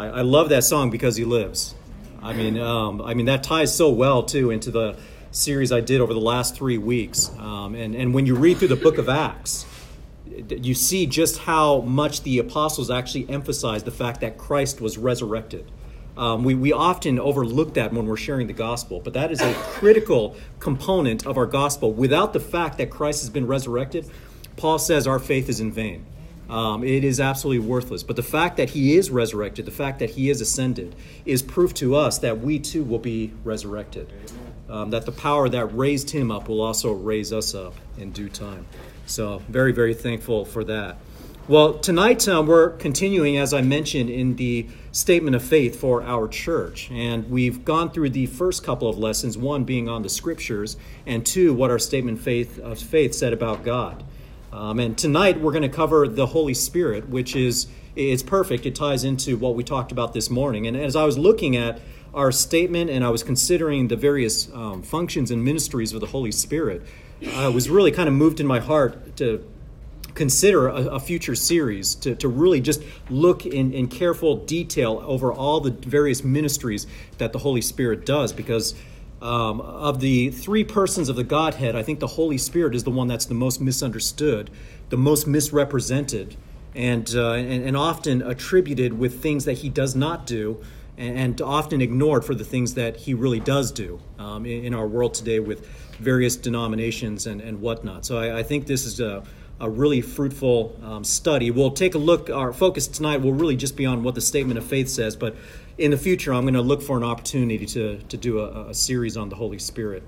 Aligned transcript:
I, 0.00 0.06
I 0.06 0.20
love 0.22 0.48
that 0.48 0.64
song 0.64 0.90
because 0.90 1.16
he 1.16 1.24
lives. 1.24 1.74
I 2.22 2.32
mean, 2.32 2.58
um, 2.58 3.02
I 3.02 3.14
mean 3.14 3.26
that 3.26 3.42
ties 3.42 3.74
so 3.74 3.90
well 3.90 4.22
too 4.22 4.50
into 4.50 4.70
the 4.70 4.96
series 5.30 5.72
I 5.72 5.80
did 5.80 6.00
over 6.00 6.14
the 6.14 6.20
last 6.20 6.56
three 6.56 6.78
weeks. 6.78 7.30
Um, 7.38 7.74
and 7.74 7.94
and 7.94 8.14
when 8.14 8.26
you 8.26 8.34
read 8.34 8.58
through 8.58 8.68
the 8.68 8.76
Book 8.76 8.98
of 8.98 9.08
Acts, 9.08 9.66
you 10.48 10.74
see 10.74 11.06
just 11.06 11.38
how 11.38 11.80
much 11.80 12.22
the 12.22 12.38
apostles 12.38 12.90
actually 12.90 13.28
emphasized 13.28 13.84
the 13.84 13.90
fact 13.90 14.20
that 14.22 14.38
Christ 14.38 14.80
was 14.80 14.96
resurrected. 14.96 15.70
Um, 16.16 16.44
we, 16.44 16.54
we 16.54 16.72
often 16.72 17.18
overlook 17.18 17.74
that 17.74 17.92
when 17.92 18.06
we're 18.06 18.16
sharing 18.16 18.46
the 18.46 18.52
gospel, 18.52 19.00
but 19.00 19.14
that 19.14 19.30
is 19.30 19.40
a 19.40 19.54
critical 19.54 20.36
component 20.58 21.26
of 21.26 21.38
our 21.38 21.46
gospel. 21.46 21.92
Without 21.92 22.32
the 22.32 22.40
fact 22.40 22.78
that 22.78 22.90
Christ 22.90 23.22
has 23.22 23.30
been 23.30 23.46
resurrected, 23.46 24.10
Paul 24.56 24.78
says 24.78 25.06
our 25.06 25.18
faith 25.18 25.48
is 25.48 25.60
in 25.60 25.72
vain. 25.72 26.04
Um, 26.50 26.82
it 26.82 27.04
is 27.04 27.20
absolutely 27.20 27.64
worthless. 27.66 28.02
But 28.02 28.16
the 28.16 28.24
fact 28.24 28.56
that 28.56 28.70
he 28.70 28.96
is 28.96 29.10
resurrected, 29.10 29.66
the 29.66 29.70
fact 29.70 30.00
that 30.00 30.10
he 30.10 30.30
is 30.30 30.40
ascended, 30.40 30.96
is 31.24 31.42
proof 31.42 31.72
to 31.74 31.94
us 31.94 32.18
that 32.18 32.40
we 32.40 32.58
too 32.58 32.82
will 32.82 32.98
be 32.98 33.32
resurrected. 33.44 34.12
Um, 34.68 34.90
that 34.90 35.06
the 35.06 35.12
power 35.12 35.48
that 35.48 35.66
raised 35.66 36.10
him 36.10 36.30
up 36.30 36.48
will 36.48 36.60
also 36.60 36.92
raise 36.92 37.32
us 37.32 37.54
up 37.54 37.74
in 37.98 38.10
due 38.10 38.28
time. 38.28 38.66
So, 39.06 39.42
very, 39.48 39.72
very 39.72 39.94
thankful 39.94 40.44
for 40.44 40.62
that. 40.64 40.98
Well, 41.48 41.74
tonight 41.74 42.28
um, 42.28 42.46
we're 42.46 42.70
continuing, 42.70 43.36
as 43.36 43.52
I 43.52 43.60
mentioned, 43.60 44.08
in 44.08 44.36
the 44.36 44.68
statement 44.92 45.34
of 45.34 45.42
faith 45.42 45.80
for 45.80 46.02
our 46.02 46.28
church. 46.28 46.88
And 46.92 47.28
we've 47.28 47.64
gone 47.64 47.90
through 47.90 48.10
the 48.10 48.26
first 48.26 48.62
couple 48.62 48.88
of 48.88 48.98
lessons, 48.98 49.36
one 49.36 49.64
being 49.64 49.88
on 49.88 50.02
the 50.02 50.08
scriptures, 50.08 50.76
and 51.06 51.26
two, 51.26 51.52
what 51.52 51.70
our 51.70 51.80
statement 51.80 52.20
faith, 52.20 52.60
of 52.60 52.78
faith 52.78 53.14
said 53.14 53.32
about 53.32 53.64
God. 53.64 54.04
Um, 54.52 54.80
and 54.80 54.98
tonight 54.98 55.40
we're 55.40 55.52
going 55.52 55.62
to 55.62 55.68
cover 55.68 56.08
the 56.08 56.26
Holy 56.26 56.54
Spirit, 56.54 57.08
which 57.08 57.36
is 57.36 57.68
it's 57.94 58.22
perfect. 58.22 58.66
It 58.66 58.74
ties 58.74 59.04
into 59.04 59.36
what 59.36 59.54
we 59.54 59.64
talked 59.64 59.92
about 59.92 60.12
this 60.12 60.30
morning. 60.30 60.66
And 60.66 60.76
as 60.76 60.96
I 60.96 61.04
was 61.04 61.18
looking 61.18 61.56
at 61.56 61.80
our 62.12 62.32
statement 62.32 62.90
and 62.90 63.04
I 63.04 63.10
was 63.10 63.22
considering 63.22 63.88
the 63.88 63.96
various 63.96 64.52
um, 64.52 64.82
functions 64.82 65.30
and 65.30 65.44
ministries 65.44 65.92
of 65.92 66.00
the 66.00 66.06
Holy 66.06 66.32
Spirit, 66.32 66.82
I 67.34 67.48
was 67.48 67.68
really 67.68 67.92
kind 67.92 68.08
of 68.08 68.14
moved 68.14 68.40
in 68.40 68.46
my 68.46 68.60
heart 68.60 69.16
to 69.18 69.44
consider 70.14 70.68
a, 70.68 70.86
a, 70.86 71.00
future 71.00 71.36
series 71.36 71.94
to, 71.94 72.16
to 72.16 72.28
really 72.28 72.60
just 72.60 72.82
look 73.08 73.46
in, 73.46 73.72
in 73.72 73.86
careful 73.86 74.36
detail 74.44 75.02
over 75.06 75.32
all 75.32 75.60
the 75.60 75.70
various 75.70 76.24
ministries 76.24 76.86
that 77.18 77.32
the 77.32 77.38
Holy 77.38 77.60
Spirit 77.60 78.04
does 78.04 78.32
because 78.32 78.74
um, 79.22 79.60
of 79.60 80.00
the 80.00 80.30
three 80.30 80.64
persons 80.64 81.08
of 81.08 81.16
the 81.16 81.24
Godhead, 81.24 81.76
I 81.76 81.82
think 81.82 82.00
the 82.00 82.06
Holy 82.06 82.38
Spirit 82.38 82.74
is 82.74 82.84
the 82.84 82.90
one 82.90 83.08
that's 83.08 83.26
the 83.26 83.34
most 83.34 83.60
misunderstood, 83.60 84.50
the 84.88 84.96
most 84.96 85.26
misrepresented, 85.26 86.36
and, 86.74 87.12
uh, 87.14 87.32
and, 87.32 87.64
and, 87.64 87.76
often 87.76 88.22
attributed 88.22 88.98
with 88.98 89.20
things 89.20 89.44
that 89.44 89.58
he 89.58 89.68
does 89.68 89.94
not 89.94 90.24
do, 90.24 90.62
and, 90.96 91.18
and 91.18 91.40
often 91.40 91.82
ignored 91.82 92.24
for 92.24 92.34
the 92.34 92.44
things 92.44 92.74
that 92.74 92.96
he 92.96 93.12
really 93.12 93.40
does 93.40 93.72
do 93.72 94.00
um, 94.18 94.46
in, 94.46 94.66
in, 94.66 94.74
our 94.74 94.86
world 94.86 95.12
today 95.12 95.40
with 95.40 95.66
various 95.98 96.36
denominations 96.36 97.26
and, 97.26 97.40
and 97.40 97.60
whatnot. 97.60 98.06
So 98.06 98.18
I, 98.18 98.38
I 98.38 98.42
think 98.42 98.66
this 98.66 98.86
is 98.86 99.00
a 99.00 99.24
a 99.60 99.68
really 99.68 100.00
fruitful 100.00 100.74
um, 100.82 101.04
study. 101.04 101.50
We'll 101.50 101.72
take 101.72 101.94
a 101.94 101.98
look, 101.98 102.30
our 102.30 102.52
focus 102.52 102.88
tonight 102.88 103.20
will 103.20 103.34
really 103.34 103.56
just 103.56 103.76
be 103.76 103.84
on 103.84 104.02
what 104.02 104.14
the 104.14 104.20
statement 104.22 104.56
of 104.56 104.64
faith 104.64 104.88
says, 104.88 105.16
but 105.16 105.36
in 105.80 105.90
the 105.90 105.96
future, 105.96 106.34
I'm 106.34 106.42
going 106.42 106.54
to 106.54 106.60
look 106.60 106.82
for 106.82 106.98
an 106.98 107.02
opportunity 107.02 107.64
to, 107.64 107.98
to 107.98 108.16
do 108.18 108.40
a, 108.40 108.68
a 108.68 108.74
series 108.74 109.16
on 109.16 109.30
the 109.30 109.36
Holy 109.36 109.58
Spirit. 109.58 110.02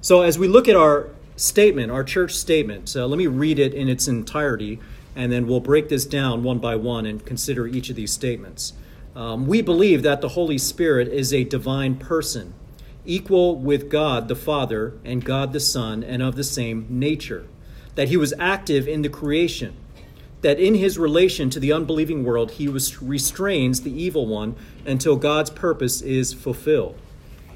So, 0.00 0.22
as 0.22 0.38
we 0.38 0.48
look 0.48 0.66
at 0.66 0.76
our 0.76 1.10
statement, 1.36 1.92
our 1.92 2.02
church 2.02 2.32
statement, 2.32 2.96
uh, 2.96 3.06
let 3.06 3.18
me 3.18 3.26
read 3.26 3.58
it 3.58 3.74
in 3.74 3.88
its 3.88 4.08
entirety, 4.08 4.80
and 5.14 5.30
then 5.30 5.46
we'll 5.46 5.60
break 5.60 5.90
this 5.90 6.06
down 6.06 6.42
one 6.42 6.58
by 6.58 6.74
one 6.74 7.04
and 7.04 7.24
consider 7.24 7.66
each 7.66 7.90
of 7.90 7.96
these 7.96 8.12
statements. 8.12 8.72
Um, 9.14 9.46
we 9.46 9.60
believe 9.60 10.02
that 10.04 10.22
the 10.22 10.30
Holy 10.30 10.56
Spirit 10.56 11.08
is 11.08 11.34
a 11.34 11.44
divine 11.44 11.96
person, 11.96 12.54
equal 13.04 13.56
with 13.56 13.90
God 13.90 14.28
the 14.28 14.36
Father 14.36 14.94
and 15.04 15.22
God 15.22 15.52
the 15.52 15.60
Son, 15.60 16.02
and 16.02 16.22
of 16.22 16.36
the 16.36 16.44
same 16.44 16.86
nature 16.88 17.46
that 17.94 18.08
he 18.08 18.16
was 18.16 18.32
active 18.38 18.88
in 18.88 19.02
the 19.02 19.08
creation, 19.10 19.76
that 20.42 20.58
in 20.58 20.74
his 20.74 20.98
relation 20.98 21.50
to 21.50 21.60
the 21.60 21.72
unbelieving 21.72 22.24
world, 22.24 22.52
he 22.52 22.68
restrains 22.68 23.82
the 23.82 24.02
evil 24.02 24.26
one 24.26 24.56
until 24.86 25.16
God's 25.16 25.50
purpose 25.50 26.00
is 26.00 26.32
fulfilled, 26.32 26.98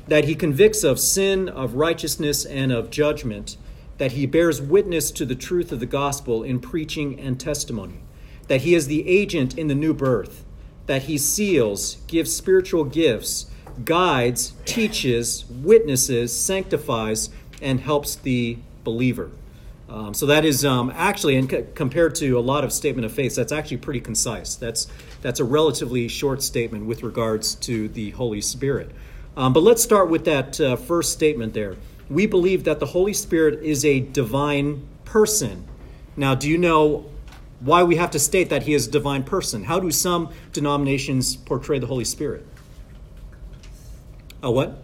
that 0.09 0.25
he 0.25 0.35
convicts 0.35 0.85
of 0.85 1.01
sin, 1.01 1.49
of 1.49 1.75
righteousness, 1.75 2.45
and 2.45 2.73
of 2.73 2.91
judgment, 2.91 3.57
that 3.99 4.13
he 4.13 4.27
bears 4.27 4.61
witness 4.61 5.11
to 5.13 5.25
the 5.25 5.35
truth 5.35 5.73
of 5.73 5.81
the 5.81 5.87
gospel 5.87 6.43
in 6.43 6.61
preaching 6.61 7.19
and 7.19 7.41
testimony, 7.41 8.01
that 8.49 8.63
he 8.63 8.75
is 8.75 8.87
the 8.87 9.09
agent 9.09 9.57
in 9.57 9.69
the 9.69 9.75
new 9.75 9.95
birth, 9.95 10.45
that 10.87 11.05
he 11.05 11.17
seals, 11.17 11.97
gives 12.07 12.35
spiritual 12.35 12.85
gifts, 12.85 13.47
guides, 13.85 14.53
teaches, 14.67 15.45
witnesses, 15.49 16.39
sanctifies, 16.39 17.31
and 17.63 17.81
helps 17.81 18.15
the 18.17 18.59
believer. 18.83 19.31
Um, 19.95 20.13
so 20.13 20.27
that 20.27 20.45
is 20.45 20.65
um, 20.65 20.93
actually, 20.93 21.37
and 21.37 21.49
c- 21.49 21.65
compared 21.77 22.17
to 22.17 22.37
a 22.37 22.41
lot 22.41 22.65
of 22.65 22.73
statement 22.73 23.07
of 23.07 23.13
faith, 23.13 23.37
that's 23.37 23.53
actually 23.53 23.77
pretty 23.77 24.01
concise. 24.01 24.57
That's 24.57 24.89
that's 25.23 25.39
a 25.39 25.45
relatively 25.45 26.09
short 26.09 26.43
statement 26.43 26.87
with 26.87 27.05
regards 27.05 27.55
to 27.57 27.87
the 27.87 28.11
Holy 28.11 28.41
Spirit. 28.41 28.91
Um, 29.37 29.53
but 29.53 29.63
let's 29.63 29.85
start 29.85 30.11
with 30.11 30.25
that 30.25 30.61
uh, 30.61 30.75
first 30.75 31.13
statement 31.13 31.55
there. 31.55 31.77
We 32.11 32.27
believe 32.27 32.65
that 32.65 32.81
the 32.81 32.87
Holy 32.87 33.13
Spirit 33.13 33.63
is 33.63 33.85
a 33.85 34.01
divine 34.01 34.85
person. 35.05 35.65
Now, 36.17 36.35
do 36.35 36.51
you 36.51 36.59
know 36.59 37.09
why 37.61 37.85
we 37.85 37.95
have 37.95 38.11
to 38.11 38.19
state 38.19 38.51
that 38.51 38.65
he 38.65 38.75
is 38.75 38.89
a 38.89 38.91
divine 38.91 39.23
person? 39.23 39.63
How 39.63 39.79
do 39.79 39.93
some 39.93 40.31
denominations 40.53 41.37
portray 41.37 41.79
the 41.79 41.87
Holy 41.87 42.05
Spirit? 42.05 42.45
A 44.43 44.51
what? 44.51 44.83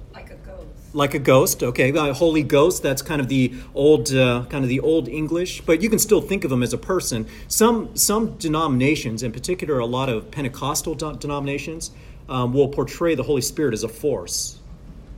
Like 0.92 1.14
a 1.14 1.18
ghost 1.18 1.62
okay? 1.62 1.90
Holy 2.12 2.42
ghost 2.42 2.82
that's 2.82 3.02
kind 3.02 3.20
of 3.20 3.28
the 3.28 3.54
old 3.74 4.12
uh, 4.12 4.44
kind 4.48 4.64
of 4.64 4.68
the 4.68 4.80
old 4.80 5.08
english 5.08 5.60
but 5.62 5.82
you 5.82 5.88
can 5.88 5.98
still 5.98 6.20
think 6.20 6.44
of 6.44 6.52
him 6.52 6.62
as 6.62 6.72
a 6.72 6.78
person. 6.78 7.26
Some 7.48 7.96
some 7.96 8.36
denominations 8.38 9.22
in 9.22 9.32
particular 9.32 9.78
a 9.78 9.86
lot 9.86 10.08
of 10.08 10.30
pentecostal 10.30 10.94
denominations 10.94 11.90
um, 12.28 12.52
will 12.52 12.68
portray 12.68 13.14
the 13.14 13.24
holy 13.24 13.42
spirit 13.42 13.74
as 13.74 13.82
a 13.82 13.88
force 13.88 14.60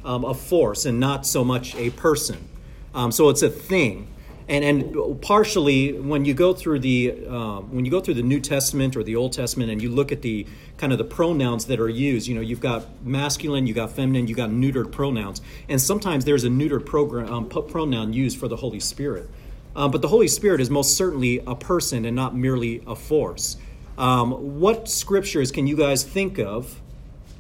um, 0.05 0.25
a 0.25 0.35
force 0.35 0.85
and 0.85 0.99
not 0.99 1.27
so 1.27 1.45
much 1.45 1.75
a 1.77 1.91
person. 1.91 2.49
Um, 2.95 3.13
so 3.13 3.29
it's 3.29 3.43
a 3.43 3.51
thing 3.51 4.09
and 4.49 4.65
and 4.65 5.23
partially 5.23 5.93
when 5.93 6.25
you 6.25 6.35
go 6.35 6.53
through 6.53 6.81
the 6.81 7.27
uh, 7.29 7.61
when 7.61 7.85
you 7.85 7.91
go 7.91 8.01
through 8.01 8.15
the 8.15 8.23
New 8.23 8.41
Testament 8.41 8.97
or 8.97 9.03
the 9.03 9.17
Old 9.17 9.33
Testament 9.33 9.71
and 9.71 9.83
you 9.83 9.91
look 9.91 10.13
at 10.13 10.23
the 10.23 10.47
kind 10.77 10.93
of 10.93 10.99
the 10.99 11.05
pronouns 11.05 11.67
that 11.67 11.81
are 11.81 11.89
used, 11.89 12.27
you 12.27 12.35
know, 12.35 12.41
you've 12.41 12.61
got 12.61 13.05
masculine, 13.05 13.67
you 13.67 13.75
got 13.75 13.93
feminine, 13.93 14.27
you 14.27 14.35
got 14.35 14.51
neutered 14.51 14.93
pronouns, 14.93 15.41
and 15.69 15.81
sometimes 15.81 16.25
there's 16.25 16.45
a 16.45 16.49
neutered 16.49 16.87
program, 16.87 17.33
um, 17.33 17.49
pronoun 17.49 18.13
used 18.13 18.39
for 18.39 18.49
the 18.49 18.57
Holy 18.57 18.81
Spirit. 18.81 19.29
Um, 19.75 19.91
but 19.91 20.03
the 20.03 20.09
Holy 20.09 20.29
Spirit 20.29 20.61
is 20.61 20.69
most 20.69 20.97
certainly 20.97 21.43
a 21.47 21.55
person 21.55 22.05
and 22.05 22.15
not 22.15 22.37
merely 22.37 22.83
a 22.87 22.95
force. 22.95 23.57
Um, 23.97 24.61
what 24.61 24.89
scriptures 24.89 25.51
can 25.51 25.67
you 25.67 25.77
guys 25.77 26.03
think 26.03 26.39
of 26.39 26.81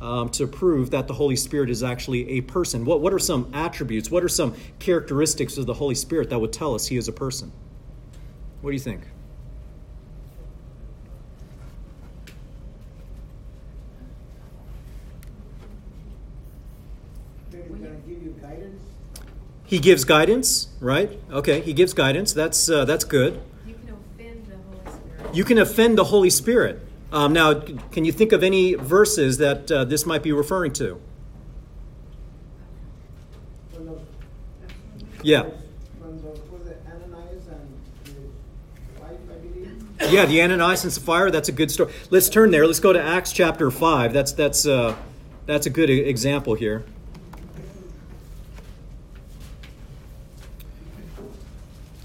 um, 0.02 0.28
to 0.30 0.48
prove 0.48 0.90
that 0.90 1.06
the 1.06 1.14
Holy 1.14 1.36
Spirit 1.36 1.70
is 1.70 1.82
actually 1.82 2.28
a 2.30 2.40
person? 2.40 2.84
What, 2.84 3.00
what 3.00 3.14
are 3.14 3.20
some 3.20 3.48
attributes? 3.54 4.10
What 4.10 4.24
are 4.24 4.28
some 4.28 4.54
characteristics 4.80 5.56
of 5.56 5.66
the 5.66 5.74
Holy 5.74 5.94
Spirit 5.94 6.28
that 6.30 6.40
would 6.40 6.52
tell 6.52 6.74
us 6.74 6.86
he 6.88 6.96
is 6.96 7.06
a 7.06 7.12
person? 7.12 7.52
What 8.60 8.70
do 8.70 8.74
you 8.74 8.80
think? 8.80 9.02
He 19.64 19.78
gives 19.78 20.04
guidance, 20.04 20.68
right? 20.80 21.18
Okay, 21.30 21.62
he 21.62 21.72
gives 21.72 21.94
guidance. 21.94 22.34
That's 22.34 22.68
uh, 22.68 22.84
that's 22.84 23.04
good. 23.04 23.40
You 23.66 23.72
can 23.72 23.94
offend 23.94 24.46
the 24.46 24.56
Holy 24.56 24.98
Spirit. 24.98 25.34
You 25.34 25.44
can 25.44 25.58
offend 25.58 25.96
the 25.96 26.04
Holy 26.04 26.28
Spirit. 26.28 26.82
Um, 27.12 27.34
now, 27.34 27.60
can 27.92 28.06
you 28.06 28.12
think 28.12 28.32
of 28.32 28.42
any 28.42 28.74
verses 28.74 29.36
that 29.38 29.70
uh, 29.70 29.84
this 29.84 30.06
might 30.06 30.22
be 30.22 30.32
referring 30.32 30.72
to? 30.74 31.00
Yeah. 35.22 35.50
Yeah, 40.08 40.26
the 40.26 40.42
Ananias 40.42 40.82
and 40.82 40.92
Sapphira. 40.92 41.30
That's 41.30 41.48
a 41.48 41.52
good 41.52 41.70
story. 41.70 41.92
Let's 42.10 42.28
turn 42.28 42.50
there. 42.50 42.66
Let's 42.66 42.80
go 42.80 42.92
to 42.92 43.00
Acts 43.00 43.32
chapter 43.32 43.70
five. 43.70 44.12
That's 44.12 44.32
that's 44.32 44.66
uh, 44.66 44.96
that's 45.46 45.66
a 45.66 45.70
good 45.70 45.90
example 45.90 46.54
here. 46.54 46.84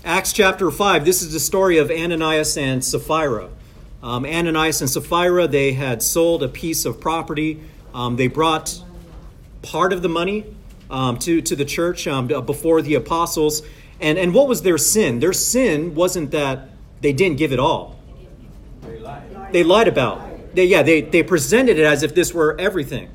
Acts 0.08 0.32
chapter 0.32 0.72
5, 0.72 1.04
this 1.04 1.22
is 1.22 1.34
the 1.34 1.40
story 1.40 1.78
of 1.78 1.92
Ananias 1.92 2.56
and 2.56 2.82
Sapphira. 2.82 3.50
Um, 4.08 4.26
Ananias 4.26 4.80
and 4.80 4.90
Sapphira, 4.90 5.50
they 5.50 5.74
had 5.74 6.02
sold 6.02 6.42
a 6.42 6.48
piece 6.48 6.86
of 6.86 7.02
property. 7.02 7.60
Um, 7.94 8.16
they 8.16 8.28
brought 8.28 8.82
part 9.64 9.92
of 9.92 10.02
the 10.02 10.08
money 10.08 10.46
um, 10.90 11.20
to, 11.20 11.42
to 11.42 11.58
the 11.58 11.66
church 11.66 12.08
um, 12.08 12.28
before 12.28 12.82
the 12.82 12.96
apostles. 12.96 13.64
And, 14.00 14.18
and 14.18 14.34
what 14.34 14.48
was 14.48 14.62
their 14.62 14.78
sin? 14.78 15.20
Their 15.20 15.34
sin 15.34 15.94
wasn't 15.94 16.32
that 16.32 16.70
they 17.02 17.12
didn't 17.12 17.38
give 17.38 17.52
it 17.52 17.60
all. 17.60 18.00
They 18.82 18.98
lied, 19.00 19.52
they 19.52 19.64
lied 19.64 19.88
about. 19.90 20.56
they, 20.56 20.64
yeah, 20.64 20.84
they, 20.84 21.02
they 21.02 21.22
presented 21.22 21.78
it 21.78 21.84
as 21.84 22.02
if 22.02 22.16
this 22.16 22.34
were 22.34 22.56
everything. 22.58 23.10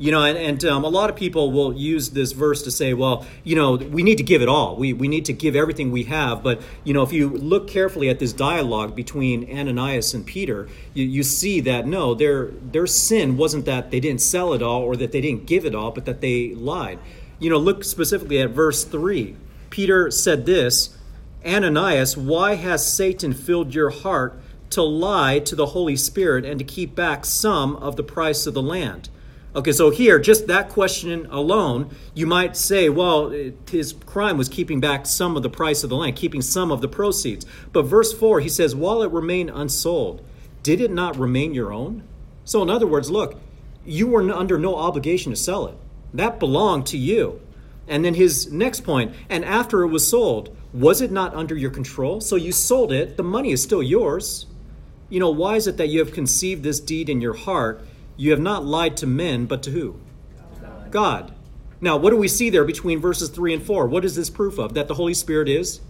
You 0.00 0.12
know, 0.12 0.24
and, 0.24 0.38
and 0.38 0.64
um, 0.64 0.82
a 0.82 0.88
lot 0.88 1.10
of 1.10 1.16
people 1.16 1.52
will 1.52 1.74
use 1.74 2.08
this 2.08 2.32
verse 2.32 2.62
to 2.62 2.70
say, 2.70 2.94
well, 2.94 3.26
you 3.44 3.54
know, 3.54 3.74
we 3.74 4.02
need 4.02 4.16
to 4.16 4.24
give 4.24 4.40
it 4.40 4.48
all. 4.48 4.76
We, 4.76 4.94
we 4.94 5.08
need 5.08 5.26
to 5.26 5.34
give 5.34 5.54
everything 5.54 5.92
we 5.92 6.04
have. 6.04 6.42
But, 6.42 6.62
you 6.84 6.94
know, 6.94 7.02
if 7.02 7.12
you 7.12 7.28
look 7.28 7.68
carefully 7.68 8.08
at 8.08 8.18
this 8.18 8.32
dialogue 8.32 8.96
between 8.96 9.44
Ananias 9.54 10.14
and 10.14 10.24
Peter, 10.24 10.68
you, 10.94 11.04
you 11.04 11.22
see 11.22 11.60
that 11.60 11.86
no, 11.86 12.14
their, 12.14 12.46
their 12.46 12.86
sin 12.86 13.36
wasn't 13.36 13.66
that 13.66 13.90
they 13.90 14.00
didn't 14.00 14.22
sell 14.22 14.54
it 14.54 14.62
all 14.62 14.80
or 14.80 14.96
that 14.96 15.12
they 15.12 15.20
didn't 15.20 15.44
give 15.44 15.66
it 15.66 15.74
all, 15.74 15.90
but 15.90 16.06
that 16.06 16.22
they 16.22 16.54
lied. 16.54 16.98
You 17.38 17.50
know, 17.50 17.58
look 17.58 17.84
specifically 17.84 18.40
at 18.40 18.48
verse 18.50 18.84
3. 18.84 19.36
Peter 19.68 20.10
said 20.10 20.46
this 20.46 20.96
Ananias, 21.44 22.16
why 22.16 22.54
has 22.54 22.90
Satan 22.90 23.34
filled 23.34 23.74
your 23.74 23.90
heart 23.90 24.40
to 24.70 24.82
lie 24.82 25.40
to 25.40 25.54
the 25.54 25.66
Holy 25.66 25.96
Spirit 25.96 26.46
and 26.46 26.58
to 26.58 26.64
keep 26.64 26.94
back 26.94 27.26
some 27.26 27.76
of 27.76 27.96
the 27.96 28.02
price 28.02 28.46
of 28.46 28.54
the 28.54 28.62
land? 28.62 29.10
Okay, 29.54 29.72
so 29.72 29.90
here, 29.90 30.20
just 30.20 30.46
that 30.46 30.68
question 30.68 31.26
alone, 31.26 31.90
you 32.14 32.24
might 32.24 32.56
say, 32.56 32.88
well, 32.88 33.30
his 33.68 33.94
crime 34.06 34.38
was 34.38 34.48
keeping 34.48 34.78
back 34.78 35.06
some 35.06 35.36
of 35.36 35.42
the 35.42 35.50
price 35.50 35.82
of 35.82 35.90
the 35.90 35.96
land, 35.96 36.14
keeping 36.14 36.40
some 36.40 36.70
of 36.70 36.80
the 36.80 36.86
proceeds. 36.86 37.44
But 37.72 37.82
verse 37.82 38.12
4, 38.12 38.38
he 38.40 38.48
says, 38.48 38.76
while 38.76 39.02
it 39.02 39.10
remained 39.10 39.50
unsold, 39.50 40.24
did 40.62 40.80
it 40.80 40.92
not 40.92 41.18
remain 41.18 41.52
your 41.52 41.72
own? 41.72 42.04
So, 42.44 42.62
in 42.62 42.70
other 42.70 42.86
words, 42.86 43.10
look, 43.10 43.40
you 43.84 44.06
were 44.06 44.22
under 44.32 44.56
no 44.56 44.76
obligation 44.76 45.32
to 45.32 45.36
sell 45.36 45.66
it. 45.66 45.74
That 46.14 46.38
belonged 46.38 46.86
to 46.86 46.98
you. 46.98 47.40
And 47.88 48.04
then 48.04 48.14
his 48.14 48.52
next 48.52 48.82
point, 48.82 49.14
and 49.28 49.44
after 49.44 49.82
it 49.82 49.88
was 49.88 50.06
sold, 50.06 50.56
was 50.72 51.00
it 51.00 51.10
not 51.10 51.34
under 51.34 51.56
your 51.56 51.70
control? 51.70 52.20
So 52.20 52.36
you 52.36 52.52
sold 52.52 52.92
it, 52.92 53.16
the 53.16 53.24
money 53.24 53.50
is 53.50 53.62
still 53.62 53.82
yours. 53.82 54.46
You 55.08 55.18
know, 55.18 55.30
why 55.30 55.56
is 55.56 55.66
it 55.66 55.76
that 55.78 55.88
you 55.88 55.98
have 55.98 56.12
conceived 56.12 56.62
this 56.62 56.78
deed 56.78 57.08
in 57.08 57.20
your 57.20 57.34
heart? 57.34 57.84
You 58.20 58.32
have 58.32 58.40
not 58.40 58.66
lied 58.66 58.98
to 58.98 59.06
men, 59.06 59.46
but 59.46 59.62
to 59.62 59.70
who? 59.70 59.98
God. 60.60 60.90
God. 60.90 61.34
Now, 61.80 61.96
what 61.96 62.10
do 62.10 62.18
we 62.18 62.28
see 62.28 62.50
there 62.50 62.66
between 62.66 63.00
verses 63.00 63.30
3 63.30 63.54
and 63.54 63.62
4? 63.62 63.86
What 63.86 64.04
is 64.04 64.14
this 64.14 64.28
proof 64.28 64.58
of? 64.58 64.74
That 64.74 64.88
the 64.88 64.94
Holy 64.94 65.14
Spirit 65.14 65.48
is 65.48 65.80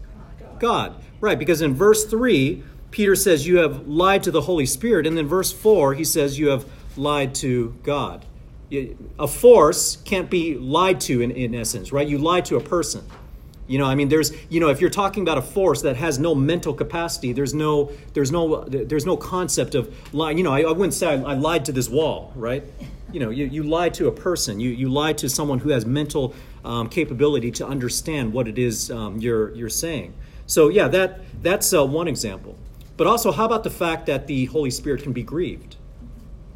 God. 0.61 0.94
Right, 1.21 1.37
because 1.37 1.61
in 1.61 1.75
verse 1.75 2.05
3, 2.05 2.62
Peter 2.93 3.17
says 3.17 3.49
you 3.49 3.59
have 3.59 3.88
lied 3.88 4.23
to 4.23 4.31
the 4.31 4.43
Holy 4.43 4.65
Spirit, 4.65 5.09
and 5.09 5.17
then 5.19 5.27
verse 5.27 5.50
4, 5.50 5.94
he 5.94 6.05
says 6.05 6.38
you 6.38 6.50
have 6.50 6.67
lied 6.97 7.35
to 7.37 7.75
God. 7.82 8.25
A 9.19 9.26
force 9.26 9.97
can't 9.97 10.31
be 10.31 10.55
lied 10.55 11.00
to 11.00 11.23
in, 11.23 11.33
in 11.33 11.53
essence, 11.53 11.91
right? 11.91 12.06
You 12.06 12.19
lie 12.19 12.43
to 12.43 12.55
a 12.55 12.61
person. 12.61 13.05
You 13.70 13.78
know, 13.78 13.87
I 13.87 13.94
mean, 13.94 14.08
there's, 14.08 14.32
you 14.49 14.58
know, 14.58 14.69
if 14.69 14.81
you're 14.81 14.90
talking 14.90 15.22
about 15.22 15.38
a 15.38 15.43
force 15.43 15.82
that 15.82 15.94
has 15.94 16.19
no 16.19 16.34
mental 16.34 16.75
capacity, 16.75 17.32
there's 17.32 17.55
no, 17.55 17.93
there's 18.14 18.32
no, 18.32 18.64
there's 18.64 19.06
no 19.06 19.17
concept 19.17 19.76
of 19.76 19.94
lying. 20.12 20.38
You 20.38 20.43
know, 20.43 20.52
I, 20.52 20.62
I 20.62 20.72
wouldn't 20.72 20.93
say 20.93 21.06
I, 21.06 21.22
I, 21.22 21.34
lied 21.34 21.67
to 21.67 21.72
this 21.72 21.88
wall, 21.88 22.32
right? 22.34 22.64
You 23.12 23.20
know, 23.20 23.31
you, 23.31 23.46
you 23.46 23.62
lie 23.62 23.88
to 23.90 24.08
a 24.08 24.11
person. 24.11 24.58
You, 24.58 24.70
you 24.70 24.88
lie 24.88 25.12
to 25.12 25.28
someone 25.28 25.61
who 25.61 25.69
has 25.69 25.87
mental 25.87 26.34
um, 26.64 26.88
capability 26.88 27.52
to 27.52 27.67
understand 27.67 28.32
what 28.32 28.49
it 28.49 28.58
is 28.58 28.90
um, 28.90 29.19
you're, 29.19 29.55
you're 29.55 29.69
saying. 29.69 30.14
So 30.46 30.69
yeah, 30.69 30.88
that, 30.88 31.20
that's 31.40 31.73
uh, 31.73 31.87
one 31.87 32.08
example. 32.08 32.58
But 32.96 33.06
also, 33.06 33.31
how 33.31 33.44
about 33.44 33.62
the 33.62 33.70
fact 33.70 34.06
that 34.06 34.26
the 34.26 34.46
Holy 34.46 34.73
Spirit 34.73 35.05
can 35.05 35.12
be 35.12 35.23
grieved, 35.23 35.76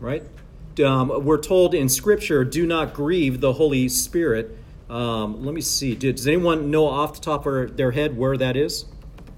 right? 0.00 0.24
Um, 0.84 1.24
we're 1.24 1.38
told 1.38 1.74
in 1.74 1.88
Scripture, 1.88 2.44
do 2.44 2.66
not 2.66 2.92
grieve 2.92 3.40
the 3.40 3.52
Holy 3.52 3.88
Spirit 3.88 4.58
um, 4.90 5.44
let 5.44 5.54
me 5.54 5.60
see. 5.60 5.94
Did, 5.94 6.16
does 6.16 6.26
anyone 6.26 6.70
know 6.70 6.86
off 6.86 7.14
the 7.14 7.20
top 7.20 7.46
of 7.46 7.76
their 7.76 7.90
head 7.90 8.16
where 8.16 8.36
that 8.36 8.56
is? 8.56 8.84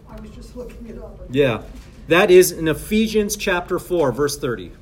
I 0.08 0.20
was 0.20 0.30
just 0.30 0.56
looking 0.56 0.86
it 0.88 0.98
up. 0.98 1.20
Yeah. 1.30 1.62
That 2.08 2.30
is 2.30 2.52
in 2.52 2.68
Ephesians 2.68 3.36
chapter 3.36 3.78
4, 3.78 4.12
verse 4.12 4.38
30. 4.38 4.72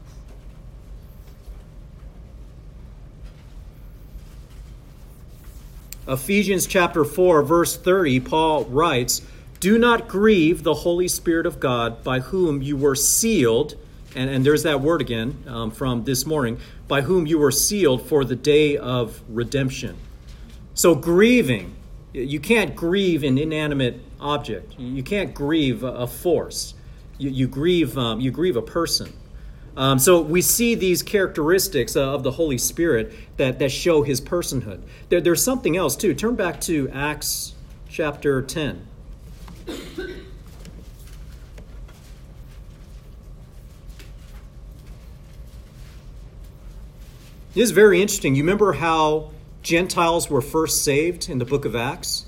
Ephesians 6.06 6.66
chapter 6.66 7.02
4, 7.02 7.42
verse 7.42 7.76
30, 7.78 8.20
Paul 8.20 8.64
writes, 8.66 9.22
Do 9.60 9.78
not 9.78 10.06
grieve 10.06 10.62
the 10.62 10.74
Holy 10.74 11.08
Spirit 11.08 11.46
of 11.46 11.60
God, 11.60 12.04
by 12.04 12.20
whom 12.20 12.60
you 12.60 12.76
were 12.76 12.94
sealed, 12.94 13.74
and, 14.14 14.28
and 14.28 14.44
there's 14.44 14.64
that 14.64 14.82
word 14.82 15.00
again 15.00 15.42
um, 15.46 15.70
from 15.70 16.04
this 16.04 16.26
morning, 16.26 16.58
by 16.88 17.00
whom 17.00 17.26
you 17.26 17.38
were 17.38 17.50
sealed 17.50 18.06
for 18.06 18.22
the 18.22 18.36
day 18.36 18.76
of 18.76 19.22
redemption. 19.30 19.96
So, 20.74 20.94
grieving, 20.94 21.76
you 22.12 22.40
can't 22.40 22.74
grieve 22.76 23.22
an 23.22 23.38
inanimate 23.38 24.00
object. 24.20 24.74
You 24.78 25.02
can't 25.02 25.34
grieve 25.34 25.82
a 25.82 26.06
force. 26.06 26.74
You, 27.18 27.30
you 27.30 27.48
grieve, 27.48 27.96
um, 27.96 28.20
you 28.20 28.30
grieve 28.30 28.56
a 28.56 28.62
person. 28.62 29.12
Um, 29.76 29.98
so 29.98 30.20
we 30.20 30.40
see 30.40 30.76
these 30.76 31.02
characteristics 31.02 31.96
of 31.96 32.22
the 32.22 32.30
Holy 32.32 32.58
Spirit 32.58 33.12
that, 33.38 33.58
that 33.58 33.70
show 33.70 34.02
his 34.02 34.20
personhood. 34.20 34.80
There, 35.08 35.20
there's 35.20 35.42
something 35.42 35.76
else 35.76 35.96
too. 35.96 36.14
Turn 36.14 36.36
back 36.36 36.60
to 36.62 36.88
Acts 36.90 37.54
chapter 37.88 38.40
10. 38.40 38.86
It 47.56 47.60
is 47.60 47.72
very 47.72 48.00
interesting. 48.00 48.34
You 48.36 48.42
remember 48.42 48.72
how 48.74 49.30
Gentiles 49.64 50.28
were 50.28 50.42
first 50.42 50.84
saved 50.84 51.30
in 51.30 51.38
the 51.38 51.44
book 51.46 51.64
of 51.64 51.74
Acts, 51.74 52.26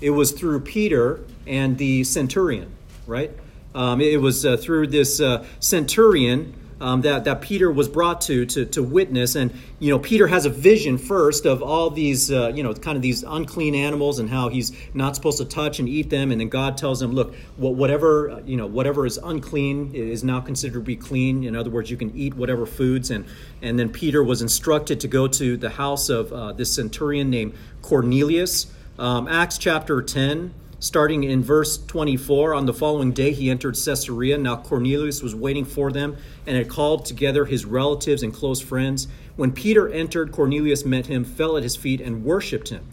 it 0.00 0.10
was 0.10 0.32
through 0.32 0.60
Peter 0.60 1.20
and 1.46 1.76
the 1.76 2.04
centurion, 2.04 2.72
right? 3.06 3.30
Um, 3.74 4.00
it 4.00 4.20
was 4.20 4.46
uh, 4.46 4.56
through 4.56 4.86
this 4.86 5.20
uh, 5.20 5.44
centurion 5.60 6.54
um, 6.80 7.02
that, 7.02 7.24
that 7.24 7.40
Peter 7.40 7.70
was 7.70 7.88
brought 7.88 8.22
to, 8.22 8.46
to 8.46 8.64
to 8.66 8.82
witness. 8.82 9.34
And, 9.34 9.52
you 9.78 9.90
know, 9.90 9.98
Peter 9.98 10.26
has 10.26 10.46
a 10.46 10.50
vision 10.50 10.98
first 10.98 11.46
of 11.46 11.62
all 11.62 11.90
these, 11.90 12.30
uh, 12.30 12.52
you 12.54 12.62
know, 12.62 12.72
kind 12.74 12.96
of 12.96 13.02
these 13.02 13.22
unclean 13.22 13.74
animals 13.74 14.18
and 14.18 14.28
how 14.30 14.48
he's 14.48 14.72
not 14.94 15.14
supposed 15.14 15.38
to 15.38 15.44
touch 15.44 15.78
and 15.78 15.88
eat 15.88 16.10
them. 16.10 16.30
And 16.30 16.40
then 16.40 16.48
God 16.48 16.76
tells 16.76 17.00
him, 17.00 17.12
look, 17.12 17.34
whatever, 17.56 18.42
you 18.46 18.56
know, 18.56 18.66
whatever 18.66 19.06
is 19.06 19.18
unclean 19.18 19.94
is 19.94 20.24
now 20.24 20.40
considered 20.40 20.74
to 20.74 20.80
be 20.80 20.96
clean. 20.96 21.44
In 21.44 21.54
other 21.54 21.70
words, 21.70 21.90
you 21.90 21.96
can 21.96 22.16
eat 22.16 22.34
whatever 22.34 22.66
foods. 22.66 23.10
And, 23.10 23.26
and 23.62 23.78
then 23.78 23.90
Peter 23.90 24.22
was 24.24 24.42
instructed 24.42 25.00
to 25.00 25.08
go 25.08 25.28
to 25.28 25.56
the 25.56 25.70
house 25.70 26.08
of 26.08 26.32
uh, 26.32 26.52
this 26.52 26.74
centurion 26.74 27.30
named 27.30 27.54
Cornelius. 27.82 28.72
Um, 28.98 29.28
Acts 29.28 29.58
chapter 29.58 30.02
10 30.02 30.54
starting 30.80 31.24
in 31.24 31.42
verse 31.42 31.78
24 31.78 32.54
on 32.54 32.66
the 32.66 32.74
following 32.74 33.12
day 33.12 33.32
he 33.32 33.50
entered 33.50 33.76
caesarea. 33.76 34.36
Now 34.36 34.56
cornelius 34.56 35.22
was 35.22 35.34
waiting 35.34 35.64
for 35.64 35.92
them 35.92 36.16
and 36.46 36.56
had 36.56 36.68
called 36.68 37.04
together 37.04 37.44
his 37.44 37.64
relatives 37.64 38.22
and 38.22 38.34
close 38.34 38.60
friends. 38.60 39.06
When 39.36 39.52
peter 39.52 39.88
entered 39.88 40.32
cornelius 40.32 40.84
met 40.84 41.06
him 41.06 41.24
fell 41.24 41.56
at 41.56 41.62
his 41.62 41.76
feet 41.76 42.00
and 42.00 42.24
worshipped 42.24 42.70
him. 42.70 42.86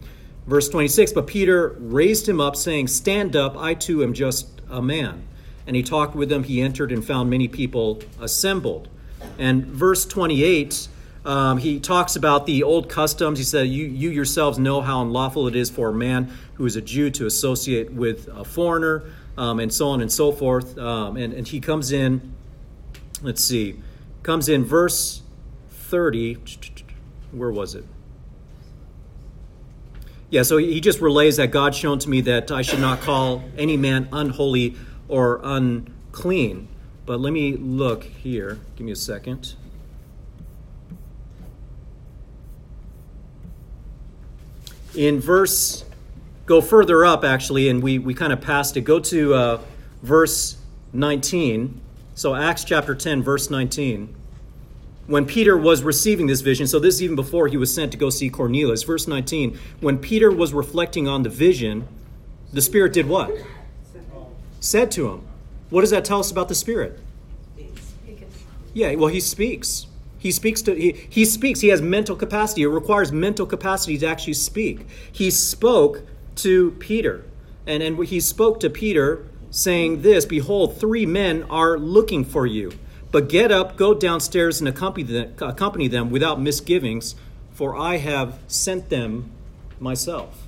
Verse 0.45 0.69
26 0.69 1.13
but 1.13 1.27
peter 1.27 1.75
raised 1.79 2.27
him 2.27 2.39
up 2.39 2.55
saying 2.55 2.87
stand 2.87 3.35
up 3.35 3.57
i 3.57 3.73
too 3.73 4.03
am 4.03 4.13
just 4.13 4.61
a 4.69 4.81
man. 4.81 5.23
And 5.65 5.75
he 5.75 5.83
talked 5.83 6.15
with 6.15 6.29
them. 6.29 6.43
He 6.43 6.61
entered 6.61 6.91
and 6.91 7.03
found 7.03 7.29
many 7.29 7.47
people 7.47 8.01
assembled. 8.21 8.87
And 9.37 9.65
verse 9.65 10.05
28 10.05 10.87
um, 11.25 11.57
he 11.57 11.79
talks 11.79 12.15
about 12.15 12.45
the 12.45 12.63
old 12.63 12.89
customs. 12.89 13.37
He 13.37 13.45
said, 13.45 13.67
you, 13.67 13.85
you 13.85 14.09
yourselves 14.09 14.57
know 14.57 14.81
how 14.81 15.01
unlawful 15.01 15.47
it 15.47 15.55
is 15.55 15.69
for 15.69 15.89
a 15.89 15.93
man 15.93 16.31
who 16.55 16.65
is 16.65 16.75
a 16.75 16.81
Jew 16.81 17.09
to 17.11 17.25
associate 17.25 17.91
with 17.91 18.27
a 18.29 18.43
foreigner, 18.43 19.03
um, 19.37 19.59
and 19.59 19.73
so 19.73 19.89
on 19.89 20.01
and 20.01 20.11
so 20.11 20.31
forth. 20.31 20.77
Um, 20.77 21.17
and, 21.17 21.33
and 21.33 21.47
he 21.47 21.59
comes 21.59 21.91
in, 21.91 22.33
let's 23.21 23.43
see, 23.43 23.79
comes 24.23 24.49
in 24.49 24.65
verse 24.65 25.21
30. 25.69 26.37
Where 27.31 27.51
was 27.51 27.75
it? 27.75 27.85
Yeah, 30.29 30.41
so 30.41 30.57
he 30.57 30.81
just 30.81 30.99
relays 30.99 31.37
that 31.37 31.51
God 31.51 31.73
shown 31.73 31.99
to 31.99 32.09
me 32.09 32.21
that 32.21 32.51
I 32.51 32.61
should 32.61 32.81
not 32.81 32.99
call 32.99 33.43
any 33.57 33.77
man 33.77 34.09
unholy 34.11 34.75
or 35.07 35.39
unclean. 35.41 36.67
But 37.05 37.21
let 37.21 37.31
me 37.31 37.55
look 37.55 38.03
here. 38.03 38.59
Give 38.75 38.85
me 38.85 38.91
a 38.91 38.97
second. 38.97 39.55
In 44.97 45.19
verse, 45.19 45.85
go 46.45 46.59
further 46.59 47.05
up 47.05 47.23
actually, 47.23 47.69
and 47.69 47.81
we, 47.81 47.99
we 47.99 48.13
kind 48.13 48.33
of 48.33 48.41
passed 48.41 48.75
it. 48.75 48.81
Go 48.81 48.99
to 48.99 49.33
uh, 49.33 49.61
verse 50.01 50.57
19. 50.91 51.79
So, 52.15 52.33
Acts 52.35 52.63
chapter 52.63 52.95
10, 52.95 53.21
verse 53.21 53.49
19. 53.49 54.15
When 55.05 55.25
Peter 55.25 55.55
was 55.55 55.83
receiving 55.83 56.27
this 56.27 56.41
vision, 56.41 56.67
so 56.67 56.79
this 56.79 56.95
is 56.95 57.03
even 57.03 57.15
before 57.15 57.47
he 57.47 57.55
was 57.55 57.73
sent 57.73 57.91
to 57.91 57.97
go 57.97 58.09
see 58.09 58.29
Cornelius. 58.29 58.83
Verse 58.83 59.07
19. 59.07 59.57
When 59.79 59.99
Peter 59.99 60.31
was 60.31 60.51
reflecting 60.51 61.07
on 61.07 61.23
the 61.23 61.29
vision, 61.29 61.87
the 62.51 62.61
Spirit 62.61 62.91
did 62.91 63.07
what? 63.07 63.31
Said 64.59 64.91
to 64.91 65.09
him. 65.09 65.21
What 65.69 65.81
does 65.81 65.91
that 65.91 66.03
tell 66.03 66.19
us 66.19 66.31
about 66.31 66.49
the 66.49 66.55
Spirit? 66.55 66.99
Yeah, 68.73 68.95
well, 68.95 69.07
he 69.07 69.19
speaks. 69.19 69.87
He 70.27 70.31
speaks 70.31 70.61
to 70.63 70.75
he, 70.75 70.91
he 71.09 71.23
speaks. 71.23 71.61
He 71.61 71.69
has 71.69 71.81
mental 71.81 72.13
capacity. 72.13 72.63
It 72.63 72.67
requires 72.67 73.13
mental 73.13 73.45
capacity 73.45 73.97
to 73.99 74.07
actually 74.07 74.33
speak. 74.33 74.85
He 75.09 75.31
spoke 75.31 76.01
to 76.35 76.71
Peter. 76.71 77.23
And, 77.65 77.81
and 77.81 77.97
he 78.05 78.19
spoke 78.19 78.59
to 78.59 78.69
Peter 78.69 79.25
saying 79.51 80.01
this 80.01 80.25
Behold, 80.25 80.81
three 80.81 81.05
men 81.05 81.43
are 81.43 81.77
looking 81.77 82.25
for 82.25 82.45
you. 82.45 82.73
But 83.09 83.29
get 83.29 83.53
up, 83.53 83.77
go 83.77 83.93
downstairs, 83.93 84.59
and 84.59 84.67
accompany 84.67 85.05
them, 85.05 85.33
accompany 85.39 85.87
them 85.87 86.09
without 86.09 86.41
misgivings, 86.41 87.15
for 87.53 87.77
I 87.77 87.95
have 87.95 88.37
sent 88.47 88.89
them 88.89 89.31
myself. 89.79 90.45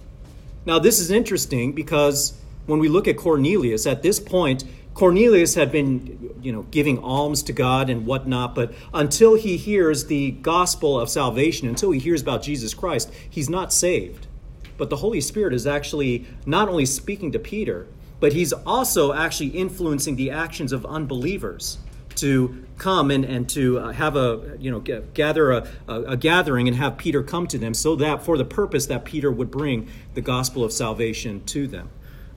Now, 0.65 0.77
this 0.79 0.99
is 0.99 1.09
interesting 1.09 1.71
because 1.71 2.33
when 2.65 2.79
we 2.79 2.89
look 2.89 3.07
at 3.07 3.15
Cornelius, 3.15 3.87
at 3.87 4.03
this 4.03 4.19
point, 4.19 4.65
Cornelius 4.99 5.55
had 5.55 5.71
been, 5.71 6.35
you 6.41 6.51
know, 6.51 6.63
giving 6.63 6.99
alms 6.99 7.41
to 7.43 7.53
God 7.53 7.89
and 7.89 8.05
whatnot, 8.05 8.53
but 8.53 8.73
until 8.93 9.35
he 9.35 9.55
hears 9.55 10.07
the 10.07 10.31
gospel 10.31 10.99
of 10.99 11.09
salvation, 11.09 11.69
until 11.69 11.91
he 11.91 12.01
hears 12.01 12.21
about 12.21 12.43
Jesus 12.43 12.73
Christ, 12.73 13.09
he's 13.29 13.49
not 13.49 13.71
saved. 13.71 14.27
But 14.75 14.89
the 14.89 14.97
Holy 14.97 15.21
Spirit 15.21 15.53
is 15.53 15.65
actually 15.65 16.25
not 16.45 16.67
only 16.67 16.85
speaking 16.85 17.31
to 17.31 17.39
Peter, 17.39 17.87
but 18.19 18.33
he's 18.33 18.51
also 18.51 19.13
actually 19.13 19.51
influencing 19.51 20.17
the 20.17 20.31
actions 20.31 20.73
of 20.73 20.85
unbelievers 20.85 21.77
to 22.15 22.65
come 22.77 23.09
and, 23.09 23.23
and 23.23 23.47
to 23.51 23.79
uh, 23.79 23.93
have 23.93 24.17
a 24.17 24.57
you 24.59 24.69
know 24.69 24.81
gather 25.13 25.51
a, 25.51 25.67
a, 25.87 26.17
gathering 26.17 26.67
and 26.67 26.75
have 26.75 26.97
peter 26.97 27.21
come 27.21 27.45
to 27.45 27.57
them 27.57 27.73
so 27.73 27.95
that 27.95 28.23
for 28.23 28.37
the 28.37 28.43
purpose 28.43 28.87
that 28.87 29.05
peter 29.05 29.31
would 29.31 29.51
bring 29.51 29.87
the 30.15 30.21
gospel 30.21 30.63
of 30.63 30.71
salvation 30.71 31.43
to 31.45 31.67
them 31.67 31.89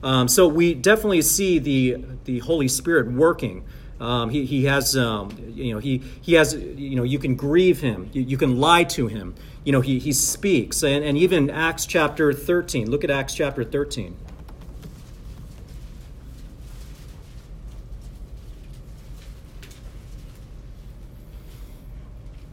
um, 0.03 0.27
so 0.27 0.47
we 0.47 0.73
definitely 0.73 1.21
see 1.21 1.59
the 1.59 2.03
the 2.25 2.39
holy 2.39 2.67
spirit 2.67 3.11
working. 3.11 3.65
Um, 3.99 4.29
he, 4.29 4.45
he 4.45 4.65
has 4.65 4.97
um, 4.97 5.31
you 5.55 5.73
know 5.73 5.79
he, 5.79 5.99
he 6.21 6.33
has 6.33 6.53
you 6.53 6.95
know 6.95 7.03
you 7.03 7.19
can 7.19 7.35
grieve 7.35 7.79
him. 7.79 8.09
You, 8.11 8.21
you 8.21 8.37
can 8.37 8.59
lie 8.59 8.83
to 8.85 9.07
him. 9.07 9.33
You 9.63 9.71
know 9.71 9.81
he, 9.81 9.99
he 9.99 10.11
speaks. 10.11 10.83
And, 10.83 11.05
and 11.05 11.17
even 11.17 11.49
acts 11.49 11.85
chapter 11.85 12.33
13 12.33 12.91
look 12.91 13.03
at 13.03 13.09
acts 13.09 13.33
chapter 13.33 13.63
13 13.63 14.17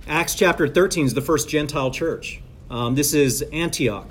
Acts 0.06 0.34
chapter 0.34 0.66
13 0.66 1.06
is 1.06 1.14
the 1.14 1.20
first 1.20 1.48
Gentile 1.48 1.92
church. 1.92 2.40
Um, 2.68 2.96
this 2.96 3.14
is 3.14 3.42
Antioch. 3.52 4.10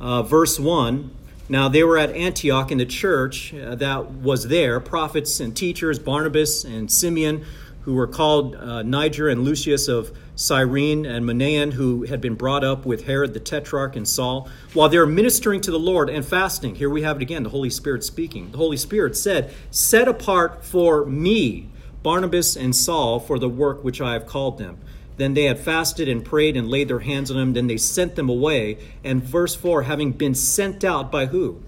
Uh, 0.00 0.22
verse 0.22 0.58
1 0.58 1.10
Now 1.50 1.68
they 1.68 1.82
were 1.82 1.98
at 1.98 2.10
Antioch 2.10 2.70
in 2.70 2.78
the 2.78 2.86
church 2.86 3.52
uh, 3.52 3.74
that 3.74 4.12
was 4.12 4.46
there, 4.46 4.78
prophets 4.78 5.40
and 5.40 5.54
teachers, 5.54 5.98
Barnabas 5.98 6.62
and 6.62 6.88
Simeon, 6.88 7.44
who 7.80 7.94
were 7.94 8.06
called 8.06 8.54
uh, 8.54 8.84
Niger 8.84 9.28
and 9.28 9.42
Lucius 9.42 9.88
of 9.88 10.16
Cyrene, 10.36 11.04
and 11.04 11.26
Manaen, 11.26 11.72
who 11.72 12.04
had 12.04 12.20
been 12.20 12.36
brought 12.36 12.62
up 12.62 12.86
with 12.86 13.04
Herod 13.04 13.34
the 13.34 13.40
Tetrarch 13.40 13.96
and 13.96 14.06
Saul, 14.06 14.48
while 14.74 14.88
they 14.88 14.98
were 14.98 15.06
ministering 15.06 15.60
to 15.62 15.72
the 15.72 15.78
Lord 15.78 16.08
and 16.08 16.24
fasting. 16.24 16.76
Here 16.76 16.88
we 16.88 17.02
have 17.02 17.16
it 17.16 17.22
again, 17.22 17.42
the 17.42 17.50
Holy 17.50 17.68
Spirit 17.68 18.04
speaking. 18.04 18.52
The 18.52 18.58
Holy 18.58 18.76
Spirit 18.76 19.16
said, 19.16 19.52
Set 19.72 20.06
apart 20.06 20.64
for 20.64 21.04
me 21.04 21.68
Barnabas 22.04 22.56
and 22.56 22.76
Saul 22.76 23.18
for 23.18 23.40
the 23.40 23.48
work 23.48 23.82
which 23.82 24.00
I 24.00 24.12
have 24.12 24.24
called 24.24 24.58
them. 24.58 24.78
Then 25.20 25.34
they 25.34 25.44
had 25.44 25.58
fasted 25.58 26.08
and 26.08 26.24
prayed 26.24 26.56
and 26.56 26.70
laid 26.70 26.88
their 26.88 27.00
hands 27.00 27.30
on 27.30 27.36
them. 27.36 27.52
Then 27.52 27.66
they 27.66 27.76
sent 27.76 28.16
them 28.16 28.30
away. 28.30 28.78
And 29.04 29.22
verse 29.22 29.54
4 29.54 29.82
having 29.82 30.12
been 30.12 30.34
sent 30.34 30.82
out 30.82 31.12
by 31.12 31.26
who? 31.26 31.62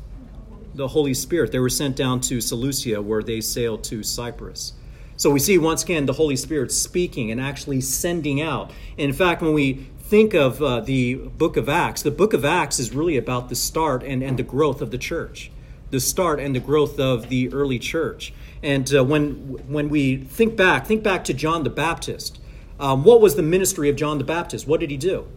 The 0.75 0.89
Holy 0.89 1.13
Spirit. 1.13 1.53
They 1.53 1.59
were 1.59 1.69
sent 1.69 1.95
down 1.95 2.23
to 2.23 2.41
Seleucia, 2.41 3.03
where 3.03 3.23
they 3.23 3.43
sailed 3.43 3.85
to 3.85 4.03
Cyprus. 4.03 4.73
So 5.19 5.29
we 5.29 5.39
see 5.39 5.59
once 5.59 5.83
again 5.83 6.07
the 6.07 6.15
Holy 6.15 6.35
Spirit 6.35 6.73
speaking 6.73 7.31
and 7.31 7.39
actually 7.39 7.83
sending 7.83 8.41
out. 8.41 8.71
In 8.97 9.13
fact, 9.13 9.43
when 9.43 9.53
we 9.53 9.87
think 9.99 10.33
of 10.33 10.63
uh, 10.63 10.81
the 10.81 11.17
book 11.17 11.59
of 11.59 11.69
Acts, 11.69 12.01
the 12.01 12.11
book 12.11 12.33
of 12.33 12.47
Acts 12.47 12.79
is 12.79 12.95
really 12.95 13.19
about 13.19 13.51
the 13.51 13.55
start 13.55 14.03
and, 14.03 14.23
and 14.23 14.39
the 14.39 14.43
growth 14.43 14.81
of 14.81 14.91
the 14.91 14.97
church, 14.97 15.51
the 15.91 16.01
start 16.01 16.41
and 16.41 16.57
the 16.57 16.61
growth 16.61 16.99
of 16.99 17.29
the 17.29 17.53
early 17.53 17.79
church. 17.79 18.33
And 18.63 18.95
uh, 18.95 19.05
when, 19.05 19.35
when 19.69 19.91
we 19.91 20.17
think 20.17 20.57
back, 20.57 20.87
think 20.87 21.03
back 21.03 21.25
to 21.25 21.35
John 21.35 21.65
the 21.65 21.71
Baptist. 21.71 22.39
Um, 22.83 23.05
what 23.05 23.21
was 23.21 23.37
the 23.37 23.45
ministry 23.45 23.89
of 23.89 23.95
John 23.95 24.19
the 24.19 24.25
Baptist? 24.25 24.67
What 24.67 24.81
did 24.81 24.91
he 24.91 24.97
do? 24.97 25.29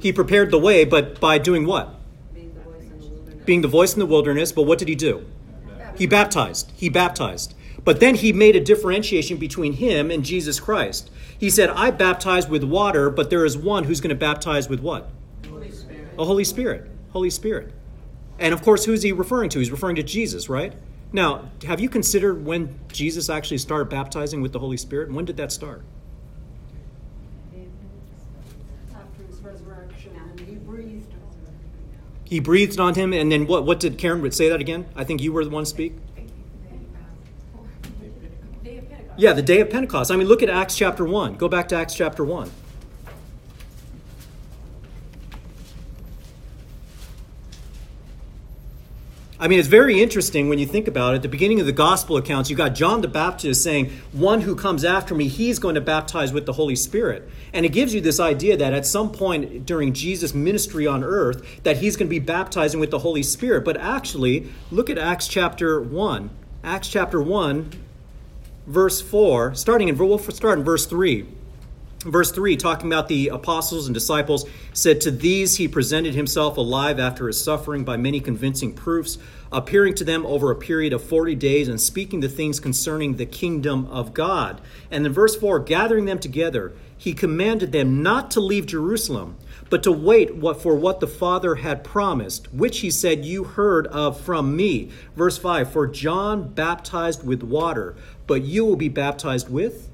He 0.00 0.12
prepared 0.12 0.50
the 0.50 0.58
way, 0.58 0.84
but 0.84 1.20
by 1.20 1.38
doing 1.38 1.66
what? 1.66 1.94
Being 3.44 3.60
the 3.60 3.68
voice 3.68 3.92
in 3.92 4.00
the 4.00 4.06
wilderness. 4.06 4.50
But 4.50 4.64
what 4.64 4.80
did 4.80 4.88
he 4.88 4.96
do? 4.96 5.24
He 5.96 6.04
baptized. 6.08 6.72
He 6.74 6.88
baptized. 6.88 7.54
But 7.84 8.00
then 8.00 8.16
he 8.16 8.32
made 8.32 8.56
a 8.56 8.60
differentiation 8.60 9.36
between 9.36 9.74
him 9.74 10.10
and 10.10 10.24
Jesus 10.24 10.58
Christ. 10.58 11.10
He 11.38 11.48
said, 11.48 11.70
I 11.70 11.92
baptize 11.92 12.48
with 12.48 12.64
water, 12.64 13.08
but 13.08 13.30
there 13.30 13.44
is 13.44 13.56
one 13.56 13.84
who's 13.84 14.00
going 14.00 14.10
to 14.10 14.16
baptize 14.16 14.68
with 14.68 14.80
what? 14.80 15.08
Holy 15.48 15.70
Spirit. 15.70 16.08
A 16.18 16.24
Holy 16.24 16.44
Spirit. 16.44 16.90
Holy 17.12 17.30
Spirit. 17.30 17.72
And 18.40 18.52
of 18.52 18.62
course, 18.62 18.84
who's 18.84 19.04
he 19.04 19.12
referring 19.12 19.50
to? 19.50 19.60
He's 19.60 19.70
referring 19.70 19.94
to 19.94 20.02
Jesus, 20.02 20.48
right? 20.48 20.72
Now, 21.16 21.48
have 21.64 21.80
you 21.80 21.88
considered 21.88 22.44
when 22.44 22.78
Jesus 22.92 23.30
actually 23.30 23.56
started 23.56 23.88
baptizing 23.88 24.42
with 24.42 24.52
the 24.52 24.58
Holy 24.58 24.76
Spirit? 24.76 25.10
When 25.10 25.24
did 25.24 25.38
that 25.38 25.50
start? 25.50 25.82
After 28.94 29.22
his 29.26 29.38
resurrection, 29.40 30.10
and 30.14 30.38
he 30.38 30.56
breathed 30.56 31.10
on 31.14 31.54
He 32.24 32.38
breathed 32.38 32.78
on 32.78 32.94
him, 32.96 33.14
and 33.14 33.32
then 33.32 33.46
what? 33.46 33.64
What 33.64 33.80
did 33.80 33.96
Karen 33.96 34.20
would 34.20 34.34
say 34.34 34.50
that 34.50 34.60
again? 34.60 34.84
I 34.94 35.04
think 35.04 35.22
you 35.22 35.32
were 35.32 35.42
the 35.42 35.48
one 35.48 35.64
to 35.64 35.70
speak. 35.70 35.94
Day 38.62 38.76
of 38.76 38.86
Pentecost. 38.90 39.18
Yeah, 39.18 39.32
the 39.32 39.40
day 39.40 39.60
of 39.62 39.70
Pentecost. 39.70 40.10
I 40.10 40.16
mean, 40.16 40.28
look 40.28 40.42
at 40.42 40.50
Acts 40.50 40.76
chapter 40.76 41.06
one. 41.06 41.36
Go 41.36 41.48
back 41.48 41.68
to 41.68 41.76
Acts 41.76 41.94
chapter 41.94 42.26
one. 42.26 42.50
I 49.38 49.48
mean, 49.48 49.58
it's 49.58 49.68
very 49.68 50.00
interesting 50.00 50.48
when 50.48 50.58
you 50.58 50.64
think 50.64 50.88
about 50.88 51.12
it. 51.12 51.16
At 51.16 51.22
the 51.22 51.28
beginning 51.28 51.60
of 51.60 51.66
the 51.66 51.72
gospel 51.72 52.16
accounts, 52.16 52.48
you 52.48 52.56
got 52.56 52.70
John 52.70 53.02
the 53.02 53.08
Baptist 53.08 53.62
saying, 53.62 53.90
One 54.12 54.40
who 54.40 54.56
comes 54.56 54.82
after 54.82 55.14
me, 55.14 55.28
he's 55.28 55.58
going 55.58 55.74
to 55.74 55.80
baptize 55.82 56.32
with 56.32 56.46
the 56.46 56.54
Holy 56.54 56.74
Spirit. 56.74 57.28
And 57.52 57.66
it 57.66 57.68
gives 57.68 57.94
you 57.94 58.00
this 58.00 58.18
idea 58.18 58.56
that 58.56 58.72
at 58.72 58.86
some 58.86 59.12
point 59.12 59.66
during 59.66 59.92
Jesus' 59.92 60.32
ministry 60.32 60.86
on 60.86 61.04
earth, 61.04 61.62
that 61.64 61.76
he's 61.76 61.96
going 61.96 62.06
to 62.06 62.10
be 62.10 62.18
baptizing 62.18 62.80
with 62.80 62.90
the 62.90 63.00
Holy 63.00 63.22
Spirit. 63.22 63.62
But 63.62 63.76
actually, 63.76 64.50
look 64.70 64.88
at 64.88 64.96
Acts 64.96 65.28
chapter 65.28 65.82
1. 65.82 66.30
Acts 66.64 66.88
chapter 66.88 67.20
1, 67.20 67.72
verse 68.66 69.02
4, 69.02 69.54
starting 69.54 69.88
in, 69.88 69.98
we'll 69.98 70.18
start 70.18 70.58
in 70.58 70.64
verse 70.64 70.86
3 70.86 71.26
verse 72.10 72.30
3 72.30 72.56
talking 72.56 72.92
about 72.92 73.08
the 73.08 73.28
apostles 73.28 73.86
and 73.86 73.94
disciples 73.94 74.46
said 74.72 75.00
to 75.00 75.10
these 75.10 75.56
he 75.56 75.66
presented 75.66 76.14
himself 76.14 76.56
alive 76.56 77.00
after 77.00 77.26
his 77.26 77.42
suffering 77.42 77.84
by 77.84 77.96
many 77.96 78.20
convincing 78.20 78.72
proofs 78.72 79.18
appearing 79.52 79.94
to 79.94 80.04
them 80.04 80.24
over 80.26 80.50
a 80.50 80.56
period 80.56 80.92
of 80.92 81.02
40 81.02 81.34
days 81.34 81.68
and 81.68 81.80
speaking 81.80 82.20
the 82.20 82.28
things 82.28 82.60
concerning 82.60 83.16
the 83.16 83.26
kingdom 83.26 83.86
of 83.86 84.14
god. 84.14 84.60
And 84.90 85.06
in 85.06 85.12
verse 85.12 85.36
4 85.36 85.60
gathering 85.60 86.04
them 86.04 86.18
together 86.18 86.72
he 86.98 87.12
commanded 87.12 87.72
them 87.72 88.02
not 88.02 88.30
to 88.32 88.40
leave 88.40 88.66
jerusalem 88.66 89.36
but 89.68 89.82
to 89.82 89.92
wait 89.92 90.30
for 90.58 90.76
what 90.76 91.00
the 91.00 91.06
father 91.06 91.56
had 91.56 91.82
promised 91.82 92.52
which 92.52 92.80
he 92.80 92.90
said 92.90 93.24
you 93.24 93.42
heard 93.44 93.86
of 93.88 94.20
from 94.20 94.54
me. 94.56 94.90
Verse 95.16 95.38
5 95.38 95.72
for 95.72 95.86
john 95.86 96.48
baptized 96.48 97.26
with 97.26 97.42
water 97.42 97.96
but 98.26 98.42
you 98.42 98.64
will 98.64 98.76
be 98.76 98.88
baptized 98.88 99.48
with 99.48 99.90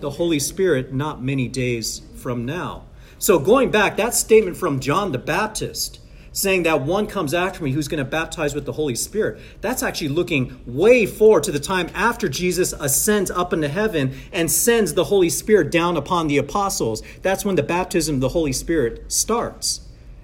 the 0.00 0.10
Holy 0.10 0.38
Spirit 0.38 0.92
not 0.92 1.22
many 1.22 1.48
days 1.48 2.02
from 2.16 2.44
now. 2.44 2.84
So, 3.18 3.38
going 3.38 3.70
back, 3.70 3.96
that 3.96 4.14
statement 4.14 4.56
from 4.56 4.80
John 4.80 5.12
the 5.12 5.18
Baptist 5.18 6.00
saying 6.32 6.62
that 6.62 6.82
one 6.82 7.06
comes 7.06 7.34
after 7.34 7.62
me 7.62 7.72
who's 7.72 7.88
going 7.88 8.02
to 8.02 8.10
baptize 8.10 8.54
with 8.54 8.64
the 8.64 8.72
Holy 8.72 8.94
Spirit, 8.94 9.40
that's 9.60 9.82
actually 9.82 10.08
looking 10.08 10.60
way 10.66 11.06
forward 11.06 11.42
to 11.44 11.52
the 11.52 11.60
time 11.60 11.90
after 11.94 12.28
Jesus 12.28 12.72
ascends 12.72 13.30
up 13.30 13.52
into 13.52 13.68
heaven 13.68 14.14
and 14.32 14.50
sends 14.50 14.94
the 14.94 15.04
Holy 15.04 15.30
Spirit 15.30 15.70
down 15.70 15.96
upon 15.96 16.28
the 16.28 16.38
apostles. 16.38 17.02
That's 17.22 17.44
when 17.44 17.56
the 17.56 17.62
baptism 17.62 18.16
of 18.16 18.20
the 18.20 18.28
Holy 18.30 18.52
Spirit 18.52 19.10
starts. 19.10 19.80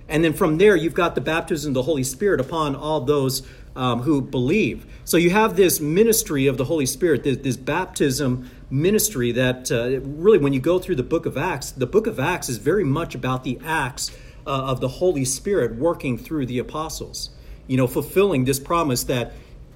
And 0.08 0.22
then 0.22 0.32
from 0.32 0.58
there, 0.58 0.76
you've 0.76 0.94
got 0.94 1.16
the 1.16 1.20
baptism 1.20 1.70
of 1.70 1.74
the 1.74 1.82
Holy 1.82 2.04
Spirit 2.04 2.40
upon 2.40 2.76
all 2.76 3.00
those 3.00 3.42
um, 3.74 4.02
who 4.02 4.22
believe. 4.22 4.86
So 5.04 5.16
you 5.16 5.30
have 5.30 5.56
this 5.56 5.80
ministry 5.80 6.46
of 6.46 6.56
the 6.56 6.64
Holy 6.64 6.86
Spirit, 6.86 7.24
this, 7.24 7.38
this 7.38 7.56
baptism 7.56 8.48
ministry 8.70 9.32
that 9.32 9.70
uh, 9.70 10.00
really, 10.00 10.38
when 10.38 10.52
you 10.52 10.60
go 10.60 10.78
through 10.78 10.96
the 10.96 11.02
book 11.02 11.26
of 11.26 11.36
Acts, 11.36 11.70
the 11.70 11.86
book 11.86 12.06
of 12.06 12.18
Acts 12.18 12.48
is 12.48 12.58
very 12.58 12.84
much 12.84 13.14
about 13.14 13.44
the 13.44 13.58
acts 13.64 14.10
uh, 14.46 14.50
of 14.50 14.80
the 14.80 14.88
Holy 14.88 15.24
Spirit 15.24 15.76
working 15.76 16.18
through 16.18 16.46
the 16.46 16.58
apostles. 16.58 17.30
You 17.66 17.76
know, 17.76 17.86
fulfilling 17.86 18.44
this 18.44 18.60
promise 18.60 19.04
that 19.04 19.32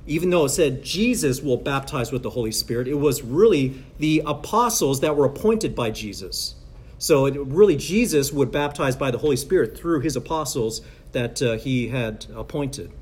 even 0.07 0.31
though 0.31 0.45
it 0.47 0.51
said 0.51 0.83
Jesus 0.83 1.41
will 1.41 1.57
baptize 1.57 2.11
with 2.11 2.23
the 2.23 2.31
Holy 2.31 2.53
Spirit, 2.53 2.89
it 2.89 2.95
was 2.95 3.23
really 3.23 3.83
the 3.99 4.23
apostles 4.27 5.01
that 5.01 5.17
were 5.17 5.25
appointed 5.25 5.75
by 5.75 5.91
Jesus. 5.91 6.55
So 6.99 7.27
it, 7.27 7.37
really, 7.37 7.77
Jesus 7.77 8.33
would 8.33 8.51
baptize 8.51 8.97
by 8.97 9.11
the 9.11 9.19
Holy 9.19 9.37
Spirit 9.37 9.77
through 9.77 10.01
his 10.01 10.17
apostles 10.17 10.83
that 11.13 11.41
uh, 11.43 11.57
he 11.57 11.89
had 11.89 12.27
appointed. 12.35 12.93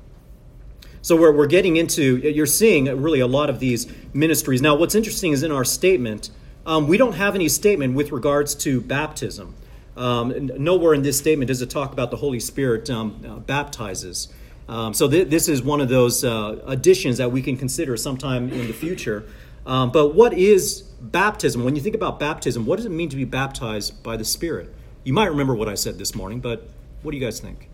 So 1.01 1.15
we're, 1.15 1.31
we're 1.31 1.47
getting 1.47 1.77
into, 1.77 2.17
you're 2.17 2.45
seeing 2.45 2.85
really 3.01 3.19
a 3.19 3.27
lot 3.27 3.49
of 3.49 3.59
these 3.59 3.87
ministries. 4.13 4.61
Now, 4.61 4.75
what's 4.75 4.95
interesting 4.95 5.31
is 5.31 5.43
in 5.43 5.51
our 5.51 5.65
statement, 5.65 6.29
um, 6.65 6.87
we 6.87 6.97
don't 6.97 7.13
have 7.13 7.35
any 7.35 7.49
statement 7.49 7.95
with 7.95 8.11
regards 8.11 8.53
to 8.55 8.81
baptism. 8.81 9.55
Um, 9.95 10.51
nowhere 10.57 10.93
in 10.93 11.01
this 11.01 11.17
statement 11.17 11.47
does 11.47 11.61
it 11.61 11.69
talk 11.69 11.93
about 11.93 12.11
the 12.11 12.17
Holy 12.17 12.39
Spirit 12.39 12.89
um, 12.89 13.21
uh, 13.25 13.35
baptizes. 13.39 14.27
Um, 14.67 14.93
so 14.93 15.09
th- 15.09 15.29
this 15.29 15.49
is 15.49 15.63
one 15.63 15.81
of 15.81 15.89
those 15.89 16.23
uh, 16.23 16.61
additions 16.67 17.17
that 17.17 17.31
we 17.31 17.41
can 17.41 17.57
consider 17.57 17.97
sometime 17.97 18.49
in 18.51 18.67
the 18.67 18.73
future. 18.73 19.25
Um, 19.65 19.91
but 19.91 20.15
what 20.15 20.33
is 20.33 20.81
baptism? 21.01 21.63
When 21.63 21.75
you 21.75 21.81
think 21.81 21.95
about 21.95 22.19
baptism, 22.19 22.65
what 22.65 22.75
does 22.77 22.85
it 22.85 22.91
mean 22.91 23.09
to 23.09 23.15
be 23.15 23.25
baptized 23.25 24.03
by 24.03 24.15
the 24.15 24.25
Spirit? 24.25 24.73
You 25.03 25.13
might 25.13 25.25
remember 25.25 25.55
what 25.55 25.67
I 25.67 25.75
said 25.75 25.97
this 25.97 26.13
morning, 26.13 26.39
but 26.39 26.69
what 27.01 27.11
do 27.11 27.17
you 27.17 27.23
guys 27.23 27.39
think? 27.39 27.69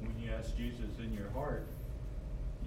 When 0.00 0.12
you 0.22 0.30
ask 0.38 0.56
Jesus 0.56 0.90
in 0.98 1.12
your 1.14 1.30
heart, 1.30 1.66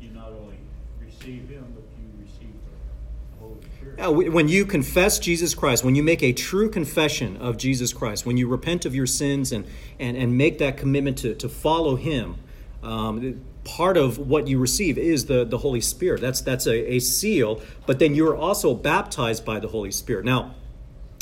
you 0.01 0.10
not 0.10 0.29
only 0.29 0.58
receive 1.00 1.50
him, 1.50 1.65
but 1.75 1.84
you 1.98 2.25
receive 2.25 2.53
the 2.53 3.39
Holy 3.39 3.62
Spirit. 3.77 3.83
Yeah, 3.83 3.83
w- 3.83 3.83
when 3.98 4.48
you 4.48 4.66
confess 4.66 5.20
Jesus 5.20 5.54
Christ, 5.54 5.84
when 5.84 5.96
you 5.96 6.04
make 6.04 6.24
a 6.24 6.34
true 6.34 6.70
confession 6.70 7.38
of 7.38 7.58
Jesus 7.58 7.94
Christ, 7.94 8.26
when 8.26 8.38
you 8.38 8.48
repent 8.48 8.86
of 8.86 8.96
your 8.96 9.06
sins 9.06 9.52
and, 9.52 9.66
and, 10.00 10.18
and 10.18 10.38
make 10.38 10.58
that 10.60 10.78
commitment 10.78 11.18
to, 11.20 11.36
to 11.36 11.50
follow 11.50 11.96
Him, 11.96 12.38
um, 12.82 13.42
part 13.64 13.98
of 13.98 14.18
what 14.18 14.48
you 14.48 14.60
receive 14.60 14.98
is 14.98 15.26
the, 15.26 15.46
the 15.46 15.58
Holy 15.58 15.82
Spirit. 15.82 16.22
That's, 16.22 16.42
that's 16.42 16.66
a, 16.68 16.94
a 16.94 17.00
seal, 17.00 17.62
but 17.86 18.00
then 18.00 18.16
you're 18.16 18.36
also 18.36 18.74
baptized 18.74 19.46
by 19.46 19.60
the 19.60 19.68
Holy 19.68 19.92
Spirit. 19.92 20.26
Now, 20.26 20.56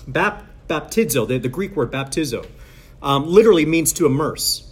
bap, 0.07 0.45
baptizo, 0.67 1.27
the, 1.27 1.37
the 1.37 1.49
Greek 1.49 1.75
word 1.75 1.91
baptizo, 1.91 2.47
um, 3.01 3.27
literally 3.27 3.65
means 3.65 3.93
to 3.93 4.05
immerse. 4.05 4.67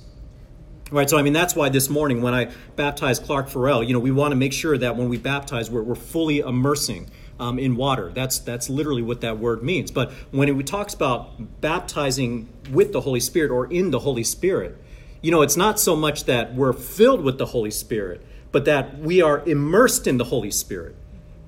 Right, 0.91 1.07
so 1.07 1.19
I 1.19 1.21
mean 1.21 1.33
that's 1.33 1.55
why 1.55 1.69
this 1.69 1.87
morning 1.87 2.23
when 2.23 2.33
I 2.33 2.49
baptized 2.75 3.23
Clark 3.23 3.49
Farrell, 3.49 3.83
you 3.83 3.93
know, 3.93 3.99
we 3.99 4.09
want 4.09 4.31
to 4.31 4.35
make 4.35 4.53
sure 4.53 4.75
that 4.75 4.95
when 4.95 5.07
we 5.07 5.17
baptize, 5.17 5.69
we're, 5.69 5.83
we're 5.83 5.93
fully 5.93 6.39
immersing 6.39 7.11
um, 7.39 7.59
in 7.59 7.75
water. 7.75 8.11
That's 8.13 8.39
that's 8.39 8.69
literally 8.69 9.01
what 9.01 9.21
that 9.21 9.39
word 9.39 9.63
means. 9.63 9.91
But 9.91 10.11
when 10.31 10.49
it 10.49 10.67
talks 10.67 10.93
about 10.93 11.61
baptizing 11.61 12.49
with 12.71 12.91
the 12.91 13.01
Holy 13.01 13.19
Spirit 13.19 13.51
or 13.51 13.65
in 13.65 13.91
the 13.91 13.99
Holy 13.99 14.23
Spirit, 14.23 14.77
you 15.21 15.31
know, 15.31 15.41
it's 15.41 15.57
not 15.57 15.79
so 15.79 15.95
much 15.95 16.25
that 16.25 16.53
we're 16.53 16.73
filled 16.73 17.21
with 17.21 17.37
the 17.37 17.47
Holy 17.47 17.71
Spirit, 17.71 18.25
but 18.51 18.65
that 18.65 18.99
we 18.99 19.21
are 19.21 19.43
immersed 19.47 20.07
in 20.07 20.17
the 20.17 20.25
Holy 20.25 20.51
Spirit. 20.51 20.95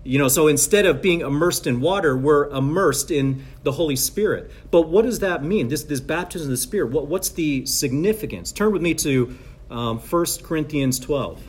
You 0.03 0.17
know, 0.17 0.27
so 0.29 0.47
instead 0.47 0.87
of 0.87 1.01
being 1.01 1.21
immersed 1.21 1.67
in 1.67 1.79
water, 1.79 2.17
we're 2.17 2.49
immersed 2.49 3.11
in 3.11 3.45
the 3.61 3.71
Holy 3.71 3.95
Spirit. 3.95 4.49
But 4.71 4.89
what 4.89 5.05
does 5.05 5.19
that 5.19 5.43
mean? 5.43 5.67
This 5.67 5.83
this 5.83 5.99
baptism 5.99 6.47
of 6.47 6.51
the 6.51 6.57
Spirit. 6.57 6.91
What, 6.91 7.05
what's 7.05 7.29
the 7.29 7.65
significance? 7.67 8.51
Turn 8.51 8.71
with 8.71 8.81
me 8.81 8.95
to 8.95 9.37
um, 9.69 9.99
1 9.99 10.25
Corinthians 10.43 10.99
12. 10.99 11.41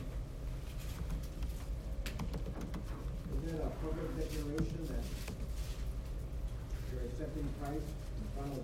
Isn't 3.45 3.57
it 3.57 3.65
a 3.65 3.71
public 3.85 4.17
declaration 4.19 4.87
that 4.87 5.03
you're 6.93 7.05
accepting 7.05 7.49
Christ 7.59 7.83
in 8.21 8.27
front 8.37 8.53
of 8.53 8.63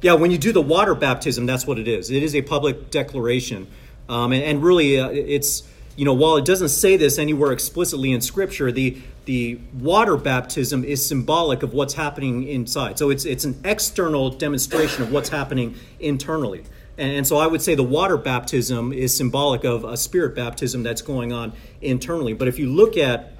Yeah, 0.00 0.12
when 0.12 0.30
you 0.30 0.38
do 0.38 0.52
the 0.52 0.62
water 0.62 0.94
baptism, 0.94 1.46
that's 1.46 1.66
what 1.66 1.78
it 1.78 1.88
is. 1.88 2.10
It 2.10 2.22
is 2.22 2.34
a 2.34 2.42
public 2.42 2.90
declaration, 2.90 3.66
um, 4.08 4.32
and, 4.32 4.42
and, 4.42 4.62
really, 4.62 5.00
uh, 5.00 5.08
it's 5.08 5.64
you 5.96 6.04
know 6.04 6.14
while 6.14 6.36
it 6.36 6.44
doesn't 6.44 6.68
say 6.68 6.96
this 6.96 7.18
anywhere 7.18 7.50
explicitly 7.52 8.12
in 8.12 8.20
Scripture, 8.20 8.70
the 8.70 8.96
the 9.24 9.58
water 9.74 10.16
baptism 10.16 10.84
is 10.84 11.04
symbolic 11.04 11.62
of 11.62 11.74
what's 11.74 11.94
happening 11.94 12.46
inside. 12.46 12.98
So 12.98 13.10
it's 13.10 13.24
it's 13.24 13.44
an 13.44 13.60
external 13.64 14.30
demonstration 14.30 15.02
of 15.02 15.10
what's 15.10 15.28
happening 15.28 15.74
internally. 15.98 16.64
And, 16.96 17.12
and 17.12 17.26
so 17.26 17.36
I 17.38 17.46
would 17.46 17.60
say 17.60 17.74
the 17.74 17.82
water 17.82 18.16
baptism 18.16 18.92
is 18.92 19.16
symbolic 19.16 19.64
of 19.64 19.84
a 19.84 19.96
spirit 19.96 20.34
baptism 20.34 20.82
that's 20.82 21.02
going 21.02 21.32
on 21.32 21.52
internally. 21.80 22.34
But 22.34 22.48
if 22.48 22.58
you 22.58 22.68
look 22.68 22.96
at 22.96 23.32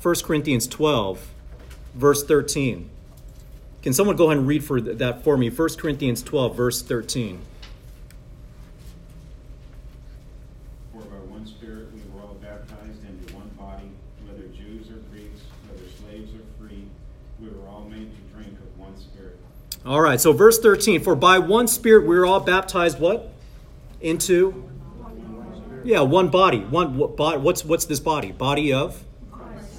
1 0.00 0.14
Corinthians 0.24 0.66
12, 0.66 1.30
verse 1.94 2.24
13. 2.24 2.90
Can 3.82 3.92
someone 3.92 4.14
go 4.14 4.26
ahead 4.26 4.38
and 4.38 4.46
read 4.46 4.62
for 4.62 4.80
that 4.80 5.24
for 5.24 5.36
me? 5.36 5.50
1 5.50 5.68
Corinthians 5.76 6.22
12, 6.22 6.56
verse 6.56 6.82
13. 6.82 7.40
For 10.92 10.98
by 11.00 11.16
one 11.16 11.44
Spirit 11.44 11.88
we 11.92 12.00
were 12.14 12.22
all 12.22 12.34
baptized 12.34 13.04
into 13.04 13.34
one 13.34 13.48
body, 13.58 13.90
whether 14.24 14.46
Jews 14.48 14.88
or 14.88 15.00
Greeks, 15.10 15.40
whether 15.68 15.82
slaves 16.00 16.30
or 16.32 16.44
free, 16.60 16.84
we 17.40 17.48
were 17.48 17.68
all 17.68 17.84
made 17.90 18.08
to 18.14 18.34
drink 18.34 18.52
of 18.52 18.78
one 18.78 18.96
Spirit. 18.96 19.36
All 19.84 20.00
right, 20.00 20.20
so 20.20 20.32
verse 20.32 20.60
13. 20.60 21.02
For 21.02 21.16
by 21.16 21.40
one 21.40 21.66
Spirit 21.66 22.06
we 22.06 22.16
are 22.16 22.24
all 22.24 22.40
baptized 22.40 23.00
what? 23.00 23.30
Into? 24.00 24.70
Yeah, 25.82 26.02
one 26.02 26.28
body. 26.28 26.60
One 26.60 26.96
what, 26.96 27.16
bod- 27.16 27.42
what's 27.42 27.64
what's 27.64 27.86
this 27.86 27.98
body? 27.98 28.30
Body 28.30 28.72
of? 28.72 29.02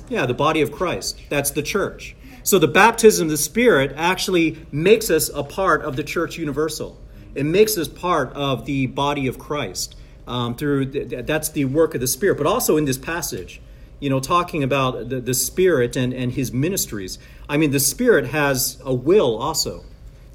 Yeah, 0.09 0.25
the 0.25 0.33
body 0.33 0.59
of 0.61 0.73
Christ. 0.73 1.21
That's 1.29 1.51
the 1.51 1.61
church. 1.61 2.17
So 2.43 2.59
the 2.59 2.67
baptism 2.67 3.27
of 3.27 3.31
the 3.31 3.37
Spirit 3.37 3.93
actually 3.95 4.65
makes 4.71 5.09
us 5.09 5.29
a 5.29 5.43
part 5.43 5.81
of 5.81 5.95
the 5.95 6.03
church 6.03 6.37
universal. 6.37 6.97
It 7.35 7.45
makes 7.45 7.77
us 7.77 7.87
part 7.87 8.33
of 8.33 8.65
the 8.65 8.87
body 8.87 9.27
of 9.27 9.39
Christ. 9.39 9.95
Um, 10.25 10.55
through 10.55 10.85
th- 10.91 11.25
that's 11.25 11.49
the 11.49 11.65
work 11.65 11.95
of 11.95 12.01
the 12.01 12.07
Spirit. 12.07 12.37
But 12.37 12.47
also 12.47 12.77
in 12.77 12.85
this 12.85 12.97
passage, 12.97 13.61
you 13.99 14.09
know, 14.09 14.19
talking 14.19 14.63
about 14.63 15.09
the, 15.09 15.19
the 15.19 15.33
Spirit 15.33 15.95
and, 15.95 16.13
and 16.13 16.31
his 16.31 16.51
ministries. 16.51 17.19
I 17.47 17.57
mean, 17.57 17.71
the 17.71 17.79
Spirit 17.79 18.27
has 18.27 18.77
a 18.83 18.93
will 18.93 19.37
also. 19.37 19.83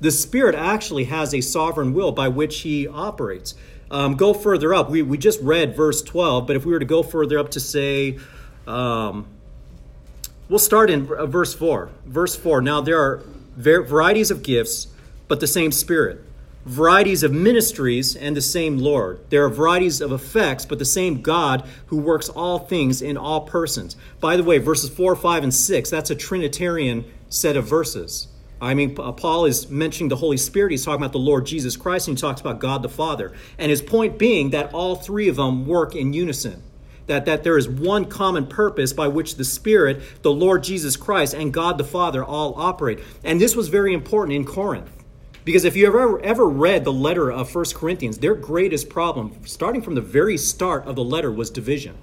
The 0.00 0.10
Spirit 0.10 0.54
actually 0.54 1.04
has 1.04 1.34
a 1.34 1.40
sovereign 1.40 1.92
will 1.92 2.12
by 2.12 2.28
which 2.28 2.60
he 2.60 2.86
operates. 2.86 3.54
Um, 3.90 4.16
go 4.16 4.34
further 4.34 4.74
up. 4.74 4.90
We, 4.90 5.02
we 5.02 5.18
just 5.18 5.40
read 5.40 5.76
verse 5.76 6.02
12, 6.02 6.46
but 6.46 6.56
if 6.56 6.64
we 6.64 6.72
were 6.72 6.78
to 6.78 6.84
go 6.84 7.02
further 7.02 7.38
up 7.38 7.50
to 7.52 7.60
say, 7.60 8.18
um, 8.66 9.26
We'll 10.48 10.58
start 10.58 10.88
in 10.88 11.12
uh, 11.12 11.26
verse 11.26 11.52
4. 11.54 11.90
Verse 12.06 12.34
4 12.34 12.62
Now 12.62 12.80
there 12.80 12.98
are 12.98 13.22
var- 13.56 13.82
varieties 13.82 14.30
of 14.30 14.42
gifts, 14.42 14.88
but 15.28 15.40
the 15.40 15.46
same 15.46 15.72
Spirit. 15.72 16.24
Varieties 16.64 17.22
of 17.22 17.32
ministries 17.32 18.16
and 18.16 18.36
the 18.36 18.40
same 18.40 18.78
Lord. 18.78 19.20
There 19.30 19.44
are 19.44 19.50
varieties 19.50 20.00
of 20.00 20.10
effects, 20.10 20.64
but 20.64 20.78
the 20.78 20.84
same 20.84 21.20
God 21.20 21.66
who 21.86 21.98
works 21.98 22.28
all 22.30 22.58
things 22.58 23.02
in 23.02 23.16
all 23.16 23.42
persons. 23.42 23.96
By 24.20 24.36
the 24.36 24.44
way, 24.44 24.58
verses 24.58 24.90
4, 24.90 25.16
5, 25.16 25.44
and 25.44 25.54
6, 25.54 25.90
that's 25.90 26.10
a 26.10 26.14
Trinitarian 26.14 27.04
set 27.28 27.56
of 27.56 27.66
verses. 27.66 28.28
I 28.60 28.74
mean, 28.74 28.94
Paul 28.94 29.44
is 29.44 29.70
mentioning 29.70 30.08
the 30.08 30.16
Holy 30.16 30.36
Spirit. 30.36 30.72
He's 30.72 30.84
talking 30.84 31.00
about 31.00 31.12
the 31.12 31.18
Lord 31.18 31.46
Jesus 31.46 31.76
Christ, 31.76 32.08
and 32.08 32.18
he 32.18 32.20
talks 32.20 32.40
about 32.40 32.58
God 32.58 32.82
the 32.82 32.88
Father. 32.88 33.32
And 33.56 33.70
his 33.70 33.80
point 33.80 34.18
being 34.18 34.50
that 34.50 34.74
all 34.74 34.96
three 34.96 35.28
of 35.28 35.36
them 35.36 35.66
work 35.66 35.94
in 35.94 36.12
unison 36.12 36.62
that, 37.08 37.26
that 37.26 37.42
there 37.42 37.58
is 37.58 37.68
one 37.68 38.04
common 38.04 38.46
purpose 38.46 38.92
by 38.92 39.08
which 39.08 39.34
the 39.34 39.44
Spirit, 39.44 40.00
the 40.22 40.32
Lord 40.32 40.62
Jesus 40.62 40.96
Christ, 40.96 41.34
and 41.34 41.52
God 41.52 41.76
the 41.76 41.84
Father 41.84 42.24
all 42.24 42.54
operate. 42.56 43.00
And 43.24 43.40
this 43.40 43.56
was 43.56 43.68
very 43.68 43.92
important 43.92 44.36
in 44.36 44.44
Corinth. 44.44 44.90
Because 45.44 45.64
if 45.64 45.76
you 45.76 45.86
ever, 45.86 46.20
ever 46.20 46.46
read 46.46 46.84
the 46.84 46.92
letter 46.92 47.32
of 47.32 47.50
First 47.50 47.74
Corinthians, 47.74 48.18
their 48.18 48.34
greatest 48.34 48.90
problem, 48.90 49.46
starting 49.46 49.80
from 49.80 49.94
the 49.94 50.02
very 50.02 50.36
start 50.36 50.86
of 50.86 50.94
the 50.94 51.02
letter, 51.02 51.32
was 51.32 51.50
division. 51.50 51.96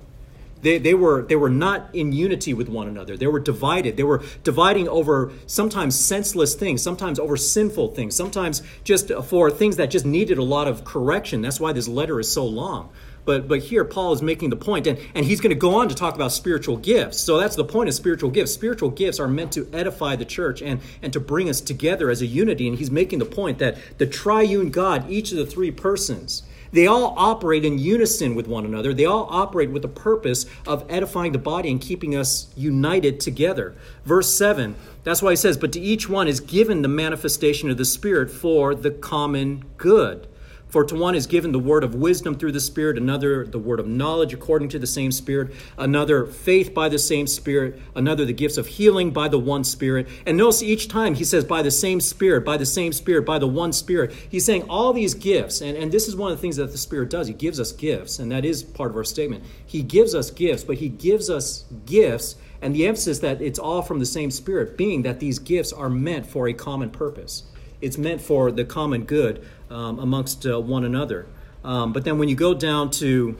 They, 0.63 0.79
they, 0.79 0.95
were, 0.95 1.21
they 1.21 1.35
were 1.35 1.51
not 1.51 1.93
in 1.93 2.11
unity 2.11 2.55
with 2.55 2.69
one 2.69 2.87
another. 2.87 3.15
They 3.15 3.27
were 3.27 3.39
divided. 3.39 3.97
They 3.97 4.03
were 4.03 4.23
dividing 4.43 4.87
over 4.87 5.31
sometimes 5.45 5.99
senseless 5.99 6.55
things, 6.55 6.81
sometimes 6.81 7.19
over 7.19 7.37
sinful 7.37 7.89
things, 7.89 8.15
sometimes 8.15 8.63
just 8.83 9.11
for 9.25 9.51
things 9.51 9.75
that 9.75 9.91
just 9.91 10.07
needed 10.07 10.39
a 10.39 10.43
lot 10.43 10.67
of 10.67 10.83
correction. 10.83 11.43
That's 11.43 11.59
why 11.59 11.71
this 11.71 11.87
letter 11.87 12.19
is 12.19 12.33
so 12.33 12.47
long. 12.47 12.89
But, 13.25 13.47
but 13.47 13.59
here, 13.59 13.83
Paul 13.83 14.13
is 14.13 14.21
making 14.21 14.51
the 14.51 14.55
point, 14.55 14.87
and, 14.87 14.99
and 15.15 15.25
he's 15.25 15.41
going 15.41 15.49
to 15.49 15.59
go 15.59 15.75
on 15.75 15.89
to 15.89 15.95
talk 15.95 16.15
about 16.15 16.31
spiritual 16.31 16.77
gifts. 16.77 17.19
So 17.19 17.39
that's 17.39 17.55
the 17.55 17.65
point 17.65 17.89
of 17.89 17.95
spiritual 17.95 18.29
gifts. 18.29 18.53
Spiritual 18.53 18.91
gifts 18.91 19.19
are 19.19 19.27
meant 19.27 19.51
to 19.53 19.67
edify 19.73 20.15
the 20.15 20.25
church 20.25 20.61
and, 20.61 20.79
and 21.01 21.11
to 21.13 21.19
bring 21.19 21.49
us 21.49 21.59
together 21.59 22.09
as 22.09 22.21
a 22.21 22.25
unity. 22.25 22.67
And 22.67 22.77
he's 22.77 22.91
making 22.91 23.19
the 23.19 23.25
point 23.25 23.57
that 23.59 23.77
the 23.97 24.05
triune 24.05 24.69
God, 24.69 25.09
each 25.09 25.31
of 25.31 25.37
the 25.37 25.45
three 25.45 25.71
persons, 25.71 26.43
they 26.71 26.87
all 26.87 27.13
operate 27.17 27.63
in 27.63 27.79
unison 27.79 28.35
with 28.35 28.47
one 28.47 28.65
another. 28.65 28.93
They 28.93 29.05
all 29.05 29.27
operate 29.29 29.71
with 29.71 29.81
the 29.81 29.87
purpose 29.87 30.45
of 30.67 30.85
edifying 30.89 31.31
the 31.31 31.37
body 31.37 31.71
and 31.71 31.79
keeping 31.79 32.15
us 32.15 32.51
united 32.55 33.21
together. 33.21 33.75
Verse 34.03 34.35
7, 34.35 34.75
that's 35.03 35.21
why 35.21 35.31
he 35.31 35.35
says, 35.37 35.57
But 35.57 35.71
to 35.73 35.79
each 35.79 36.09
one 36.09 36.27
is 36.27 36.41
given 36.41 36.81
the 36.81 36.89
manifestation 36.89 37.69
of 37.69 37.77
the 37.77 37.85
Spirit 37.85 38.29
for 38.29 38.75
the 38.75 38.91
common 38.91 39.63
good. 39.77 40.27
For 40.67 40.83
to 40.83 40.95
one 40.95 41.15
is 41.15 41.27
given 41.27 41.51
the 41.51 41.59
word 41.59 41.83
of 41.83 41.95
wisdom 41.95 42.35
through 42.35 42.51
the 42.51 42.59
Spirit, 42.59 42.97
another 42.97 43.45
the 43.45 43.59
word 43.59 43.79
of 43.79 43.87
knowledge 43.87 44.33
according 44.33 44.69
to 44.69 44.79
the 44.79 44.87
same 44.87 45.11
Spirit, 45.11 45.53
another 45.77 46.25
faith 46.25 46.73
by 46.73 46.89
the 46.89 46.99
same 46.99 47.27
Spirit, 47.27 47.79
another 47.95 48.25
the 48.25 48.33
gifts 48.33 48.57
of 48.57 48.67
healing 48.67 49.11
by 49.11 49.27
the 49.27 49.39
one 49.39 49.63
Spirit. 49.63 50.07
And 50.25 50.37
notice 50.37 50.61
each 50.61 50.87
time 50.87 51.13
he 51.13 51.23
says 51.23 51.45
by 51.45 51.61
the 51.61 51.71
same 51.71 52.01
Spirit, 52.01 52.43
by 52.43 52.57
the 52.57 52.65
same 52.65 52.91
Spirit, 52.91 53.25
by 53.25 53.39
the 53.39 53.47
one 53.47 53.71
Spirit. 53.71 54.11
He's 54.29 54.43
saying 54.43 54.63
all 54.63 54.91
these 54.91 55.13
gifts, 55.13 55.61
and, 55.61 55.77
and 55.77 55.91
this 55.91 56.07
is 56.07 56.15
one 56.15 56.31
of 56.31 56.37
the 56.37 56.41
things 56.41 56.57
that 56.57 56.71
the 56.71 56.77
Spirit 56.77 57.09
does. 57.09 57.27
He 57.27 57.33
gives 57.33 57.59
us 57.59 57.71
gifts, 57.71 58.19
and 58.19 58.31
that 58.31 58.43
is 58.43 58.63
part 58.63 58.91
of 58.91 58.97
our 58.97 59.03
statement. 59.03 59.43
He 59.65 59.81
gives 59.81 60.13
us 60.13 60.29
gifts, 60.31 60.63
but 60.63 60.77
he 60.77 60.89
gives 60.89 61.29
us 61.29 61.63
gifts, 61.85 62.35
and 62.61 62.75
the 62.75 62.87
emphasis 62.87 63.19
that 63.19 63.41
it's 63.41 63.59
all 63.59 63.81
from 63.81 63.99
the 63.99 64.05
same 64.05 64.31
Spirit, 64.31 64.77
being 64.77 65.03
that 65.03 65.19
these 65.19 65.39
gifts 65.39 65.71
are 65.71 65.89
meant 65.89 66.25
for 66.25 66.49
a 66.49 66.53
common 66.53 66.89
purpose. 66.89 67.43
It's 67.81 67.97
meant 67.97 68.21
for 68.21 68.51
the 68.51 68.65
common 68.65 69.03
good 69.03 69.45
um, 69.69 69.99
amongst 69.99 70.45
uh, 70.45 70.59
one 70.59 70.83
another. 70.83 71.25
Um, 71.63 71.93
but 71.93 72.03
then 72.03 72.17
when 72.17 72.29
you 72.29 72.35
go 72.35 72.53
down 72.53 72.91
to 72.91 73.37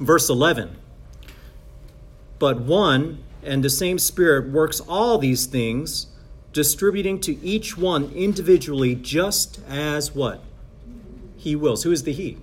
verse 0.00 0.28
11, 0.28 0.76
but 2.38 2.60
one 2.60 3.22
and 3.42 3.62
the 3.62 3.70
same 3.70 3.98
Spirit 3.98 4.48
works 4.50 4.80
all 4.80 5.18
these 5.18 5.46
things, 5.46 6.08
distributing 6.52 7.20
to 7.20 7.38
each 7.44 7.76
one 7.76 8.10
individually 8.12 8.94
just 8.94 9.60
as 9.68 10.14
what? 10.14 10.42
He 11.36 11.54
wills. 11.54 11.84
Who 11.84 11.92
is 11.92 12.02
the 12.02 12.12
He? 12.12 12.38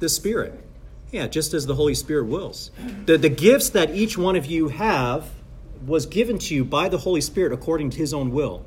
The 0.00 0.08
Spirit. 0.08 0.62
Yeah, 1.10 1.26
just 1.26 1.54
as 1.54 1.66
the 1.66 1.74
Holy 1.74 1.94
Spirit 1.94 2.24
wills. 2.24 2.70
The, 3.06 3.18
the 3.18 3.28
gifts 3.28 3.70
that 3.70 3.94
each 3.94 4.16
one 4.16 4.36
of 4.36 4.46
you 4.46 4.68
have 4.68 5.30
was 5.86 6.06
given 6.06 6.38
to 6.38 6.54
you 6.54 6.64
by 6.64 6.88
the 6.88 6.98
Holy 6.98 7.20
Spirit 7.20 7.52
according 7.52 7.90
to 7.90 7.98
his 7.98 8.14
own 8.14 8.30
will. 8.30 8.64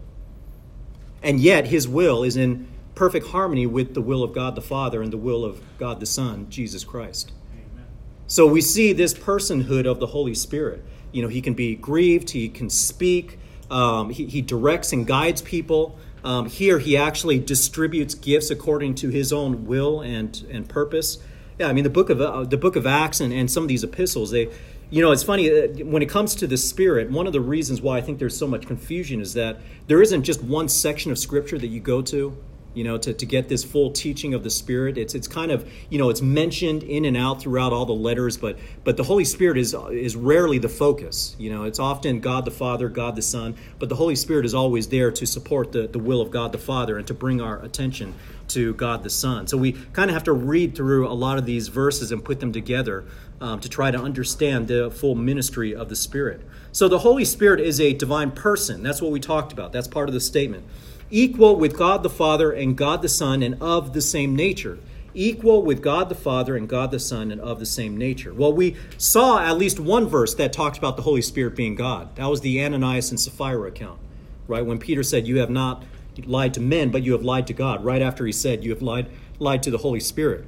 And 1.24 1.40
yet, 1.40 1.68
his 1.68 1.88
will 1.88 2.24
is 2.24 2.38
in 2.38 2.68
perfect 2.96 3.28
harmony 3.28 3.68
with 3.68 3.94
the 3.94 4.02
will 4.02 4.24
of 4.24 4.34
God 4.34 4.56
the 4.56 4.62
Father 4.62 5.02
and 5.02 5.12
the 5.12 5.18
will 5.18 5.46
of 5.46 5.62
God 5.78 6.00
the 6.00 6.06
Son, 6.06 6.50
Jesus 6.50 6.84
Christ. 6.84 7.34
Amen. 7.52 7.86
So 8.28 8.48
we 8.48 8.62
see 8.62 8.94
this 8.94 9.14
personhood 9.14 9.86
of 9.86 10.00
the 10.00 10.08
Holy 10.08 10.34
Spirit. 10.34 10.84
You 11.12 11.22
know, 11.22 11.28
he 11.28 11.42
can 11.42 11.54
be 11.54 11.76
grieved, 11.76 12.32
he 12.32 12.50
can 12.50 12.70
speak, 12.70 13.38
um, 13.70 14.10
he, 14.10 14.26
he 14.26 14.42
directs 14.42 14.94
and 14.94 15.06
guides 15.06 15.42
people. 15.42 15.98
Um, 16.24 16.48
here, 16.48 16.80
he 16.80 16.98
actually 16.98 17.38
distributes 17.38 18.16
gifts 18.16 18.50
according 18.50 18.96
to 18.96 19.10
his 19.10 19.32
own 19.32 19.66
will 19.66 20.02
and, 20.02 20.44
and 20.50 20.68
purpose. 20.68 21.20
Yeah, 21.60 21.68
I 21.68 21.74
mean, 21.74 21.84
the 21.84 21.90
book 21.90 22.10
of, 22.10 22.20
uh, 22.20 22.44
the 22.44 22.58
book 22.58 22.76
of 22.76 22.88
Acts 22.88 23.22
and, 23.22 23.32
and 23.32 23.50
some 23.50 23.64
of 23.64 23.70
these 23.70 23.84
epistles, 23.84 24.32
they, 24.32 24.50
you 24.90 25.02
know, 25.02 25.12
it's 25.12 25.24
funny, 25.24 25.50
uh, 25.50 25.68
when 25.86 26.02
it 26.02 26.10
comes 26.10 26.36
to 26.36 26.48
the 26.48 26.58
Spirit, 26.58 27.12
one 27.12 27.28
of 27.28 27.34
the 27.34 27.42
reasons 27.42 27.82
why 27.82 27.98
I 27.98 28.02
think 28.02 28.20
there's 28.20 28.38
so 28.38 28.48
much 28.48 28.66
confusion 28.66 29.22
is 29.22 29.34
that 29.36 29.58
there 29.88 30.02
isn't 30.02 30.24
just 30.24 30.44
one 30.44 30.68
section 30.68 31.12
of 31.12 31.20
Scripture 31.20 31.58
that 31.58 31.68
you 31.68 31.80
go 31.80 32.02
to 32.02 32.36
you 32.76 32.84
know, 32.84 32.98
to, 32.98 33.14
to 33.14 33.26
get 33.26 33.50
this 33.50 33.64
full 33.64 33.90
teaching 33.92 34.34
of 34.34 34.44
the 34.44 34.50
Spirit. 34.50 34.98
It's 34.98 35.16
it's 35.16 35.28
kind 35.28 35.52
of 35.52 35.68
you 35.90 35.98
know 35.98 36.10
it's 36.10 36.22
mentioned 36.22 36.84
in 36.84 37.06
and 37.06 37.18
out 37.18 37.42
throughout 37.42 37.74
all 37.74 37.86
the 37.86 37.94
letters, 37.94 38.38
but 38.38 38.60
but 38.84 38.98
the 38.98 39.04
Holy 39.04 39.26
Spirit 39.26 39.58
is 39.58 39.74
is 39.92 40.16
rarely 40.16 40.60
the 40.60 40.70
focus. 40.70 41.36
You 41.40 41.52
know, 41.52 41.64
it's 41.64 41.80
often 41.80 42.20
God 42.20 42.46
the 42.46 42.52
Father, 42.52 42.90
God 42.90 43.16
the 43.16 43.22
Son, 43.22 43.56
but 43.80 43.90
the 43.90 43.96
Holy 43.96 44.16
Spirit 44.16 44.46
is 44.46 44.54
always 44.54 44.90
there 44.90 45.10
to 45.12 45.26
support 45.26 45.72
the, 45.72 45.88
the 45.88 46.00
will 46.00 46.22
of 46.22 46.30
God 46.30 46.52
the 46.52 46.58
Father 46.58 46.98
and 46.98 47.08
to 47.08 47.14
bring 47.14 47.42
our 47.42 47.64
attention 47.64 48.14
to 48.50 48.74
God 48.76 49.04
the 49.04 49.10
Son. 49.10 49.48
So 49.48 49.58
we 49.58 49.72
kind 49.72 50.10
of 50.10 50.14
have 50.14 50.26
to 50.26 50.34
read 50.34 50.76
through 50.76 51.08
a 51.08 51.14
lot 51.14 51.38
of 51.38 51.46
these 51.46 51.70
verses 51.70 52.12
and 52.12 52.24
put 52.24 52.40
them 52.40 52.52
together 52.52 53.06
um, 53.42 53.60
to 53.62 53.70
try 53.70 53.90
to 53.90 53.98
understand 53.98 54.68
the 54.68 54.92
full 54.92 55.16
ministry 55.16 55.74
of 55.74 55.90
the 55.90 55.96
Spirit. 55.96 56.42
So 56.72 56.88
the 56.88 57.00
Holy 57.00 57.26
Spirit 57.26 57.60
is 57.60 57.80
a 57.80 57.94
divine 57.94 58.32
person. 58.32 58.84
That's 58.84 59.02
what 59.02 59.12
we 59.12 59.20
talked 59.20 59.54
about. 59.54 59.72
That's 59.72 59.88
part 59.88 60.10
of 60.10 60.14
the 60.14 60.20
statement 60.20 60.66
equal 61.10 61.56
with 61.56 61.78
God 61.78 62.04
the 62.04 62.10
Father 62.10 62.52
and 62.52 62.78
God 62.78 63.02
the 63.02 63.10
Son, 63.10 63.44
and 63.44 63.62
of 63.62 63.94
the 63.94 64.02
same 64.02 64.36
nature. 64.36 64.80
Equal 65.14 65.64
with 65.64 65.82
God 65.82 66.10
the 66.10 66.16
Father 66.16 66.58
and 66.58 66.68
God 66.68 66.92
the 66.92 67.00
Son, 67.00 67.32
and 67.32 67.40
of 67.40 67.60
the 67.60 67.66
same 67.66 67.96
nature. 67.96 68.34
Well, 68.34 68.52
we 68.52 68.76
saw 68.98 69.40
at 69.40 69.58
least 69.58 69.80
one 69.80 70.08
verse 70.08 70.36
that 70.36 70.52
talked 70.52 70.78
about 70.78 70.98
the 70.98 71.04
Holy 71.04 71.22
Spirit 71.22 71.56
being 71.56 71.76
God. 71.76 72.16
That 72.16 72.28
was 72.28 72.42
the 72.42 72.62
Ananias 72.64 73.12
and 73.12 73.20
Sapphira 73.20 73.68
account, 73.70 74.00
right? 74.48 74.66
When 74.66 74.78
Peter 74.78 75.04
said, 75.04 75.28
You 75.28 75.40
have 75.40 75.50
not 75.50 75.84
lied 76.26 76.54
to 76.56 76.62
men, 76.62 76.92
but 76.92 77.04
you 77.04 77.14
have 77.14 77.24
lied 77.24 77.48
to 77.48 77.54
God, 77.54 77.84
right 77.84 78.02
after 78.02 78.26
he 78.26 78.32
said, 78.32 78.64
You 78.64 78.72
have 78.72 78.82
lied, 78.82 79.08
lied 79.40 79.64
to 79.64 79.72
the 79.72 79.78
Holy 79.78 80.00
Spirit. 80.00 80.46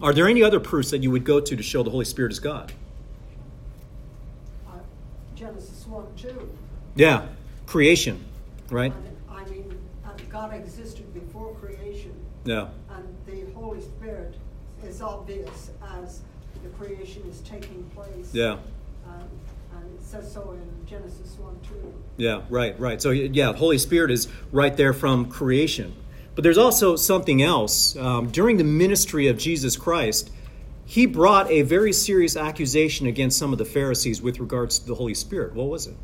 Are 0.00 0.12
there 0.12 0.28
any 0.28 0.42
other 0.42 0.60
proofs 0.60 0.90
that 0.90 1.02
you 1.02 1.10
would 1.10 1.24
go 1.24 1.40
to 1.40 1.56
to 1.56 1.62
show 1.62 1.82
the 1.82 1.90
Holy 1.90 2.04
Spirit 2.04 2.30
is 2.30 2.38
God? 2.38 2.72
Uh, 4.68 4.78
Genesis 5.34 5.86
1 5.86 6.06
2. 6.16 6.48
Yeah, 6.94 7.26
creation, 7.66 8.24
right? 8.70 8.92
And, 8.92 9.16
I 9.28 9.44
mean, 9.50 9.76
uh, 10.04 10.10
God 10.38 10.54
existed 10.54 11.12
before 11.12 11.52
creation, 11.54 12.14
Yeah. 12.44 12.68
and 12.90 13.04
the 13.26 13.52
Holy 13.54 13.80
Spirit 13.80 14.36
is 14.86 15.02
obvious 15.02 15.72
as 15.98 16.20
the 16.62 16.68
creation 16.78 17.24
is 17.28 17.40
taking 17.40 17.82
place. 17.92 18.32
Yeah. 18.32 18.52
Um, 19.04 19.24
and 19.74 19.98
it 19.98 20.00
says 20.00 20.32
so 20.32 20.52
in 20.52 20.86
Genesis 20.86 21.36
1 21.40 21.58
2. 21.68 21.92
Yeah, 22.18 22.42
right, 22.50 22.78
right. 22.78 23.02
So, 23.02 23.10
yeah, 23.10 23.50
the 23.50 23.58
Holy 23.58 23.78
Spirit 23.78 24.12
is 24.12 24.28
right 24.52 24.76
there 24.76 24.92
from 24.92 25.28
creation. 25.28 25.92
But 26.36 26.44
there's 26.44 26.58
also 26.58 26.94
something 26.94 27.42
else. 27.42 27.96
Um, 27.96 28.30
during 28.30 28.58
the 28.58 28.64
ministry 28.64 29.26
of 29.26 29.38
Jesus 29.38 29.76
Christ, 29.76 30.30
he 30.86 31.06
brought 31.06 31.50
a 31.50 31.62
very 31.62 31.92
serious 31.92 32.36
accusation 32.36 33.08
against 33.08 33.38
some 33.38 33.50
of 33.50 33.58
the 33.58 33.64
Pharisees 33.64 34.22
with 34.22 34.38
regards 34.38 34.78
to 34.78 34.86
the 34.86 34.94
Holy 34.94 35.14
Spirit. 35.14 35.54
What 35.54 35.66
was 35.66 35.88
it? 35.88 35.96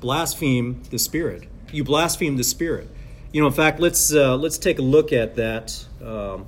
Blaspheme 0.00 0.82
the 0.88 0.98
Spirit. 0.98 1.49
You 1.72 1.84
blaspheme 1.84 2.36
the 2.36 2.44
Spirit. 2.44 2.88
You 3.32 3.40
know, 3.40 3.46
in 3.46 3.52
fact, 3.52 3.80
let's 3.80 4.12
uh, 4.12 4.36
let's 4.36 4.58
take 4.58 4.78
a 4.78 4.82
look 4.82 5.12
at 5.12 5.36
that. 5.36 5.84
Um, 6.04 6.46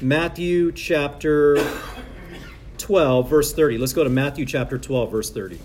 Matthew 0.00 0.72
chapter 0.72 1.58
12, 2.78 3.28
verse 3.28 3.52
30. 3.52 3.78
Let's 3.78 3.92
go 3.92 4.04
to 4.04 4.10
Matthew 4.10 4.46
chapter 4.46 4.78
12, 4.78 5.10
verse 5.10 5.30
30. 5.30 5.58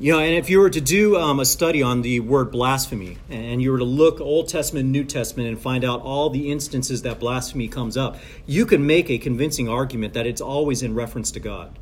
You 0.00 0.14
know, 0.14 0.18
and 0.18 0.34
if 0.34 0.48
you 0.48 0.60
were 0.60 0.70
to 0.70 0.80
do 0.80 1.18
um, 1.18 1.40
a 1.40 1.44
study 1.44 1.82
on 1.82 2.00
the 2.00 2.20
word 2.20 2.50
blasphemy, 2.50 3.18
and 3.28 3.60
you 3.60 3.70
were 3.70 3.76
to 3.76 3.84
look 3.84 4.18
Old 4.18 4.48
Testament, 4.48 4.88
New 4.88 5.04
Testament, 5.04 5.50
and 5.50 5.60
find 5.60 5.84
out 5.84 6.00
all 6.00 6.30
the 6.30 6.50
instances 6.50 7.02
that 7.02 7.20
blasphemy 7.20 7.68
comes 7.68 7.98
up, 7.98 8.16
you 8.46 8.64
can 8.64 8.86
make 8.86 9.10
a 9.10 9.18
convincing 9.18 9.68
argument 9.68 10.14
that 10.14 10.26
it's 10.26 10.40
always 10.40 10.82
in 10.82 10.94
reference 10.94 11.32
to 11.32 11.40
God. 11.40 11.78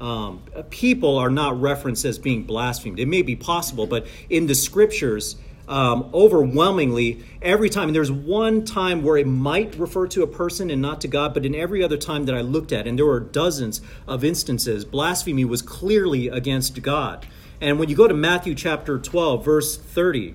Um, 0.00 0.42
people 0.70 1.18
are 1.18 1.28
not 1.28 1.60
referenced 1.60 2.06
as 2.06 2.18
being 2.18 2.44
blasphemed. 2.44 2.98
It 2.98 3.04
may 3.04 3.20
be 3.20 3.36
possible, 3.36 3.86
but 3.86 4.06
in 4.30 4.46
the 4.46 4.54
scriptures, 4.54 5.36
um, 5.68 6.08
overwhelmingly, 6.14 7.22
every 7.42 7.68
time, 7.68 7.88
and 7.88 7.94
there's 7.94 8.10
one 8.10 8.64
time 8.64 9.02
where 9.02 9.18
it 9.18 9.26
might 9.26 9.74
refer 9.74 10.06
to 10.06 10.22
a 10.22 10.26
person 10.26 10.70
and 10.70 10.80
not 10.80 11.02
to 11.02 11.08
God, 11.08 11.34
but 11.34 11.44
in 11.44 11.54
every 11.54 11.84
other 11.84 11.98
time 11.98 12.24
that 12.24 12.34
I 12.34 12.40
looked 12.40 12.72
at, 12.72 12.86
and 12.86 12.98
there 12.98 13.04
were 13.04 13.20
dozens 13.20 13.82
of 14.06 14.24
instances, 14.24 14.86
blasphemy 14.86 15.44
was 15.44 15.60
clearly 15.60 16.28
against 16.28 16.80
God. 16.80 17.26
And 17.60 17.78
when 17.78 17.88
you 17.88 17.96
go 17.96 18.06
to 18.06 18.14
Matthew 18.14 18.54
chapter 18.54 18.98
12, 18.98 19.44
verse 19.44 19.76
30, 19.76 20.34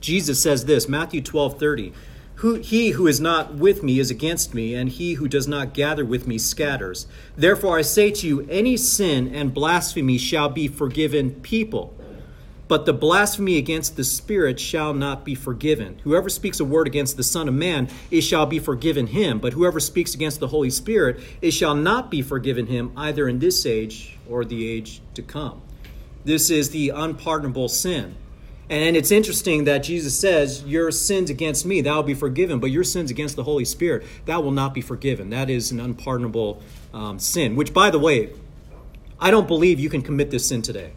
Jesus 0.00 0.42
says 0.42 0.64
this 0.64 0.88
Matthew 0.88 1.20
12, 1.20 1.58
30. 1.58 1.92
Who, 2.36 2.54
he 2.54 2.90
who 2.90 3.06
is 3.06 3.20
not 3.20 3.54
with 3.54 3.84
me 3.84 4.00
is 4.00 4.10
against 4.10 4.52
me, 4.52 4.74
and 4.74 4.88
he 4.88 5.14
who 5.14 5.28
does 5.28 5.46
not 5.46 5.74
gather 5.74 6.04
with 6.04 6.26
me 6.26 6.38
scatters. 6.38 7.06
Therefore 7.36 7.78
I 7.78 7.82
say 7.82 8.10
to 8.10 8.26
you, 8.26 8.40
any 8.50 8.76
sin 8.76 9.32
and 9.32 9.54
blasphemy 9.54 10.18
shall 10.18 10.48
be 10.48 10.66
forgiven 10.66 11.36
people, 11.42 11.94
but 12.66 12.84
the 12.84 12.92
blasphemy 12.92 13.58
against 13.58 13.96
the 13.96 14.02
Spirit 14.02 14.58
shall 14.58 14.92
not 14.92 15.24
be 15.24 15.36
forgiven. 15.36 16.00
Whoever 16.02 16.28
speaks 16.28 16.58
a 16.58 16.64
word 16.64 16.88
against 16.88 17.16
the 17.16 17.22
Son 17.22 17.46
of 17.46 17.54
Man, 17.54 17.88
it 18.10 18.22
shall 18.22 18.46
be 18.46 18.58
forgiven 18.58 19.06
him. 19.08 19.38
But 19.38 19.52
whoever 19.52 19.78
speaks 19.78 20.14
against 20.14 20.40
the 20.40 20.48
Holy 20.48 20.70
Spirit, 20.70 21.20
it 21.42 21.52
shall 21.52 21.76
not 21.76 22.10
be 22.10 22.22
forgiven 22.22 22.66
him, 22.66 22.90
either 22.96 23.28
in 23.28 23.38
this 23.38 23.66
age 23.66 24.18
or 24.28 24.44
the 24.44 24.68
age 24.68 25.00
to 25.14 25.22
come. 25.22 25.62
This 26.24 26.50
is 26.50 26.70
the 26.70 26.90
unpardonable 26.90 27.68
sin. 27.68 28.16
And 28.70 28.96
it's 28.96 29.10
interesting 29.10 29.64
that 29.64 29.78
Jesus 29.78 30.18
says, 30.18 30.62
Your 30.64 30.90
sins 30.90 31.28
against 31.28 31.66
me, 31.66 31.80
that 31.82 31.94
will 31.94 32.02
be 32.02 32.14
forgiven, 32.14 32.58
but 32.58 32.70
your 32.70 32.84
sins 32.84 33.10
against 33.10 33.36
the 33.36 33.42
Holy 33.42 33.64
Spirit, 33.64 34.06
that 34.26 34.42
will 34.42 34.52
not 34.52 34.72
be 34.72 34.80
forgiven. 34.80 35.30
That 35.30 35.50
is 35.50 35.72
an 35.72 35.80
unpardonable 35.80 36.62
um, 36.94 37.18
sin, 37.18 37.56
which, 37.56 37.74
by 37.74 37.90
the 37.90 37.98
way, 37.98 38.32
I 39.20 39.30
don't 39.30 39.46
believe 39.46 39.78
you 39.78 39.90
can 39.90 40.02
commit 40.02 40.30
this 40.30 40.48
sin 40.48 40.62
today. 40.62 40.92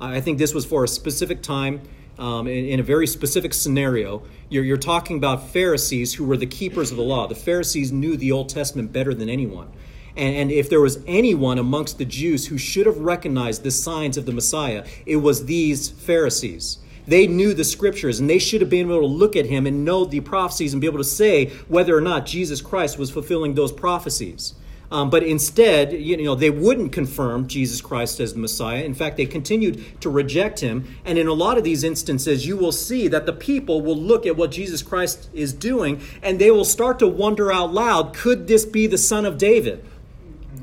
I 0.00 0.20
think 0.20 0.38
this 0.38 0.54
was 0.54 0.64
for 0.64 0.82
a 0.82 0.88
specific 0.88 1.42
time, 1.42 1.82
um, 2.18 2.46
in, 2.46 2.66
in, 2.66 2.80
a 2.80 2.82
very 2.82 3.06
specific 3.06 3.54
scenario. 3.54 4.22
You're, 4.48 4.64
you're 4.64 4.76
talking 4.76 5.16
about 5.16 5.50
Pharisees 5.50 6.14
who 6.14 6.24
were 6.24 6.36
the 6.36 6.46
keepers 6.46 6.90
of 6.90 6.96
the 6.96 7.02
law. 7.02 7.26
The 7.26 7.34
Pharisees 7.34 7.92
knew 7.92 8.16
the 8.16 8.32
Old 8.32 8.48
Testament 8.48 8.92
better 8.92 9.14
than 9.14 9.28
anyone. 9.28 9.70
And, 10.16 10.36
and 10.36 10.50
if 10.50 10.68
there 10.68 10.80
was 10.80 10.98
anyone 11.06 11.58
amongst 11.58 11.98
the 11.98 12.04
Jews 12.04 12.46
who 12.46 12.58
should 12.58 12.86
have 12.86 12.98
recognized 12.98 13.62
the 13.62 13.70
signs 13.70 14.16
of 14.16 14.26
the 14.26 14.32
Messiah, 14.32 14.86
it 15.06 15.16
was 15.16 15.46
these 15.46 15.88
Pharisees. 15.90 16.78
They 17.06 17.26
knew 17.26 17.54
the 17.54 17.64
scriptures 17.64 18.20
and 18.20 18.30
they 18.30 18.38
should 18.38 18.60
have 18.60 18.70
been 18.70 18.90
able 18.90 19.00
to 19.00 19.06
look 19.06 19.34
at 19.34 19.46
him 19.46 19.66
and 19.66 19.84
know 19.84 20.04
the 20.04 20.20
prophecies 20.20 20.72
and 20.72 20.80
be 20.80 20.86
able 20.86 20.98
to 20.98 21.04
say 21.04 21.46
whether 21.68 21.96
or 21.96 22.00
not 22.00 22.26
Jesus 22.26 22.60
Christ 22.60 22.98
was 22.98 23.10
fulfilling 23.10 23.54
those 23.54 23.72
prophecies. 23.72 24.54
Um, 24.92 25.08
but 25.08 25.22
instead, 25.22 25.92
you 25.92 26.16
know, 26.16 26.34
they 26.34 26.50
wouldn't 26.50 26.92
confirm 26.92 27.46
Jesus 27.46 27.80
Christ 27.80 28.18
as 28.18 28.34
the 28.34 28.40
Messiah. 28.40 28.82
In 28.82 28.94
fact, 28.94 29.16
they 29.16 29.26
continued 29.26 30.00
to 30.00 30.10
reject 30.10 30.60
him. 30.60 30.96
And 31.04 31.16
in 31.16 31.28
a 31.28 31.32
lot 31.32 31.58
of 31.58 31.64
these 31.64 31.84
instances, 31.84 32.46
you 32.46 32.56
will 32.56 32.72
see 32.72 33.06
that 33.06 33.24
the 33.24 33.32
people 33.32 33.82
will 33.82 33.96
look 33.96 34.26
at 34.26 34.36
what 34.36 34.50
Jesus 34.50 34.82
Christ 34.82 35.30
is 35.32 35.52
doing 35.52 36.00
and 36.22 36.38
they 36.38 36.50
will 36.50 36.64
start 36.64 36.98
to 36.98 37.08
wonder 37.08 37.52
out 37.52 37.72
loud 37.72 38.14
could 38.14 38.48
this 38.48 38.64
be 38.64 38.86
the 38.86 38.98
Son 38.98 39.24
of 39.24 39.38
David? 39.38 39.84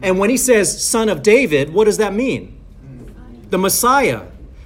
And 0.01 0.19
when 0.19 0.29
he 0.29 0.37
says 0.37 0.83
son 0.85 1.09
of 1.09 1.23
David, 1.23 1.73
what 1.73 1.85
does 1.85 1.97
that 1.97 2.13
mean? 2.13 2.57
The 3.49 3.57
Messiah. 3.57 4.23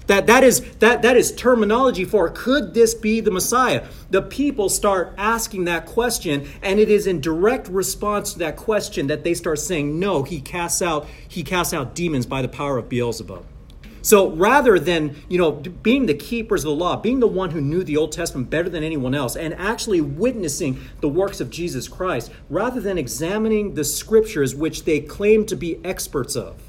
That, 0.07 0.27
that, 0.27 0.43
is, 0.43 0.61
that, 0.79 1.03
that 1.03 1.15
is 1.15 1.33
terminology 1.33 2.03
for 2.03 2.29
could 2.29 2.73
this 2.73 2.93
be 2.93 3.21
the 3.21 3.31
Messiah? 3.31 3.87
The 4.09 4.21
people 4.21 4.67
start 4.67 5.13
asking 5.17 5.65
that 5.65 5.85
question, 5.85 6.49
and 6.61 6.79
it 6.79 6.89
is 6.89 7.07
in 7.07 7.21
direct 7.21 7.67
response 7.69 8.33
to 8.33 8.39
that 8.39 8.57
question 8.57 9.07
that 9.07 9.23
they 9.23 9.33
start 9.33 9.59
saying, 9.59 9.99
No, 9.99 10.23
he 10.23 10.41
casts 10.41 10.81
out, 10.81 11.07
he 11.27 11.43
casts 11.43 11.73
out 11.73 11.95
demons 11.95 12.25
by 12.25 12.41
the 12.41 12.49
power 12.49 12.77
of 12.77 12.89
Beelzebub. 12.89 13.45
So 14.01 14.31
rather 14.31 14.79
than, 14.79 15.15
you 15.29 15.37
know, 15.37 15.51
being 15.51 16.05
the 16.05 16.13
keepers 16.13 16.63
of 16.63 16.69
the 16.69 16.75
law, 16.75 16.95
being 16.95 17.19
the 17.19 17.27
one 17.27 17.51
who 17.51 17.61
knew 17.61 17.83
the 17.83 17.97
Old 17.97 18.11
Testament 18.11 18.49
better 18.49 18.69
than 18.69 18.83
anyone 18.83 19.13
else, 19.13 19.35
and 19.35 19.53
actually 19.55 20.01
witnessing 20.01 20.79
the 21.01 21.09
works 21.09 21.39
of 21.39 21.49
Jesus 21.49 21.87
Christ, 21.87 22.31
rather 22.49 22.81
than 22.81 22.97
examining 22.97 23.75
the 23.75 23.83
scriptures 23.83 24.55
which 24.55 24.85
they 24.85 24.99
claimed 24.99 25.47
to 25.49 25.55
be 25.55 25.83
experts 25.85 26.35
of, 26.35 26.61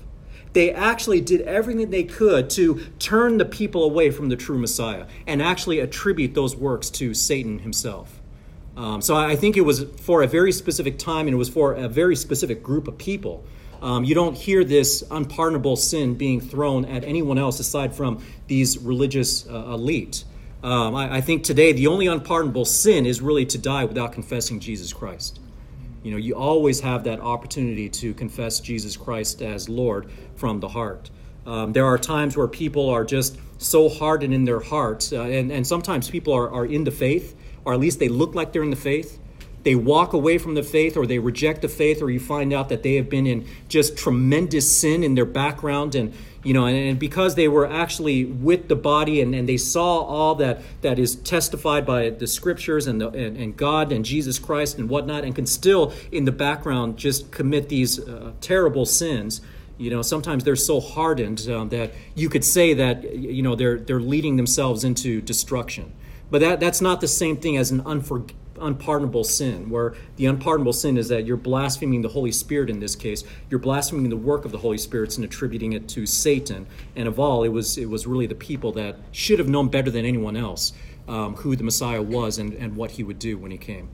they 0.53 0.71
actually 0.73 1.21
did 1.21 1.41
everything 1.43 1.91
they 1.91 2.05
could 2.05 2.51
to 2.51 2.81
turn 2.99 3.39
the 3.39 3.45
people 3.45 3.85
away 3.85 4.11
from 4.11 4.29
the 4.29 4.37
true 4.37 4.59
Messiah 4.59 5.07
and 5.27 5.41
actually 5.41 5.81
attribute 5.81 6.35
those 6.35 6.55
works 6.55 6.91
to 6.91 7.15
Satan 7.15 7.61
himself. 7.61 8.21
Um, 8.77 9.01
so 9.03 9.15
I 9.15 9.37
think 9.37 9.57
it 9.57 9.63
was 9.63 9.85
for 10.01 10.23
a 10.23 10.27
very 10.27 10.53
specific 10.53 10.99
time 10.99 11.27
and 11.27 11.35
it 11.35 11.39
was 11.39 11.49
for 11.49 11.75
a 11.75 11.89
very 11.89 12.17
specific 12.17 12.63
group 12.63 12.89
of 12.89 12.99
people. 12.99 13.45
Um, 13.83 14.05
you 14.05 14.15
don't 14.15 14.37
hear 14.37 14.63
this 14.63 15.03
unpardonable 15.11 15.75
sin 15.75 16.15
being 16.15 16.41
thrown 16.41 16.85
at 16.85 17.03
anyone 17.03 17.37
else 17.37 17.59
aside 17.59 17.95
from 17.95 18.25
these 18.47 18.79
religious 18.79 19.47
uh, 19.49 19.73
elite. 19.75 20.23
Um, 20.63 20.95
I, 20.95 21.17
I 21.17 21.21
think 21.21 21.43
today 21.43 21.73
the 21.73 21.89
only 21.89 22.07
unpardonable 22.07 22.65
sin 22.65 23.05
is 23.07 23.21
really 23.21 23.45
to 23.47 23.59
die 23.59 23.85
without 23.85 24.13
confessing 24.13 24.61
Jesus 24.61 24.93
Christ. 24.93 25.41
You 26.05 26.13
know, 26.13 26.17
you 26.17 26.37
always 26.37 26.81
have 26.81 27.03
that 27.05 27.19
opportunity 27.19 27.89
to 27.89 28.15
confess 28.15 28.61
Jesus 28.61 28.97
Christ 28.97 29.43
as 29.43 29.69
Lord 29.69 30.09
from 30.37 30.61
the 30.61 30.69
heart. 30.69 31.11
Um, 31.45 31.73
there 31.73 31.87
are 31.87 31.99
times 31.99 32.37
where 32.37 32.47
people 32.47 32.89
are 32.89 33.05
just 33.05 33.37
so 33.59 33.89
hardened 33.89 34.33
in 34.33 34.45
their 34.45 34.61
hearts, 34.61 35.13
uh, 35.13 35.23
and, 35.23 35.51
and 35.51 35.67
sometimes 35.67 36.09
people 36.09 36.33
are, 36.33 36.49
are 36.51 36.67
in 36.67 36.85
the 36.85 36.93
faith, 36.93 37.37
or 37.65 37.73
at 37.73 37.81
least 37.81 37.99
they 37.99 38.09
look 38.09 38.37
like 38.37 38.53
they're 38.53 38.63
in 38.63 38.71
the 38.71 38.77
faith, 38.77 39.19
they 39.63 39.75
walk 39.75 40.13
away 40.13 40.39
from 40.39 40.55
the 40.55 40.63
faith 40.63 40.97
or 40.97 41.07
they 41.07 41.19
reject 41.19 41.63
the 41.63 41.69
faith 41.69 42.03
or 42.03 42.11
you 42.11 42.21
find 42.21 42.53
out 42.53 42.69
that 42.69 42.83
they 42.83 42.95
have 42.95 43.09
been 43.09 43.27
in 43.27 43.47
just 43.69 43.97
tremendous 43.97 44.77
sin 44.77 45.05
in 45.05 45.15
their 45.15 45.25
background 45.25 45.95
and 45.95 46.13
you 46.43 46.53
know 46.53 46.67
and, 46.67 46.77
and 46.77 46.99
because 46.99 47.35
they 47.35 47.49
were 47.49 47.71
actually 47.71 48.25
with 48.25 48.69
the 48.69 48.77
body 48.77 49.21
and, 49.21 49.35
and 49.35 49.49
they 49.49 49.57
saw 49.57 50.01
all 50.01 50.35
that 50.35 50.61
that 50.81 50.99
is 50.99 51.17
testified 51.17 51.87
by 51.87 52.11
the 52.11 52.27
scriptures 52.27 52.87
and, 52.87 53.01
the, 53.01 53.09
and, 53.11 53.37
and 53.37 53.57
god 53.57 53.93
and 53.93 54.05
jesus 54.05 54.39
christ 54.39 54.79
and 54.79 54.89
whatnot 54.89 55.25
and 55.25 55.35
can 55.35 55.47
still 55.47 55.93
in 56.11 56.25
the 56.25 56.33
background 56.33 56.97
just 56.97 57.31
commit 57.31 57.69
these 57.69 58.01
uh, 58.01 58.33
terrible 58.41 58.85
sins 58.85 59.41
you 59.79 59.91
know 59.91 60.03
sometimes 60.03 60.45
they're 60.45 60.57
so 60.57 60.81
hardened 60.81 61.49
um, 61.49 61.69
that 61.71 61.93
you 62.15 62.29
could 62.29 62.45
say 62.45 62.75
that 62.75 63.15
you 63.15 63.43
know 63.43 63.55
they're 63.55 63.79
they're 63.79 64.01
leading 64.01 64.37
themselves 64.37 64.85
into 64.85 65.21
destruction. 65.21 65.93
But 66.31 66.41
that 66.41 66.61
that's 66.61 66.81
not 66.81 67.01
the 67.01 67.09
same 67.09 67.37
thing 67.37 67.57
as 67.57 67.71
an 67.71 67.83
unfor- 67.83 68.31
unpardonable 68.63 69.25
sin, 69.25 69.69
where 69.71 69.95
the 70.17 70.27
unpardonable 70.27 70.73
sin 70.73 70.97
is 70.97 71.09
that 71.09 71.27
you're 71.27 71.37
blaspheming 71.37 72.03
the 72.03 72.09
Holy 72.09 72.33
Spirit 72.33 72.71
in 72.71 72.81
this 72.81 72.97
case. 72.97 73.25
You're 73.51 73.61
blaspheming 73.61 74.09
the 74.09 74.17
work 74.17 74.45
of 74.45 74.53
the 74.53 74.59
Holy 74.59 74.79
Spirit 74.79 75.17
and 75.17 75.25
attributing 75.25 75.73
it 75.73 75.89
to 75.91 76.07
Satan. 76.07 76.67
And 76.97 77.09
of 77.09 77.19
all, 77.19 77.45
it 77.45 77.49
was 77.49 77.79
it 77.79 77.89
was 77.89 78.07
really 78.07 78.27
the 78.27 78.35
people 78.35 78.73
that 78.73 78.97
should 79.11 79.39
have 79.39 79.49
known 79.49 79.69
better 79.69 79.91
than 79.91 80.05
anyone 80.05 80.37
else 80.37 80.73
um, 81.09 81.35
who 81.37 81.57
the 81.57 81.65
Messiah 81.65 82.03
was 82.03 82.39
and, 82.39 82.55
and 82.55 82.77
what 82.77 82.93
he 82.93 83.03
would 83.03 83.19
do 83.19 83.37
when 83.37 83.51
he 83.51 83.59
came. 83.59 83.89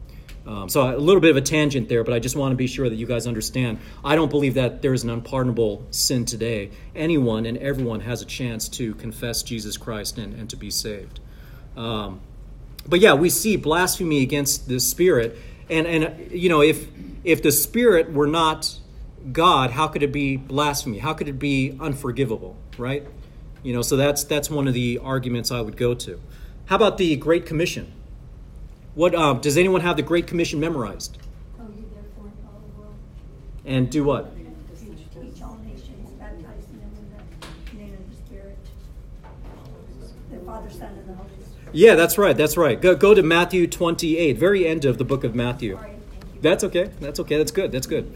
Um, 0.46 0.70
so 0.70 0.82
a 0.82 0.96
little 0.96 1.20
bit 1.20 1.30
of 1.30 1.36
a 1.36 1.42
tangent 1.42 1.90
there, 1.90 2.04
but 2.04 2.14
I 2.14 2.20
just 2.20 2.34
want 2.34 2.52
to 2.52 2.56
be 2.56 2.66
sure 2.66 2.88
that 2.88 2.94
you 2.94 3.06
guys 3.06 3.26
understand. 3.26 3.78
I 4.02 4.16
don't 4.16 4.30
believe 4.30 4.54
that 4.54 4.80
there 4.80 4.94
is 4.94 5.04
an 5.04 5.10
unpardonable 5.10 5.86
sin 5.90 6.24
today. 6.24 6.70
Anyone 6.96 7.44
and 7.44 7.58
everyone 7.58 8.00
has 8.00 8.22
a 8.22 8.24
chance 8.24 8.66
to 8.70 8.94
confess 8.94 9.42
Jesus 9.42 9.76
Christ 9.76 10.16
and, 10.16 10.32
and 10.32 10.48
to 10.48 10.56
be 10.56 10.70
saved. 10.70 11.20
Um, 11.76 12.22
but 12.88 13.00
yeah, 13.00 13.14
we 13.14 13.30
see 13.30 13.56
blasphemy 13.56 14.22
against 14.22 14.68
the 14.68 14.80
Spirit, 14.80 15.36
and 15.68 15.86
and 15.86 16.30
you 16.32 16.48
know 16.48 16.62
if 16.62 16.88
if 17.24 17.42
the 17.42 17.52
Spirit 17.52 18.12
were 18.12 18.26
not 18.26 18.78
God, 19.32 19.70
how 19.72 19.88
could 19.88 20.02
it 20.02 20.12
be 20.12 20.36
blasphemy? 20.36 20.98
How 20.98 21.12
could 21.12 21.28
it 21.28 21.38
be 21.38 21.76
unforgivable? 21.80 22.56
Right? 22.78 23.06
You 23.62 23.74
know, 23.74 23.82
so 23.82 23.96
that's 23.96 24.24
that's 24.24 24.48
one 24.48 24.68
of 24.68 24.74
the 24.74 24.98
arguments 25.02 25.50
I 25.50 25.60
would 25.60 25.76
go 25.76 25.94
to. 25.94 26.20
How 26.66 26.76
about 26.76 26.98
the 26.98 27.16
Great 27.16 27.44
Commission? 27.46 27.92
What 28.94 29.14
um, 29.14 29.40
does 29.40 29.56
anyone 29.56 29.80
have 29.82 29.96
the 29.96 30.02
Great 30.02 30.26
Commission 30.26 30.58
memorized? 30.60 31.18
Go 31.56 31.64
ye 31.76 31.84
therefore 31.94 32.26
into 32.26 32.42
the 32.42 32.80
world, 32.80 32.94
And 33.64 33.90
do 33.90 34.04
what? 34.04 34.34
teach, 34.78 34.98
teach 35.12 35.42
all 35.42 35.58
nations, 35.64 36.10
baptizing 36.18 36.78
them 36.78 36.90
in 36.98 37.10
the 37.10 37.84
name 37.84 37.94
of 37.94 38.10
the 38.10 38.16
Spirit, 38.26 38.58
the 40.30 40.38
Father, 40.40 40.70
Son, 40.70 40.88
and 40.98 41.08
the 41.08 41.14
Holy 41.14 41.28
Spirit. 41.30 41.57
Yeah, 41.72 41.94
that's 41.94 42.18
right. 42.18 42.36
That's 42.36 42.56
right. 42.56 42.80
Go, 42.80 42.94
go 42.94 43.14
to 43.14 43.22
Matthew 43.22 43.66
28, 43.66 44.38
very 44.38 44.66
end 44.66 44.84
of 44.84 44.98
the 44.98 45.04
book 45.04 45.24
of 45.24 45.34
Matthew. 45.34 45.76
Sorry. 45.76 45.92
That's 46.40 46.64
okay. 46.64 46.90
That's 47.00 47.20
okay. 47.20 47.36
That's 47.36 47.50
good. 47.50 47.72
That's 47.72 47.86
good. 47.86 48.12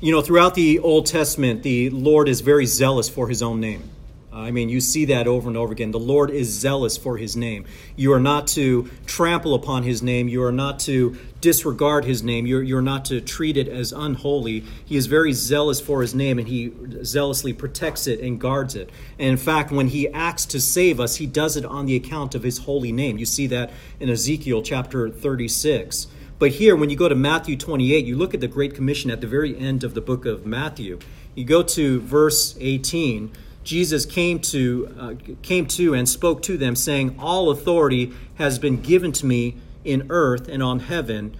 You 0.00 0.12
know, 0.12 0.20
throughout 0.20 0.54
the 0.54 0.78
Old 0.80 1.06
Testament, 1.06 1.62
the 1.62 1.88
Lord 1.90 2.28
is 2.28 2.40
very 2.42 2.66
zealous 2.66 3.08
for 3.08 3.28
his 3.28 3.42
own 3.42 3.60
name. 3.60 3.90
Uh, 4.36 4.40
I 4.40 4.50
mean, 4.50 4.68
you 4.68 4.80
see 4.80 5.06
that 5.06 5.26
over 5.26 5.48
and 5.48 5.56
over 5.56 5.72
again. 5.72 5.92
The 5.92 5.98
Lord 5.98 6.30
is 6.30 6.52
zealous 6.52 6.98
for 6.98 7.16
his 7.16 7.36
name. 7.36 7.64
You 7.96 8.12
are 8.12 8.20
not 8.20 8.46
to 8.48 8.90
trample 9.06 9.54
upon 9.54 9.82
his 9.82 10.02
name. 10.02 10.28
You 10.28 10.42
are 10.42 10.52
not 10.52 10.78
to 10.80 11.16
disregard 11.40 12.04
his 12.04 12.22
name. 12.22 12.46
You're, 12.46 12.62
you're 12.62 12.82
not 12.82 13.06
to 13.06 13.22
treat 13.22 13.56
it 13.56 13.66
as 13.66 13.92
unholy. 13.92 14.64
He 14.84 14.96
is 14.96 15.06
very 15.06 15.32
zealous 15.32 15.80
for 15.80 16.02
his 16.02 16.14
name 16.14 16.38
and 16.38 16.46
he 16.46 16.70
zealously 17.02 17.54
protects 17.54 18.06
it 18.06 18.20
and 18.20 18.38
guards 18.38 18.74
it. 18.74 18.90
And 19.18 19.30
in 19.30 19.36
fact, 19.38 19.70
when 19.70 19.88
he 19.88 20.08
acts 20.08 20.44
to 20.46 20.60
save 20.60 21.00
us, 21.00 21.16
he 21.16 21.26
does 21.26 21.56
it 21.56 21.64
on 21.64 21.86
the 21.86 21.96
account 21.96 22.34
of 22.34 22.42
his 22.42 22.58
holy 22.58 22.92
name. 22.92 23.16
You 23.16 23.26
see 23.26 23.46
that 23.46 23.70
in 24.00 24.10
Ezekiel 24.10 24.60
chapter 24.60 25.08
36. 25.08 26.08
But 26.38 26.50
here, 26.50 26.76
when 26.76 26.90
you 26.90 26.96
go 26.96 27.08
to 27.08 27.14
Matthew 27.14 27.56
28, 27.56 28.04
you 28.04 28.16
look 28.16 28.34
at 28.34 28.40
the 28.42 28.48
Great 28.48 28.74
Commission 28.74 29.10
at 29.10 29.22
the 29.22 29.26
very 29.26 29.56
end 29.56 29.82
of 29.82 29.94
the 29.94 30.02
book 30.02 30.26
of 30.26 30.44
Matthew. 30.44 30.98
You 31.34 31.44
go 31.44 31.62
to 31.62 32.00
verse 32.00 32.54
18. 32.60 33.32
Jesus 33.66 34.06
came 34.06 34.38
to, 34.38 34.94
uh, 34.96 35.14
came 35.42 35.66
to 35.66 35.92
and 35.92 36.08
spoke 36.08 36.40
to 36.42 36.56
them, 36.56 36.76
saying, 36.76 37.16
All 37.18 37.50
authority 37.50 38.12
has 38.36 38.60
been 38.60 38.80
given 38.80 39.10
to 39.10 39.26
me 39.26 39.56
in 39.84 40.06
earth 40.08 40.46
and 40.48 40.62
on 40.62 40.78
heaven. 40.78 41.36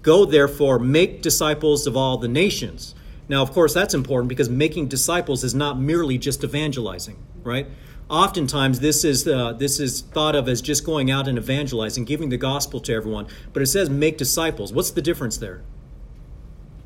Go 0.00 0.24
therefore, 0.24 0.78
make 0.78 1.20
disciples 1.20 1.86
of 1.86 1.94
all 1.94 2.16
the 2.16 2.26
nations. 2.26 2.94
Now, 3.28 3.42
of 3.42 3.52
course, 3.52 3.74
that's 3.74 3.92
important 3.92 4.30
because 4.30 4.48
making 4.48 4.88
disciples 4.88 5.44
is 5.44 5.54
not 5.54 5.78
merely 5.78 6.16
just 6.16 6.42
evangelizing, 6.42 7.18
right? 7.42 7.66
Oftentimes, 8.08 8.80
this 8.80 9.04
is 9.04 9.28
uh, 9.28 9.52
this 9.52 9.78
is 9.78 10.00
thought 10.00 10.34
of 10.34 10.48
as 10.48 10.62
just 10.62 10.86
going 10.86 11.10
out 11.10 11.28
and 11.28 11.36
evangelizing, 11.36 12.06
giving 12.06 12.30
the 12.30 12.38
gospel 12.38 12.80
to 12.80 12.94
everyone. 12.94 13.26
But 13.52 13.60
it 13.60 13.66
says 13.66 13.90
make 13.90 14.16
disciples. 14.16 14.72
What's 14.72 14.92
the 14.92 15.02
difference 15.02 15.36
there? 15.36 15.60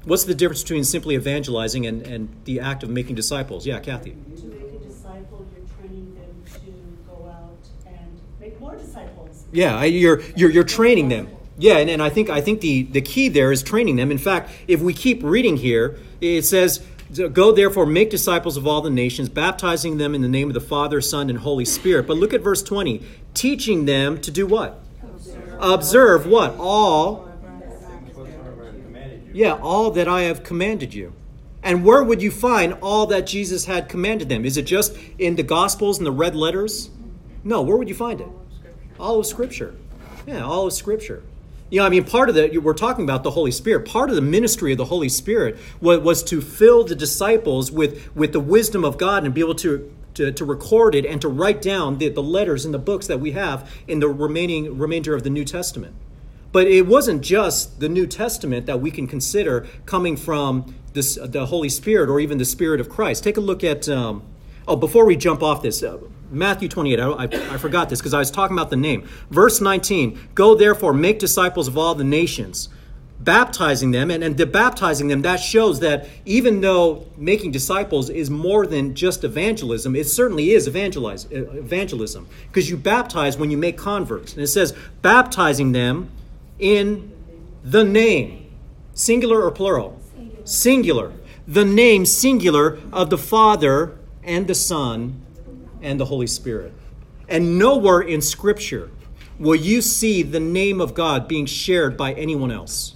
What's 0.05 0.25
the 0.25 0.35
difference 0.35 0.63
between 0.63 0.83
simply 0.83 1.15
evangelizing 1.15 1.87
and, 1.87 2.03
and 2.03 2.29
the 2.45 2.59
act 2.59 2.83
of 2.83 2.91
making 2.91 3.15
disciples? 3.15 3.65
Yeah, 3.65 3.79
Kathy. 3.79 4.11
To 4.11 4.47
make 4.47 4.75
a 4.75 4.85
disciple, 4.85 5.47
you're 5.55 5.65
training 5.79 6.13
them 6.17 6.43
to 6.55 6.71
go 7.07 7.31
out 7.31 7.57
and 7.87 8.21
make 8.41 8.59
more 8.59 8.75
disciples. 8.75 9.42
Yeah, 9.53 9.85
you're 9.85 10.23
you're 10.35 10.51
you're 10.51 10.65
training 10.65 11.09
them. 11.09 11.29
Yeah, 11.59 11.77
and, 11.77 11.91
and 11.91 12.03
I 12.03 12.09
think 12.09 12.31
I 12.31 12.41
think 12.41 12.61
the 12.63 12.83
the 12.85 13.03
key 13.03 13.29
there 13.29 13.53
is 13.53 13.63
training 13.63 13.97
them. 13.97 14.11
In 14.11 14.19
fact, 14.19 14.51
if 14.67 14.81
we 14.81 14.95
keep 14.95 15.23
reading 15.23 15.59
here, 15.59 15.99
it 16.21 16.43
says, 16.43 16.83
"Go 17.33 17.53
therefore, 17.53 17.85
make 17.85 18.09
disciples 18.09 18.57
of 18.57 18.67
all 18.67 18.81
the 18.81 18.91
nations, 18.91 19.29
baptizing 19.29 19.99
them 19.99 20.15
in 20.15 20.23
the 20.23 20.29
name 20.29 20.49
of 20.49 20.55
the 20.55 20.61
Father, 20.61 21.01
Son, 21.03 21.29
and 21.29 21.41
Holy 21.41 21.67
Spirit." 21.67 22.07
But 22.07 22.17
look 22.17 22.33
at 22.33 22.41
verse 22.41 22.63
twenty, 22.63 23.03
teaching 23.35 23.85
them 23.85 24.21
to 24.23 24.31
do 24.31 24.47
what? 24.47 24.81
Observe 25.61 26.27
what 26.27 26.57
all. 26.59 27.29
Yeah, 29.35 29.53
all 29.55 29.91
that 29.93 30.09
I 30.09 30.23
have 30.23 30.43
commanded 30.43 30.93
you. 30.93 31.13
And 31.63 31.85
where 31.85 32.03
would 32.03 32.21
you 32.21 32.31
find 32.31 32.75
all 32.83 33.07
that 33.07 33.27
Jesus 33.27 33.67
had 33.67 33.89
commanded 33.89 34.29
them? 34.29 34.45
Is 34.45 34.57
it 34.57 34.65
just 34.65 34.97
in 35.19 35.37
the 35.37 35.43
Gospels 35.43 35.99
and 35.99 36.07
the 36.07 36.13
red 36.13 36.35
letters? 36.35 36.91
No, 37.45 37.63
where 37.63 37.77
would 37.77 37.89
you 37.89 37.95
find 37.95 38.21
it? 38.21 38.27
All 39.03 39.19
of 39.19 39.27
Scripture. 39.27 39.75
Yeah, 40.29 40.45
all 40.45 40.69
of 40.69 40.73
Scripture. 40.73 41.25
You 41.71 41.81
know, 41.81 41.87
I 41.87 41.89
mean, 41.89 42.05
part 42.05 42.29
of 42.29 42.37
the, 42.37 42.57
we're 42.59 42.73
talking 42.73 43.03
about 43.03 43.25
the 43.25 43.33
Holy 43.33 43.51
Spirit. 43.51 43.85
Part 43.85 44.11
of 44.11 44.15
the 44.15 44.23
ministry 44.23 44.71
of 44.71 44.79
the 44.79 44.85
Holy 44.85 45.09
Spirit 45.09 45.59
was, 45.81 45.99
was 45.99 46.23
to 46.25 46.41
fill 46.41 46.85
the 46.85 46.95
disciples 46.95 47.73
with, 47.73 48.15
with 48.15 48.33
the 48.33 48.39
wisdom 48.39 48.85
of 48.85 48.99
God 48.99 49.25
and 49.25 49.35
be 49.35 49.41
able 49.41 49.57
to, 49.57 49.93
to, 50.15 50.31
to 50.31 50.45
record 50.45 50.95
it 50.95 51.05
and 51.05 51.21
to 51.21 51.29
write 51.29 51.61
down 51.61 51.99
the, 51.99 52.11
the 52.11 52.23
letters 52.23 52.65
and 52.65 52.73
the 52.73 52.79
books 52.79 53.09
that 53.09 53.19
we 53.19 53.33
have 53.33 53.69
in 53.89 53.99
the 53.99 54.09
remaining 54.09 54.79
remainder 54.79 55.17
of 55.17 55.25
the 55.25 55.31
New 55.31 55.45
Testament. 55.45 55.97
But 56.53 56.69
it 56.69 56.87
wasn't 56.87 57.23
just 57.23 57.81
the 57.81 57.89
New 57.89 58.07
Testament 58.07 58.67
that 58.67 58.81
we 58.81 58.93
can 58.93 59.09
consider 59.09 59.67
coming 59.85 60.17
from 60.17 60.77
this, 60.93 61.19
the 61.21 61.47
Holy 61.47 61.71
Spirit 61.71 62.09
or 62.09 62.21
even 62.21 62.39
the 62.39 62.45
Spirit 62.45 62.79
of 62.79 62.89
Christ. 62.89 63.25
Take 63.25 63.37
a 63.37 63.41
look 63.41 63.65
at, 63.65 63.89
um, 63.89 64.23
oh, 64.67 64.77
before 64.77 65.05
we 65.05 65.17
jump 65.17 65.43
off 65.43 65.63
this, 65.63 65.83
uh, 65.83 65.99
Matthew 66.31 66.69
28, 66.69 66.99
I, 66.99 67.09
I, 67.09 67.25
I 67.25 67.59
forgot 67.59 67.91
this 67.91 68.01
because 68.01 68.15
I 68.15 68.19
was 68.19 68.31
talking 68.31 68.57
about 68.57 68.71
the 68.71 68.77
name. 68.77 69.09
Verse 69.31 69.61
19 69.61 70.19
Go 70.35 70.55
therefore, 70.55 70.93
make 70.93 71.19
disciples 71.19 71.69
of 71.69 71.77
all 71.77 71.95
the 71.95 72.05
nations, 72.05 72.71
baptizing 73.21 73.91
them, 73.91 74.11
and, 74.11 74.25
and 74.25 74.37
the 74.37 74.47
baptizing 74.47 75.09
them, 75.09 75.23
that 75.23 75.37
shows 75.37 75.81
that 75.81 76.09
even 76.25 76.63
though 76.63 77.07
making 77.17 77.53
disciples 77.53 78.09
is 78.09 78.31
more 78.31 78.67
than 78.67 78.95
just 78.95 79.25
evangelism, 79.25 79.95
it 79.95 80.09
certainly 80.09 80.51
is 80.51 80.67
evangelize, 80.67 81.27
uh, 81.27 81.51
evangelism. 81.53 82.27
Because 82.49 82.71
you 82.71 82.77
baptize 82.77 83.37
when 83.37 83.51
you 83.51 83.59
make 83.59 83.77
converts. 83.77 84.33
And 84.33 84.43
it 84.43 84.49
says, 84.49 84.75
baptizing 85.03 85.73
them 85.73 86.11
in 86.59 87.13
the 87.63 87.85
name, 87.85 88.51
singular 88.95 89.43
or 89.43 89.51
plural? 89.51 90.01
Singular. 90.45 90.47
Singular. 90.47 91.13
The 91.47 91.65
name, 91.65 92.07
singular, 92.07 92.79
of 92.93 93.11
the 93.11 93.19
Father 93.19 93.99
and 94.23 94.47
the 94.47 94.55
Son 94.55 95.21
and 95.81 95.99
the 95.99 96.05
Holy 96.05 96.27
Spirit. 96.27 96.73
And 97.29 97.59
nowhere 97.59 98.01
in 98.01 98.21
Scripture 98.21 98.91
will 99.39 99.57
you 99.57 99.83
see 99.83 100.23
the 100.23 100.41
name 100.41 100.81
of 100.81 100.95
God 100.95 101.27
being 101.27 101.47
shared 101.47 101.97
by 101.97 102.13
anyone 102.13 102.51
else. 102.51 102.95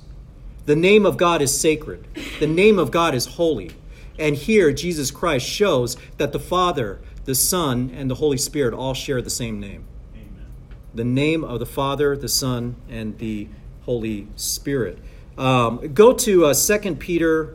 The 0.67 0.77
name 0.77 1.07
of 1.07 1.17
God 1.17 1.43
is 1.43 1.59
sacred, 1.59 2.07
the 2.41 2.47
name 2.47 2.79
of 2.79 2.91
God 2.91 3.15
is 3.15 3.27
holy. 3.27 3.71
And 4.19 4.35
here, 4.35 4.73
Jesus 4.73 5.11
Christ 5.11 5.47
shows 5.47 5.97
that 6.17 6.33
the 6.33 6.41
Father, 6.41 7.01
the 7.25 7.35
Son, 7.35 7.91
and 7.95 8.11
the 8.11 8.15
Holy 8.15 8.39
Spirit 8.39 8.73
all 8.73 8.95
share 8.95 9.21
the 9.21 9.31
same 9.31 9.61
name 9.61 9.85
Amen. 10.15 10.47
the 10.95 11.05
name 11.05 11.45
of 11.45 11.61
the 11.61 11.67
Father, 11.67 12.17
the 12.17 12.29
Son, 12.29 12.77
and 12.89 13.19
the 13.19 13.49
Holy 13.85 14.27
Spirit. 14.37 14.99
Um, 15.39 15.93
go 15.93 16.12
to 16.15 16.47
uh, 16.47 16.55
2 16.55 16.97
Peter 16.97 17.55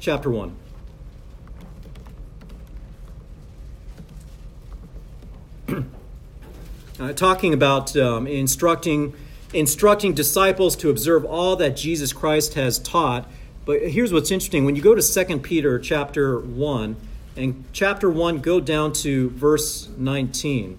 chapter 0.00 0.30
1. 0.30 0.54
Uh, 7.00 7.12
talking 7.12 7.52
about 7.54 7.96
um, 7.96 8.26
instructing 8.26 9.14
instructing 9.54 10.12
disciples 10.12 10.76
to 10.76 10.90
observe 10.90 11.24
all 11.24 11.56
that 11.56 11.70
Jesus 11.70 12.12
Christ 12.12 12.54
has 12.54 12.78
taught. 12.78 13.26
But 13.64 13.82
here's 13.90 14.12
what's 14.12 14.30
interesting: 14.30 14.64
when 14.64 14.76
you 14.76 14.82
go 14.82 14.94
to 14.94 15.02
Second 15.02 15.42
Peter 15.42 15.78
chapter 15.78 16.38
one, 16.38 16.96
and 17.36 17.64
chapter 17.72 18.10
one, 18.10 18.38
go 18.38 18.60
down 18.60 18.92
to 18.94 19.30
verse 19.30 19.88
19. 19.96 20.78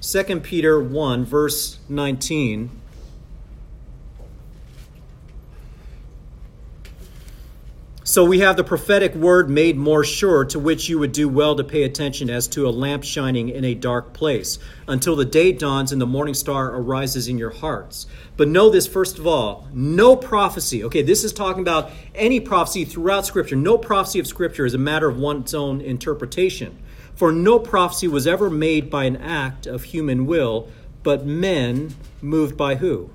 2 0.00 0.40
Peter 0.40 0.82
1, 0.82 1.24
verse 1.26 1.78
19. 1.90 2.79
So 8.10 8.24
we 8.24 8.40
have 8.40 8.56
the 8.56 8.64
prophetic 8.64 9.14
word 9.14 9.48
made 9.48 9.76
more 9.76 10.02
sure, 10.02 10.44
to 10.46 10.58
which 10.58 10.88
you 10.88 10.98
would 10.98 11.12
do 11.12 11.28
well 11.28 11.54
to 11.54 11.62
pay 11.62 11.84
attention 11.84 12.28
as 12.28 12.48
to 12.48 12.66
a 12.66 12.70
lamp 12.70 13.04
shining 13.04 13.50
in 13.50 13.64
a 13.64 13.72
dark 13.72 14.14
place, 14.14 14.58
until 14.88 15.14
the 15.14 15.24
day 15.24 15.52
dawns 15.52 15.92
and 15.92 16.00
the 16.00 16.06
morning 16.06 16.34
star 16.34 16.74
arises 16.74 17.28
in 17.28 17.38
your 17.38 17.50
hearts. 17.50 18.08
But 18.36 18.48
know 18.48 18.68
this 18.68 18.88
first 18.88 19.20
of 19.20 19.28
all 19.28 19.68
no 19.72 20.16
prophecy, 20.16 20.82
okay, 20.82 21.02
this 21.02 21.22
is 21.22 21.32
talking 21.32 21.62
about 21.62 21.92
any 22.12 22.40
prophecy 22.40 22.84
throughout 22.84 23.26
Scripture. 23.26 23.54
No 23.54 23.78
prophecy 23.78 24.18
of 24.18 24.26
Scripture 24.26 24.66
is 24.66 24.74
a 24.74 24.78
matter 24.78 25.08
of 25.08 25.16
one's 25.16 25.54
own 25.54 25.80
interpretation. 25.80 26.82
For 27.14 27.30
no 27.30 27.60
prophecy 27.60 28.08
was 28.08 28.26
ever 28.26 28.50
made 28.50 28.90
by 28.90 29.04
an 29.04 29.18
act 29.18 29.68
of 29.68 29.84
human 29.84 30.26
will, 30.26 30.68
but 31.04 31.26
men 31.26 31.94
moved 32.20 32.56
by 32.56 32.74
who? 32.74 33.10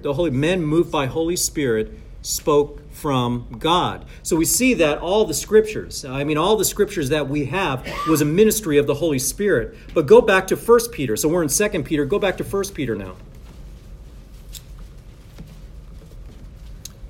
The 0.00 0.14
Holy 0.14 0.30
men 0.30 0.62
moved 0.62 0.90
by 0.90 1.04
Holy 1.04 1.36
Spirit 1.36 1.92
spoke 2.22 2.80
from 2.96 3.46
God. 3.58 4.06
So 4.22 4.36
we 4.36 4.46
see 4.46 4.72
that 4.74 4.98
all 4.98 5.26
the 5.26 5.34
scriptures, 5.34 6.04
I 6.04 6.24
mean 6.24 6.38
all 6.38 6.56
the 6.56 6.64
scriptures 6.64 7.10
that 7.10 7.28
we 7.28 7.44
have 7.44 7.86
was 8.08 8.22
a 8.22 8.24
ministry 8.24 8.78
of 8.78 8.86
the 8.86 8.94
Holy 8.94 9.18
Spirit. 9.18 9.76
But 9.92 10.06
go 10.06 10.22
back 10.22 10.46
to 10.48 10.56
1 10.56 10.80
Peter. 10.92 11.14
So 11.14 11.28
we're 11.28 11.42
in 11.42 11.50
2 11.50 11.82
Peter. 11.82 12.06
Go 12.06 12.18
back 12.18 12.38
to 12.38 12.44
1 12.44 12.64
Peter 12.72 12.96
now. 12.96 13.16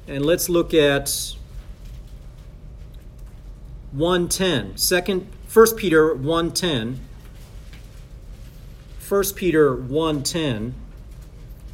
And 0.09 0.27
let's 0.27 0.49
look 0.49 0.75
at 0.75 1.37
110. 3.93 4.77
Second 4.77 5.29
1 5.53 5.77
Peter 5.77 6.15
110. 6.15 7.01
1 9.09 9.25
Peter 9.37 9.77
110. 9.77 10.75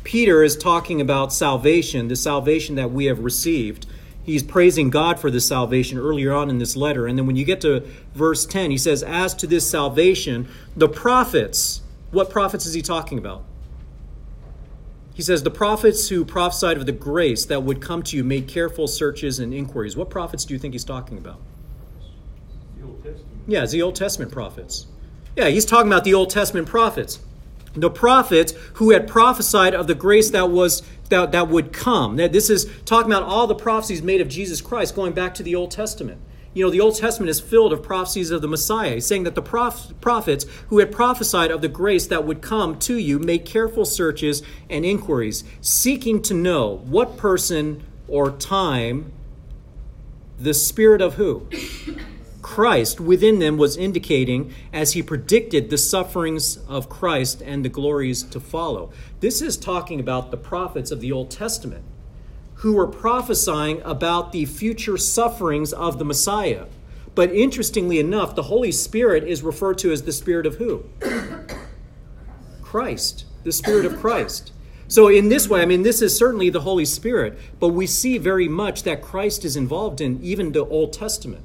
Peter 0.05 0.42
is 0.42 0.57
talking 0.57 1.01
about 1.01 1.33
salvation, 1.33 2.09
the 2.09 2.16
salvation 2.16 2.75
that 2.75 2.90
we 2.90 3.07
have 3.07 3.20
received. 3.20 3.87
He's 4.24 4.42
praising 4.42 4.90
God 4.90 5.18
for 5.18 5.30
this 5.30 5.46
salvation 5.46 5.98
earlier 5.98 6.32
on 6.32 6.48
in 6.48 6.58
this 6.58 6.76
letter. 6.76 7.06
And 7.06 7.18
then 7.18 7.26
when 7.26 7.37
you 7.37 7.44
get 7.44 7.61
to 7.62 7.80
verse 8.14 8.46
10, 8.46 8.70
he 8.70 8.78
says, 8.78 9.02
As 9.02 9.35
to 9.35 9.46
this 9.46 9.68
salvation, 9.68 10.48
the 10.76 10.88
prophets, 10.88 11.82
what 12.12 12.30
prophets 12.30 12.64
is 12.64 12.74
he 12.74 12.82
talking 12.82 13.18
about? 13.18 13.44
He 15.14 15.22
says, 15.22 15.42
The 15.42 15.50
prophets 15.50 16.08
who 16.08 16.24
prophesied 16.24 16.76
of 16.76 16.87
the 16.87 16.92
grace 16.92 17.46
that 17.46 17.64
would 17.64 17.80
come 17.80 18.02
to 18.04 18.16
you 18.16 18.22
made 18.22 18.46
careful 18.46 18.87
searches 18.87 19.40
and 19.40 19.52
inquiries. 19.52 19.96
What 19.96 20.08
prophets 20.08 20.44
do 20.44 20.54
you 20.54 20.61
think 20.61 20.74
he's 20.74 20.85
talking 20.85 21.18
about? 21.18 21.40
The 22.78 22.87
Old 22.87 23.02
Testament. 23.02 23.28
Yeah, 23.48 23.62
it's 23.64 23.72
the 23.72 23.82
Old 23.82 23.96
Testament 23.96 24.32
prophets. 24.32 24.87
Yeah, 25.37 25.48
he's 25.48 25.64
talking 25.64 25.90
about 25.90 26.04
the 26.04 26.14
Old 26.14 26.30
Testament 26.30 26.68
prophets. 26.68 27.18
The 27.74 27.90
prophets 27.90 28.52
who 28.74 28.90
had 28.90 29.08
prophesied 29.08 29.74
of 29.74 29.87
the 29.87 29.94
grace 29.94 30.30
that 30.30 30.50
was 30.50 30.82
that, 31.12 31.33
that 31.33 31.48
would 31.48 31.72
come. 31.72 32.16
This 32.16 32.51
is 32.51 32.66
talking 32.85 33.12
about 33.12 33.22
all 33.22 33.46
the 33.46 33.55
prophecies 33.55 34.03
made 34.03 34.20
of 34.20 34.29
Jesus 34.29 34.61
Christ 34.61 34.94
going 34.94 35.12
back 35.12 35.35
to 35.35 35.42
the 35.42 35.55
Old 35.55 35.70
Testament. 35.70 36.20
You 36.55 36.64
know, 36.64 36.70
the 36.70 36.81
Old 36.81 36.96
Testament 36.96 37.31
is 37.31 37.40
filled 37.40 37.72
of 37.72 37.83
prophecies 37.83 38.31
of 38.31 38.42
the 38.42 38.48
Messiah. 38.48 39.01
Saying 39.01 39.25
that 39.25 39.35
the 39.35 39.42
prof- 39.42 39.92
prophets 40.01 40.44
who 40.68 40.81
had 40.81 40.90
prophesied 40.90 41.51
of 41.51 41.61
the 41.61 41.68
grace 41.68 42.07
that 42.09 42.25
would 42.25 42.42
come 42.42 42.79
to 42.81 42.96
you 42.96 43.18
made 43.18 43.44
careful 43.44 43.85
searches 43.85 44.42
and 44.68 44.85
inquiries, 44.85 45.44
seeking 45.61 46.20
to 46.22 46.35
know 46.35 46.79
what 46.85 47.16
person 47.16 47.83
or 48.09 48.31
time 48.31 49.12
the 50.38 50.55
Spirit 50.55 51.01
of 51.01 51.14
who? 51.14 51.46
Christ 52.42 53.00
within 53.00 53.38
them 53.38 53.57
was 53.57 53.76
indicating 53.76 54.52
as 54.72 54.92
he 54.92 55.02
predicted 55.02 55.70
the 55.70 55.78
sufferings 55.78 56.59
of 56.68 56.88
Christ 56.88 57.40
and 57.40 57.64
the 57.64 57.68
glories 57.68 58.24
to 58.24 58.40
follow. 58.40 58.90
This 59.20 59.40
is 59.40 59.57
talking 59.57 60.00
about 60.00 60.31
the 60.31 60.37
prophets 60.37 60.90
of 60.90 61.00
the 61.00 61.12
Old 61.12 61.31
Testament 61.31 61.85
who 62.57 62.74
were 62.74 62.87
prophesying 62.87 63.81
about 63.83 64.33
the 64.33 64.44
future 64.44 64.96
sufferings 64.96 65.72
of 65.72 65.98
the 65.98 66.05
Messiah. 66.05 66.66
But 67.14 67.33
interestingly 67.33 67.98
enough, 67.98 68.35
the 68.35 68.44
Holy 68.44 68.72
Spirit 68.72 69.24
is 69.24 69.42
referred 69.42 69.78
to 69.78 69.92
as 69.92 70.02
the 70.02 70.12
Spirit 70.12 70.46
of 70.46 70.57
who? 70.57 70.85
Christ, 72.62 73.24
the 73.42 73.52
Spirit 73.52 73.85
of 73.85 73.98
Christ. 73.98 74.52
So, 74.88 75.09
in 75.09 75.28
this 75.28 75.48
way, 75.48 75.62
I 75.62 75.66
mean, 75.66 75.83
this 75.83 76.02
is 76.02 76.16
certainly 76.16 76.50
the 76.50 76.61
Holy 76.61 76.85
Spirit, 76.85 77.38
but 77.59 77.68
we 77.68 77.87
see 77.87 78.18
very 78.18 78.48
much 78.48 78.83
that 78.85 79.02
Christ 79.02 79.44
is 79.44 79.57
involved 79.57 80.00
in 80.00 80.22
even 80.22 80.52
the 80.52 80.64
Old 80.64 80.92
Testament. 80.92 81.44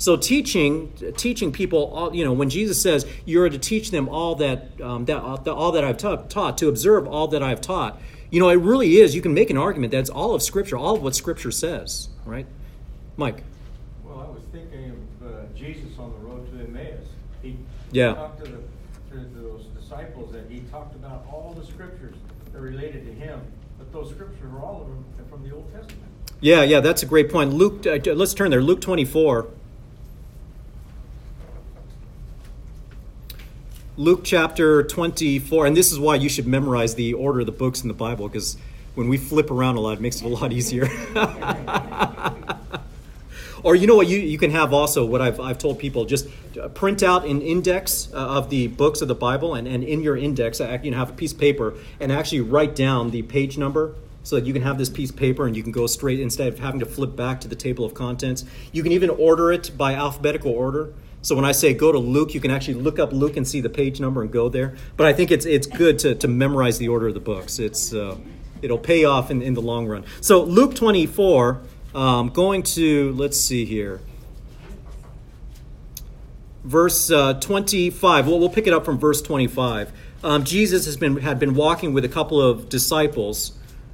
So 0.00 0.16
teaching, 0.16 0.90
teaching 1.18 1.52
people, 1.52 1.92
all, 1.94 2.16
you 2.16 2.24
know, 2.24 2.32
when 2.32 2.48
Jesus 2.48 2.80
says 2.80 3.06
you 3.26 3.42
are 3.42 3.50
to 3.50 3.58
teach 3.58 3.90
them 3.90 4.08
all 4.08 4.34
that, 4.36 4.80
um, 4.80 5.04
that 5.04 5.18
all 5.20 5.72
that 5.72 5.84
I've 5.84 5.98
taught, 5.98 6.30
taught, 6.30 6.56
to 6.58 6.68
observe 6.68 7.06
all 7.06 7.28
that 7.28 7.42
I've 7.42 7.60
taught, 7.60 8.00
you 8.30 8.40
know, 8.40 8.48
it 8.48 8.54
really 8.54 8.96
is. 8.96 9.14
You 9.14 9.20
can 9.20 9.34
make 9.34 9.50
an 9.50 9.58
argument 9.58 9.92
that's 9.92 10.08
all 10.08 10.34
of 10.34 10.42
Scripture, 10.42 10.78
all 10.78 10.96
of 10.96 11.02
what 11.02 11.14
Scripture 11.14 11.50
says, 11.50 12.08
right? 12.24 12.46
Mike. 13.18 13.42
Well, 14.02 14.20
I 14.20 14.30
was 14.32 14.42
thinking 14.50 15.06
of 15.20 15.28
uh, 15.28 15.42
Jesus 15.54 15.98
on 15.98 16.12
the 16.12 16.18
road 16.26 16.50
to 16.50 16.64
Emmaus. 16.64 17.04
He 17.42 17.58
Yeah. 17.92 18.14
talked 18.14 18.42
to, 18.42 18.50
the, 18.50 18.58
to 19.10 19.24
those 19.34 19.66
disciples 19.78 20.32
that 20.32 20.44
he 20.48 20.60
talked 20.70 20.94
about 20.94 21.26
all 21.30 21.52
the 21.52 21.66
scriptures 21.66 22.16
that 22.54 22.60
related 22.60 23.04
to 23.04 23.12
him, 23.12 23.38
but 23.76 23.92
those 23.92 24.08
scriptures 24.08 24.50
were 24.50 24.60
all 24.60 24.80
of 24.80 24.88
them 24.88 25.04
from 25.28 25.46
the 25.46 25.54
Old 25.54 25.70
Testament. 25.74 26.08
Yeah, 26.40 26.62
yeah, 26.62 26.80
that's 26.80 27.02
a 27.02 27.06
great 27.06 27.30
point. 27.30 27.52
Luke, 27.52 27.86
uh, 27.86 27.98
let's 28.14 28.32
turn 28.32 28.50
there. 28.50 28.62
Luke 28.62 28.80
twenty-four. 28.80 29.48
Luke 34.00 34.22
chapter 34.24 34.82
24, 34.82 35.66
and 35.66 35.76
this 35.76 35.92
is 35.92 35.98
why 35.98 36.14
you 36.14 36.30
should 36.30 36.46
memorize 36.46 36.94
the 36.94 37.12
order 37.12 37.40
of 37.40 37.46
the 37.46 37.52
books 37.52 37.82
in 37.82 37.88
the 37.88 37.92
Bible, 37.92 38.28
because 38.28 38.56
when 38.94 39.08
we 39.08 39.18
flip 39.18 39.50
around 39.50 39.76
a 39.76 39.80
lot, 39.80 39.98
it 39.98 40.00
makes 40.00 40.22
it 40.22 40.24
a 40.24 40.28
lot 40.28 40.54
easier. 40.54 40.88
or 43.62 43.74
you 43.74 43.86
know 43.86 43.96
what 43.96 44.08
you, 44.08 44.16
you 44.16 44.38
can 44.38 44.52
have 44.52 44.72
also, 44.72 45.04
what 45.04 45.20
I've, 45.20 45.38
I've 45.38 45.58
told 45.58 45.78
people, 45.78 46.06
just 46.06 46.28
print 46.72 47.02
out 47.02 47.26
an 47.26 47.42
index 47.42 48.08
uh, 48.14 48.16
of 48.16 48.48
the 48.48 48.68
books 48.68 49.02
of 49.02 49.08
the 49.08 49.14
Bible, 49.14 49.54
and, 49.54 49.68
and 49.68 49.84
in 49.84 50.00
your 50.00 50.16
index, 50.16 50.62
uh, 50.62 50.78
you 50.82 50.90
know, 50.90 50.96
have 50.96 51.10
a 51.10 51.12
piece 51.12 51.34
of 51.34 51.38
paper 51.38 51.74
and 52.00 52.10
actually 52.10 52.40
write 52.40 52.74
down 52.74 53.10
the 53.10 53.20
page 53.20 53.58
number 53.58 53.94
so 54.22 54.36
that 54.36 54.46
you 54.46 54.54
can 54.54 54.62
have 54.62 54.78
this 54.78 54.88
piece 54.88 55.10
of 55.10 55.16
paper 55.16 55.46
and 55.46 55.54
you 55.54 55.62
can 55.62 55.72
go 55.72 55.86
straight 55.86 56.20
instead 56.20 56.48
of 56.48 56.58
having 56.58 56.80
to 56.80 56.86
flip 56.86 57.16
back 57.16 57.38
to 57.42 57.48
the 57.48 57.54
table 57.54 57.84
of 57.84 57.92
contents. 57.92 58.46
You 58.72 58.82
can 58.82 58.92
even 58.92 59.10
order 59.10 59.52
it 59.52 59.72
by 59.76 59.92
alphabetical 59.92 60.52
order. 60.52 60.94
So 61.22 61.36
when 61.36 61.44
I 61.44 61.52
say 61.52 61.74
go 61.74 61.92
to 61.92 61.98
Luke, 61.98 62.34
you 62.34 62.40
can 62.40 62.50
actually 62.50 62.74
look 62.74 62.98
up 62.98 63.12
Luke 63.12 63.36
and 63.36 63.46
see 63.46 63.60
the 63.60 63.68
page 63.68 64.00
number 64.00 64.22
and 64.22 64.30
go 64.30 64.48
there. 64.48 64.74
But 64.96 65.06
I 65.06 65.12
think 65.12 65.30
it's 65.30 65.46
it's 65.46 65.66
good 65.66 65.98
to, 66.00 66.14
to 66.16 66.28
memorize 66.28 66.78
the 66.78 66.88
order 66.88 67.08
of 67.08 67.14
the 67.14 67.20
books. 67.20 67.58
It's 67.58 67.92
uh, 67.92 68.16
it'll 68.62 68.78
pay 68.78 69.04
off 69.04 69.30
in, 69.30 69.42
in 69.42 69.54
the 69.54 69.62
long 69.62 69.86
run. 69.86 70.04
So 70.20 70.42
Luke 70.42 70.74
24, 70.74 71.60
um, 71.94 72.28
going 72.30 72.62
to 72.62 73.12
let's 73.12 73.38
see 73.38 73.64
here. 73.64 74.00
verse 76.64 77.10
uh, 77.10 77.34
25. 77.34 78.26
Well, 78.26 78.38
we'll 78.38 78.48
pick 78.48 78.66
it 78.66 78.72
up 78.72 78.84
from 78.84 78.98
verse 78.98 79.22
25. 79.22 79.92
Um, 80.22 80.44
Jesus 80.44 80.84
has 80.86 80.96
been 80.96 81.16
had 81.18 81.38
been 81.38 81.54
walking 81.54 81.92
with 81.94 82.04
a 82.04 82.08
couple 82.08 82.40
of 82.40 82.68
disciples, 82.68 83.52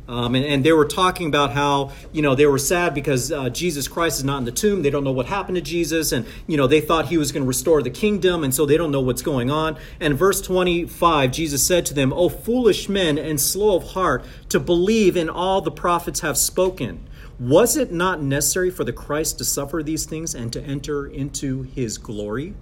um, 0.09 0.35
and, 0.35 0.45
and 0.45 0.65
they 0.65 0.73
were 0.73 0.85
talking 0.85 1.27
about 1.27 1.53
how 1.53 1.93
you 2.13 2.23
know 2.23 2.35
they 2.35 2.47
were 2.47 2.59
sad 2.59 2.95
because 2.95 3.33
uh, 3.33 3.49
Jesus 3.51 3.89
Christ 3.89 4.19
is 4.19 4.25
not 4.25 4.39
in 4.39 4.45
the 4.45 4.53
tomb. 4.53 4.83
They 4.83 4.91
don't 4.91 5.05
know 5.05 5.13
what 5.13 5.27
happened 5.27 5.57
to 5.57 5.63
Jesus, 5.63 6.13
and 6.13 6.27
you 6.47 6.57
know 6.57 6.67
they 6.67 6.81
thought 6.81 7.09
he 7.09 7.19
was 7.19 7.33
going 7.33 7.43
to 7.43 7.49
restore 7.49 7.83
the 7.83 7.91
kingdom, 7.91 8.45
and 8.45 8.55
so 8.55 8.67
they 8.67 8.77
don't 8.77 8.93
know 8.93 9.01
what's 9.01 9.23
going 9.23 9.51
on. 9.51 9.77
And 9.99 10.17
verse 10.17 10.41
25, 10.41 11.33
Jesus 11.33 11.63
said 11.65 11.87
to 11.87 11.95
them, 11.95 12.13
"O 12.13 12.29
foolish 12.29 12.89
men 12.89 13.19
and 13.19 13.41
slow 13.41 13.77
of 13.77 13.91
heart 13.91 14.25
to 14.51 14.61
believe 14.61 15.17
in 15.17 15.29
all 15.29 15.61
the 15.61 15.71
prophets 15.73 16.21
have 16.21 16.39
spoken." 16.39 17.09
Was 17.39 17.77
it 17.77 17.93
not 17.93 18.23
necessary 18.23 18.71
for 18.71 18.83
the 18.83 18.95
Christ 18.95 19.37
to 19.39 19.45
suffer 19.45 19.83
these 19.83 20.07
things 20.07 20.35
and 20.35 20.51
to 20.55 20.63
enter 20.63 21.07
into 21.07 21.63
his 21.63 21.99
glory? 21.99 22.55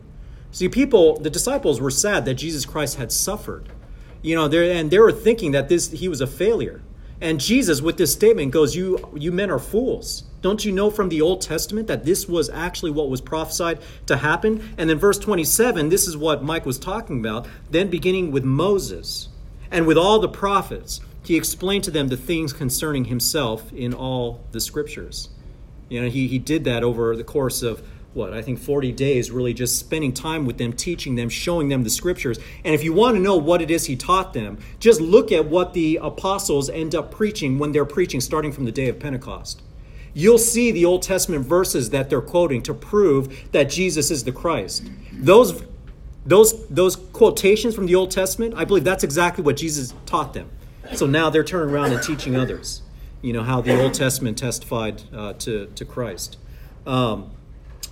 See, 0.51 0.69
people, 0.69 1.19
the 1.19 1.31
disciples 1.31 1.81
were 1.81 1.93
sad 1.93 2.25
that 2.25 2.35
Jesus 2.35 2.65
Christ 2.65 2.97
had 2.97 3.13
suffered. 3.13 3.69
You 4.23 4.35
know, 4.35 4.47
and 4.47 4.91
they 4.91 4.99
were 4.99 5.13
thinking 5.13 5.53
that 5.53 5.69
this 5.69 5.91
he 5.91 6.09
was 6.09 6.21
a 6.21 6.27
failure. 6.27 6.81
And 7.21 7.41
Jesus, 7.41 7.81
with 7.81 7.97
this 7.97 8.13
statement, 8.13 8.53
goes, 8.53 8.75
You 8.75 9.11
you 9.15 9.33
men 9.33 9.51
are 9.51 9.59
fools. 9.59 10.25
Don't 10.43 10.65
you 10.65 10.73
know 10.73 10.91
from 10.91 11.09
the 11.09 11.23
Old 11.23 11.41
Testament 11.41 11.89
that 11.89 12.05
this 12.05 12.29
was 12.29 12.51
actually 12.51 12.91
what 12.91 13.09
was 13.09 13.23
prophesied 13.23 13.79
to 14.07 14.19
happen? 14.19 14.75
And 14.77 14.91
then 14.91 14.99
verse 14.99 15.19
27, 15.19 15.89
this 15.89 16.07
is 16.07 16.19
what 16.19 16.43
Mike 16.43 16.67
was 16.67 16.79
talking 16.79 17.19
about. 17.19 17.47
Then 17.71 17.89
beginning 17.89 18.31
with 18.31 18.45
Moses 18.45 19.29
and 19.71 19.87
with 19.87 19.97
all 19.97 20.19
the 20.19 20.29
prophets 20.29 21.01
he 21.25 21.37
explained 21.37 21.85
to 21.85 21.91
them 21.91 22.09
the 22.09 22.17
things 22.17 22.53
concerning 22.53 23.07
himself 23.07 23.73
in 23.73 23.95
all 23.95 24.45
the 24.53 24.61
scriptures. 24.61 25.31
You 25.89 26.03
know, 26.03 26.09
he, 26.09 26.29
he 26.29 26.39
did 26.39 26.65
that 26.65 26.85
over 26.85 27.17
the 27.17 27.25
course 27.25 27.63
of 27.63 27.83
what 28.15 28.33
I 28.33 28.43
think 28.43 28.61
40 28.61 28.93
days, 28.93 29.31
really 29.31 29.53
just 29.53 29.79
spending 29.79 30.13
time 30.13 30.47
with 30.47 30.57
them, 30.57 30.73
teaching 30.73 31.17
them, 31.17 31.29
showing 31.29 31.69
them 31.69 31.83
the 31.83 31.91
scriptures. 31.91 32.39
And 32.65 32.75
if 32.75 32.85
you 32.85 32.93
want 32.93 33.17
to 33.17 33.23
know 33.23 33.37
what 33.37 33.61
it 33.61 33.71
is 33.71 33.87
he 33.87 33.97
taught 33.97 34.33
them, 34.33 34.59
just 34.79 35.01
look 35.01 35.33
at 35.33 35.47
what 35.47 35.75
the 35.75 35.99
apostles 36.01 36.71
end 36.71 36.95
up 36.95 37.11
preaching 37.11 37.59
when 37.59 37.73
they're 37.73 37.85
preaching, 37.85 38.21
starting 38.21 38.53
from 38.53 38.65
the 38.65 38.73
day 38.73 38.89
of 38.89 39.01
Pentecost. 39.01 39.63
You'll 40.15 40.39
see 40.39 40.71
the 40.71 40.85
Old 40.85 41.03
Testament 41.03 41.45
verses 41.45 41.91
that 41.91 42.09
they're 42.09 42.23
quoting 42.23 42.63
to 42.63 42.75
prove 42.75 43.51
that 43.51 43.65
Jesus 43.65 44.13
is 44.13 44.23
the 44.23 44.31
Christ. 44.31 44.89
Those, 45.13 45.65
those, 46.25 46.67
those 46.69 46.95
quotations 46.95 47.75
from 47.75 47.87
the 47.87 47.97
Old 47.97 48.13
Testament, 48.13 48.55
I 48.57 48.65
believe 48.65 48.85
that's 48.85 49.03
exactly 49.03 49.43
what 49.43 49.57
Jesus 49.57 49.93
taught 50.07 50.33
them. 50.33 50.51
So 50.95 51.07
now 51.07 51.31
they're 51.31 51.43
turning 51.43 51.75
around 51.75 51.93
and 51.93 52.01
teaching 52.01 52.37
others, 52.37 52.83
you 53.23 53.33
know, 53.33 53.43
how 53.43 53.61
the 53.61 53.83
Old 53.83 53.95
Testament 53.95 54.39
testified 54.39 55.03
uh, 55.13 55.33
to, 55.33 55.67
to 55.75 55.85
Christ. 55.85 56.37
Um, 56.87 57.33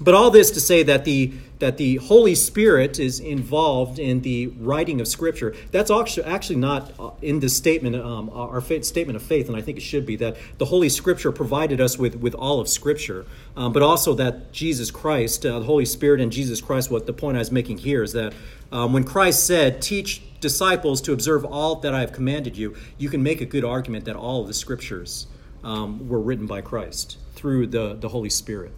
but 0.02 0.14
all 0.14 0.30
this 0.30 0.50
to 0.52 0.60
say 0.60 0.82
that 0.82 1.04
the 1.04 1.32
that 1.62 1.76
the 1.76 1.94
Holy 1.96 2.34
Spirit 2.34 2.98
is 2.98 3.20
involved 3.20 4.00
in 4.00 4.22
the 4.22 4.48
writing 4.48 5.00
of 5.00 5.06
Scripture. 5.06 5.54
That's 5.70 5.92
actually 5.92 6.56
not 6.56 6.92
uh, 6.98 7.10
in 7.22 7.38
this 7.38 7.56
statement, 7.56 7.94
um, 7.94 8.30
our 8.30 8.60
faith, 8.60 8.84
statement 8.84 9.14
of 9.14 9.22
faith, 9.22 9.46
and 9.46 9.56
I 9.56 9.60
think 9.60 9.78
it 9.78 9.82
should 9.82 10.04
be 10.04 10.16
that 10.16 10.36
the 10.58 10.64
Holy 10.64 10.88
Scripture 10.88 11.30
provided 11.30 11.80
us 11.80 11.96
with 11.96 12.16
with 12.16 12.34
all 12.34 12.58
of 12.58 12.68
Scripture, 12.68 13.26
um, 13.56 13.72
but 13.72 13.82
also 13.82 14.14
that 14.14 14.52
Jesus 14.52 14.90
Christ, 14.90 15.46
uh, 15.46 15.60
the 15.60 15.64
Holy 15.64 15.84
Spirit, 15.84 16.20
and 16.20 16.32
Jesus 16.32 16.60
Christ. 16.60 16.90
What 16.90 17.06
the 17.06 17.12
point 17.12 17.36
I 17.36 17.40
was 17.40 17.52
making 17.52 17.78
here 17.78 18.02
is 18.02 18.12
that 18.12 18.34
um, 18.72 18.92
when 18.92 19.04
Christ 19.04 19.46
said, 19.46 19.80
"Teach 19.80 20.20
disciples 20.40 21.00
to 21.02 21.12
observe 21.12 21.44
all 21.44 21.76
that 21.76 21.94
I 21.94 22.00
have 22.00 22.12
commanded 22.12 22.56
you," 22.56 22.74
you 22.98 23.08
can 23.08 23.22
make 23.22 23.40
a 23.40 23.46
good 23.46 23.64
argument 23.64 24.06
that 24.06 24.16
all 24.16 24.40
of 24.40 24.48
the 24.48 24.54
Scriptures 24.54 25.28
um, 25.62 26.08
were 26.08 26.20
written 26.20 26.46
by 26.46 26.60
Christ 26.60 27.18
through 27.36 27.68
the 27.68 27.94
the 27.94 28.08
Holy 28.08 28.30
Spirit. 28.30 28.72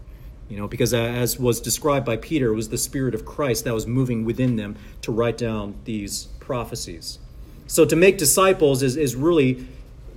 You 0.49 0.59
know, 0.59 0.69
because 0.69 0.93
as 0.93 1.39
was 1.39 1.61
described 1.61 2.05
by 2.05 2.17
Peter, 2.17 2.53
it 2.53 2.55
was 2.55 2.69
the 2.69 2.79
Spirit 2.79 3.15
of 3.15 3.25
Christ 3.25 3.65
that 3.65 3.75
was 3.75 3.87
moving 3.87 4.25
within 4.25 4.57
them 4.57 4.77
to 5.03 5.11
write 5.11 5.39
down 5.39 5.75
these 5.85 6.27
prophecies. 6.39 7.19
So 7.67 7.85
to 7.87 7.97
make 7.97 8.19
disciples 8.19 8.83
is, 8.83 8.97
is 8.97 9.17
really 9.17 9.67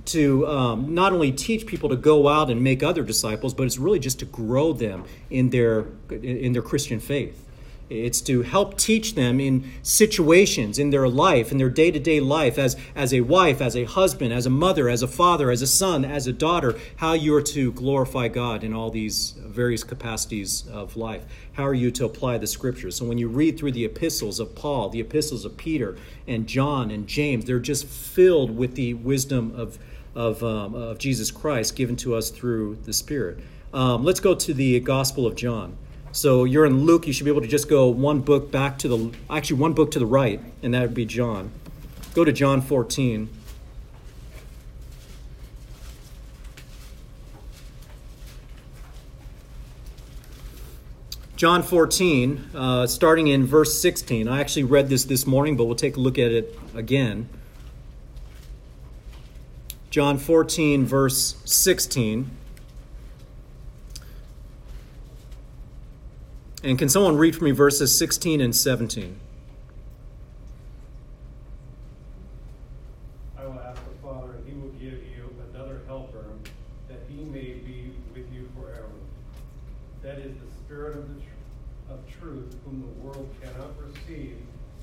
to 0.06 0.46
um, 0.46 0.94
not 0.94 1.12
only 1.12 1.32
teach 1.32 1.66
people 1.66 1.88
to 1.88 1.96
go 1.96 2.28
out 2.28 2.50
and 2.50 2.62
make 2.62 2.82
other 2.82 3.02
disciples, 3.02 3.54
but 3.54 3.64
it's 3.64 3.78
really 3.78 3.98
just 3.98 4.18
to 4.18 4.24
grow 4.24 4.72
them 4.72 5.04
in 5.30 5.50
their 5.50 5.86
in 6.10 6.52
their 6.52 6.62
Christian 6.62 7.00
faith. 7.00 7.44
It's 7.90 8.20
to 8.22 8.42
help 8.42 8.76
teach 8.76 9.14
them 9.14 9.40
in 9.40 9.70
situations 9.82 10.78
in 10.78 10.90
their 10.90 11.08
life, 11.08 11.50
in 11.50 11.58
their 11.58 11.70
day 11.70 11.90
to 11.90 11.98
day 11.98 12.20
life, 12.20 12.58
as, 12.58 12.76
as 12.94 13.14
a 13.14 13.22
wife, 13.22 13.62
as 13.62 13.74
a 13.74 13.84
husband, 13.84 14.32
as 14.32 14.44
a 14.44 14.50
mother, 14.50 14.88
as 14.90 15.02
a 15.02 15.08
father, 15.08 15.50
as 15.50 15.62
a 15.62 15.66
son, 15.66 16.04
as 16.04 16.26
a 16.26 16.32
daughter, 16.32 16.78
how 16.96 17.14
you 17.14 17.34
are 17.34 17.42
to 17.42 17.72
glorify 17.72 18.28
God 18.28 18.62
in 18.62 18.74
all 18.74 18.90
these 18.90 19.34
various 19.38 19.84
capacities 19.84 20.68
of 20.70 20.96
life. 20.96 21.24
How 21.52 21.64
are 21.64 21.74
you 21.74 21.90
to 21.92 22.04
apply 22.04 22.38
the 22.38 22.46
scriptures? 22.46 22.96
So 22.96 23.06
when 23.06 23.16
you 23.16 23.28
read 23.28 23.58
through 23.58 23.72
the 23.72 23.86
epistles 23.86 24.38
of 24.38 24.54
Paul, 24.54 24.90
the 24.90 25.00
epistles 25.00 25.46
of 25.46 25.56
Peter 25.56 25.96
and 26.26 26.46
John 26.46 26.90
and 26.90 27.06
James, 27.06 27.46
they're 27.46 27.58
just 27.58 27.86
filled 27.86 28.54
with 28.54 28.74
the 28.74 28.94
wisdom 28.94 29.54
of, 29.56 29.78
of, 30.14 30.42
um, 30.42 30.74
of 30.74 30.98
Jesus 30.98 31.30
Christ 31.30 31.74
given 31.74 31.96
to 31.96 32.14
us 32.14 32.30
through 32.30 32.76
the 32.84 32.92
Spirit. 32.92 33.38
Um, 33.72 34.04
let's 34.04 34.20
go 34.20 34.34
to 34.34 34.54
the 34.54 34.78
Gospel 34.80 35.26
of 35.26 35.36
John. 35.36 35.76
So 36.18 36.42
you're 36.42 36.66
in 36.66 36.84
Luke, 36.84 37.06
you 37.06 37.12
should 37.12 37.22
be 37.22 37.30
able 37.30 37.42
to 37.42 37.46
just 37.46 37.68
go 37.68 37.86
one 37.86 38.22
book 38.22 38.50
back 38.50 38.76
to 38.78 38.88
the, 38.88 39.16
actually, 39.30 39.60
one 39.60 39.72
book 39.72 39.92
to 39.92 40.00
the 40.00 40.06
right, 40.06 40.40
and 40.64 40.74
that 40.74 40.82
would 40.82 40.92
be 40.92 41.06
John. 41.06 41.52
Go 42.12 42.24
to 42.24 42.32
John 42.32 42.60
14. 42.60 43.28
John 51.36 51.62
14, 51.62 52.50
uh, 52.52 52.88
starting 52.88 53.28
in 53.28 53.46
verse 53.46 53.80
16. 53.80 54.26
I 54.26 54.40
actually 54.40 54.64
read 54.64 54.88
this 54.88 55.04
this 55.04 55.24
morning, 55.24 55.56
but 55.56 55.66
we'll 55.66 55.76
take 55.76 55.96
a 55.96 56.00
look 56.00 56.18
at 56.18 56.32
it 56.32 56.58
again. 56.74 57.28
John 59.90 60.18
14, 60.18 60.84
verse 60.84 61.40
16. 61.44 62.28
And 66.68 66.78
can 66.78 66.90
someone 66.90 67.16
read 67.16 67.34
for 67.34 67.44
me 67.44 67.50
verses 67.52 67.96
16 67.96 68.42
and 68.42 68.54
17? 68.54 69.18
I 73.38 73.46
will 73.46 73.58
ask 73.58 73.80
the 73.82 74.06
Father, 74.06 74.32
and 74.32 74.46
he 74.46 74.52
will 74.52 74.68
give 74.72 75.02
you 75.02 75.34
another 75.50 75.80
helper, 75.86 76.26
that 76.90 76.98
he 77.08 77.24
may 77.24 77.54
be 77.54 77.92
with 78.12 78.30
you 78.34 78.50
forever. 78.54 78.84
That 80.02 80.18
is 80.18 80.34
the 80.34 80.62
Spirit 80.62 80.98
of, 81.88 81.98
truth, 82.20 82.54
whom 82.66 82.82
the 82.82 83.00
world 83.02 83.30
cannot 83.40 83.70
receive, 83.80 84.36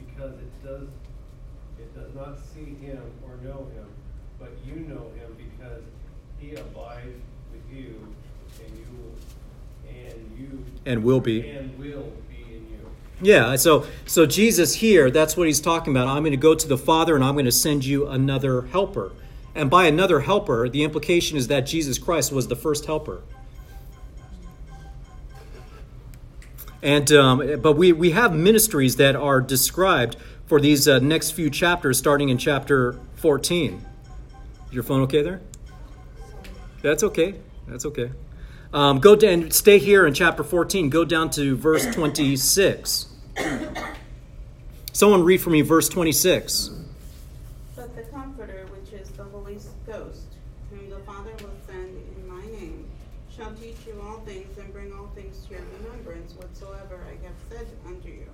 because 0.08 0.34
it 0.40 0.64
does, 0.66 0.88
it 1.78 1.94
does 1.94 2.16
not 2.16 2.40
see 2.52 2.74
him 2.84 3.04
or 3.28 3.38
know 3.48 3.68
him, 3.76 3.86
but 4.40 4.50
you 4.66 4.78
know 4.88 5.12
him, 5.20 5.38
because 5.38 5.84
he 6.40 6.56
abides 6.56 7.22
with 7.52 7.78
you, 7.78 8.16
and 8.66 8.76
you 8.76 8.86
will 8.98 9.14
and 10.12 10.38
you 10.38 10.66
and 10.86 11.03
will 11.03 11.20
be 11.20 11.49
and 11.49 11.78
will 11.78 12.12
be 12.30 12.36
in 12.56 12.68
you. 12.70 12.89
Yeah, 13.22 13.56
so 13.56 13.86
so 14.06 14.26
Jesus 14.26 14.76
here, 14.76 15.12
that's 15.12 15.36
what 15.36 15.47
he's 15.47 15.62
talking 15.62 15.93
about. 15.93 16.08
I'm 16.08 16.24
going 16.24 16.32
to 16.32 16.38
go 16.38 16.56
to 16.56 16.68
the 16.68 16.78
Father 16.78 17.16
and 17.16 17.24
I'm 17.24 17.36
going 17.36 17.45
to 17.45 17.51
send 17.51 17.86
you 17.86 18.08
another 18.08 18.64
helper. 18.64 19.12
And 19.53 19.70
by 19.70 19.86
another 19.86 20.20
helper, 20.20 20.68
the 20.68 20.84
implication 20.84 21.38
is 21.38 21.47
that 21.47 21.62
Jesus 21.62 21.97
Christ 21.97 22.32
was 22.32 22.47
the 22.47 22.58
first 22.58 22.86
helper. 22.86 23.22
And 26.82 27.12
um, 27.12 27.62
but 27.62 27.74
we 27.74 27.93
we 27.93 28.12
have 28.12 28.36
ministries 28.36 28.97
that 28.97 29.16
are 29.16 29.41
described 29.41 30.18
for 30.45 30.60
these 30.60 30.88
uh, 30.88 30.99
next 30.99 31.32
few 31.32 31.49
chapters, 31.49 31.97
starting 31.97 32.30
in 32.30 32.38
chapter 32.38 32.99
14. 33.16 33.84
Is 34.68 34.74
your 34.74 34.84
phone 34.84 35.01
okay 35.01 35.24
there? 35.24 35.41
That's 36.82 37.03
okay. 37.03 37.36
That's 37.68 37.86
okay. 37.86 38.12
Um, 38.76 38.99
go 38.99 39.13
and 39.13 39.53
stay 39.53 39.78
here 39.78 40.05
in 40.05 40.13
chapter 40.13 40.43
14. 40.43 40.89
Go 40.89 41.05
down 41.05 41.30
to 41.30 41.55
verse 41.55 41.86
26. 41.95 43.05
Someone 44.91 45.23
read 45.23 45.39
for 45.39 45.49
me 45.49 45.61
verse 45.61 45.88
26. 45.88 46.71
But 47.78 47.95
the 47.95 48.01
Comforter, 48.03 48.67
which 48.73 48.91
is 48.91 49.07
the 49.11 49.23
Holy 49.23 49.57
Ghost, 49.88 50.26
whom 50.69 50.89
the 50.89 50.99
Father 50.99 51.32
will 51.39 51.55
send 51.65 51.88
in 52.17 52.28
my 52.28 52.45
name, 52.47 52.86
shall 53.34 53.53
teach 53.53 53.78
you 53.88 53.97
all 54.05 54.17
things 54.26 54.57
and 54.57 54.73
bring 54.73 54.91
all 54.91 55.09
things 55.15 55.45
to 55.45 55.53
your 55.53 55.63
remembrance 55.82 56.34
whatsoever 56.34 56.99
I 57.07 57.26
have 57.26 57.36
said 57.49 57.67
unto 57.88 58.09
you. 58.09 58.26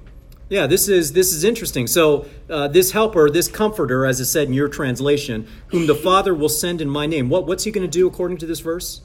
Yeah, 0.50 0.66
this 0.66 0.90
is 0.90 1.14
this 1.14 1.34
is 1.34 1.44
interesting. 1.44 1.86
So 1.86 2.26
uh, 2.50 2.68
this 2.68 2.90
helper, 2.90 3.30
this 3.30 3.48
comforter, 3.48 4.08
as 4.08 4.20
it 4.20 4.26
said 4.26 4.48
in 4.48 4.56
your 4.56 4.70
translation, 4.70 5.48
whom 5.68 5.86
the 5.86 5.94
Father 5.94 6.34
will 6.34 6.50
send 6.50 6.82
in 6.82 6.90
my 6.90 7.06
name. 7.06 7.30
What 7.30 7.46
what's 7.46 7.64
he 7.64 7.70
going 7.70 7.86
to 7.86 7.92
do 7.92 8.08
according 8.08 8.38
to 8.38 8.48
this 8.48 8.60
verse? 8.60 9.02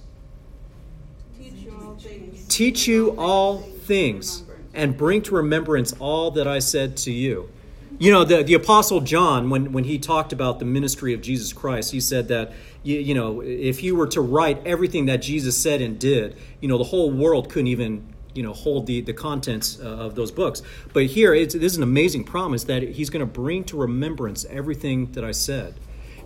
Teach 2.48 2.86
you 2.86 3.10
all 3.18 3.58
things 3.58 4.42
and 4.74 4.96
bring 4.96 5.22
to 5.22 5.34
remembrance 5.34 5.94
all 5.98 6.30
that 6.32 6.46
I 6.46 6.58
said 6.58 6.96
to 6.98 7.12
you. 7.12 7.48
You 7.98 8.12
know, 8.12 8.24
the, 8.24 8.42
the 8.42 8.54
Apostle 8.54 9.00
John, 9.00 9.48
when, 9.48 9.72
when 9.72 9.84
he 9.84 9.98
talked 9.98 10.32
about 10.32 10.58
the 10.58 10.66
ministry 10.66 11.14
of 11.14 11.22
Jesus 11.22 11.52
Christ, 11.54 11.92
he 11.92 12.00
said 12.00 12.28
that, 12.28 12.52
you, 12.82 12.98
you 12.98 13.14
know, 13.14 13.40
if 13.40 13.82
you 13.82 13.96
were 13.96 14.08
to 14.08 14.20
write 14.20 14.66
everything 14.66 15.06
that 15.06 15.22
Jesus 15.22 15.56
said 15.56 15.80
and 15.80 15.98
did, 15.98 16.36
you 16.60 16.68
know, 16.68 16.76
the 16.76 16.84
whole 16.84 17.10
world 17.10 17.48
couldn't 17.48 17.68
even 17.68 18.06
you 18.36 18.42
know 18.42 18.52
hold 18.52 18.86
the 18.86 19.00
the 19.00 19.14
contents 19.14 19.80
uh, 19.80 19.84
of 19.86 20.14
those 20.14 20.30
books. 20.30 20.62
But 20.92 21.06
here, 21.06 21.34
it's, 21.34 21.54
this 21.54 21.72
is 21.72 21.78
an 21.78 21.82
amazing 21.82 22.24
promise 22.24 22.64
that 22.64 22.82
He's 22.82 23.10
going 23.10 23.20
to 23.20 23.26
bring 23.26 23.64
to 23.64 23.78
remembrance 23.78 24.44
everything 24.44 25.12
that 25.12 25.24
I 25.24 25.32
said. 25.32 25.74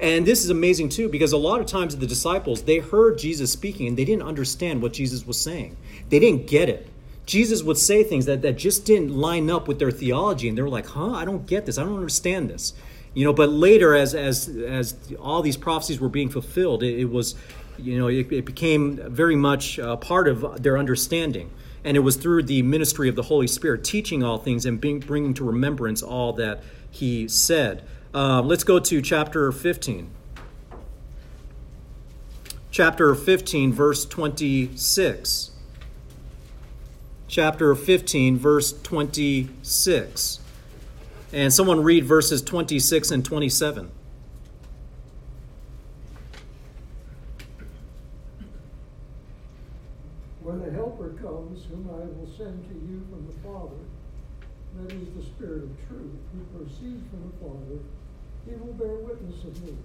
And 0.01 0.27
this 0.27 0.43
is 0.43 0.51
amazing 0.51 0.89
too 0.89 1.09
because 1.09 1.33
a 1.33 1.37
lot 1.37 1.61
of 1.61 1.66
times 1.66 1.97
the 1.97 2.07
disciples 2.07 2.62
they 2.62 2.79
heard 2.79 3.18
Jesus 3.18 3.53
speaking 3.53 3.87
and 3.87 3.97
they 3.97 4.05
didn't 4.05 4.23
understand 4.23 4.83
what 4.83 4.93
Jesus 4.93 5.27
was 5.27 5.41
saying. 5.41 5.77
They 6.11 6.18
didn't 6.18 6.46
get 6.46 6.68
it. 6.68 6.88
Jesus 7.24 7.62
would 7.62 7.78
say 7.78 8.02
things 8.02 8.26
that, 8.26 8.42
that 8.42 8.58
just 8.58 8.84
didn't 8.84 9.11
line 9.11 9.48
up 9.48 9.68
with 9.68 9.78
their 9.78 9.92
theology, 9.92 10.48
and 10.48 10.58
they 10.58 10.62
were 10.62 10.68
like, 10.68 10.86
"Huh? 10.86 11.12
I 11.12 11.24
don't 11.24 11.46
get 11.46 11.64
this. 11.64 11.78
I 11.78 11.84
don't 11.84 11.94
understand 11.94 12.50
this." 12.50 12.74
You 13.14 13.24
know. 13.24 13.32
But 13.32 13.50
later, 13.50 13.94
as 13.94 14.14
as 14.14 14.48
as 14.48 14.96
all 15.20 15.40
these 15.40 15.56
prophecies 15.56 16.00
were 16.00 16.08
being 16.08 16.28
fulfilled, 16.28 16.82
it, 16.82 16.98
it 16.98 17.04
was, 17.04 17.36
you 17.78 17.96
know, 17.96 18.08
it, 18.08 18.32
it 18.32 18.44
became 18.44 18.96
very 19.11 19.36
much 19.36 19.78
uh, 19.78 19.94
part 19.96 20.26
of 20.26 20.62
their 20.64 20.76
understanding, 20.76 21.50
and 21.84 21.96
it 21.96 22.00
was 22.00 22.16
through 22.16 22.42
the 22.42 22.62
ministry 22.62 23.08
of 23.08 23.14
the 23.14 23.22
Holy 23.22 23.46
Spirit, 23.46 23.84
teaching 23.84 24.24
all 24.24 24.38
things 24.38 24.66
and 24.66 24.80
being, 24.80 24.98
bringing 24.98 25.32
to 25.34 25.44
remembrance 25.44 26.02
all 26.02 26.32
that 26.32 26.64
He 26.90 27.28
said. 27.28 27.84
Uh, 28.12 28.42
let's 28.42 28.64
go 28.64 28.80
to 28.80 29.00
chapter 29.00 29.52
fifteen. 29.52 30.11
Chapter 32.72 33.14
fifteen, 33.14 33.72
verse 33.72 34.04
twenty-six 34.04 35.49
chapter 37.31 37.76
15, 37.76 38.37
verse 38.37 38.72
26. 38.83 40.41
And 41.33 41.55
someone 41.55 41.85
read 41.85 42.05
verses 42.05 42.43
26 42.43 43.12
and 43.12 43.24
27. 43.24 43.89
When 50.43 50.61
the 50.61 50.72
Helper 50.72 51.11
comes, 51.22 51.64
whom 51.66 51.89
I 51.89 52.03
will 52.18 52.28
send 52.37 52.66
to 52.68 52.74
you 52.74 53.07
from 53.09 53.24
the 53.28 53.39
Father, 53.47 53.78
that 54.81 54.93
is 54.93 55.09
the 55.14 55.22
Spirit 55.22 55.62
of 55.62 55.70
truth, 55.87 56.18
who 56.35 56.59
proceeds 56.59 57.07
from 57.11 57.31
the 57.31 57.37
Father, 57.39 57.78
he 58.45 58.57
will 58.57 58.74
bear 58.74 58.97
witness 59.07 59.45
of 59.45 59.62
me. 59.62 59.76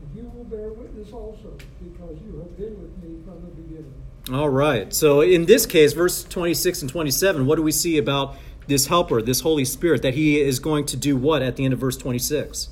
And 0.00 0.16
you 0.16 0.32
will 0.34 0.44
bear 0.44 0.70
witness 0.70 1.12
also, 1.12 1.52
because 1.84 2.16
you 2.24 2.38
have 2.38 2.56
been 2.56 2.80
with 2.80 2.96
me 3.04 3.20
from 3.26 3.42
the 3.44 3.52
beginning. 3.60 4.05
All 4.32 4.48
right. 4.48 4.92
So 4.92 5.20
in 5.20 5.46
this 5.46 5.66
case, 5.66 5.92
verse 5.92 6.24
26 6.24 6.82
and 6.82 6.90
27, 6.90 7.46
what 7.46 7.56
do 7.56 7.62
we 7.62 7.70
see 7.70 7.96
about 7.96 8.36
this 8.66 8.86
helper, 8.86 9.22
this 9.22 9.40
Holy 9.40 9.64
Spirit, 9.64 10.02
that 10.02 10.14
he 10.14 10.40
is 10.40 10.58
going 10.58 10.86
to 10.86 10.96
do 10.96 11.16
what 11.16 11.42
at 11.42 11.54
the 11.54 11.64
end 11.64 11.72
of 11.72 11.78
verse 11.78 11.96
26? 11.96 12.70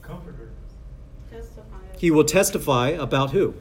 Comforter. 0.00 0.50
Testify. 1.28 1.76
He 1.98 2.12
will 2.12 2.24
testify 2.24 2.90
about 2.90 3.32
who? 3.32 3.54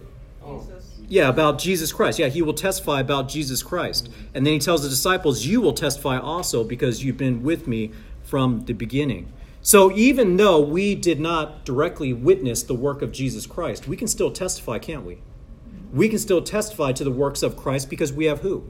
Jesus. 0.45 0.99
Yeah, 1.07 1.30
about 1.30 1.57
Jesus 1.57 1.91
Christ. 1.91 2.20
Yeah, 2.20 2.28
he 2.28 2.43
will 2.43 2.53
testify 2.53 2.99
about 2.99 3.28
Jesus 3.28 3.64
Christ. 3.64 4.09
And 4.36 4.45
then 4.45 4.53
he 4.53 4.59
tells 4.59 4.84
the 4.84 4.89
disciples, 4.89 5.45
You 5.45 5.62
will 5.62 5.74
testify 5.74 6.20
also 6.20 6.64
because 6.64 7.03
you've 7.03 7.18
been 7.18 7.41
with 7.41 7.68
me 7.68 7.91
from 8.24 8.66
the 8.66 8.74
beginning. 8.74 9.34
So 9.64 9.91
even 9.95 10.38
though 10.38 10.59
we 10.59 10.93
did 10.93 11.20
not 11.20 11.66
directly 11.66 12.14
witness 12.14 12.62
the 12.62 12.76
work 12.76 13.01
of 13.01 13.12
Jesus 13.12 13.47
Christ, 13.47 13.88
we 13.88 13.97
can 13.97 14.07
still 14.07 14.32
testify, 14.32 14.78
can't 14.78 15.05
we? 15.05 15.20
We 15.91 16.07
can 16.07 16.19
still 16.19 16.41
testify 16.41 16.93
to 16.93 17.03
the 17.03 17.11
works 17.11 17.43
of 17.43 17.57
Christ 17.57 17.89
because 17.89 18.13
we 18.13 18.26
have 18.26 18.39
who? 18.39 18.69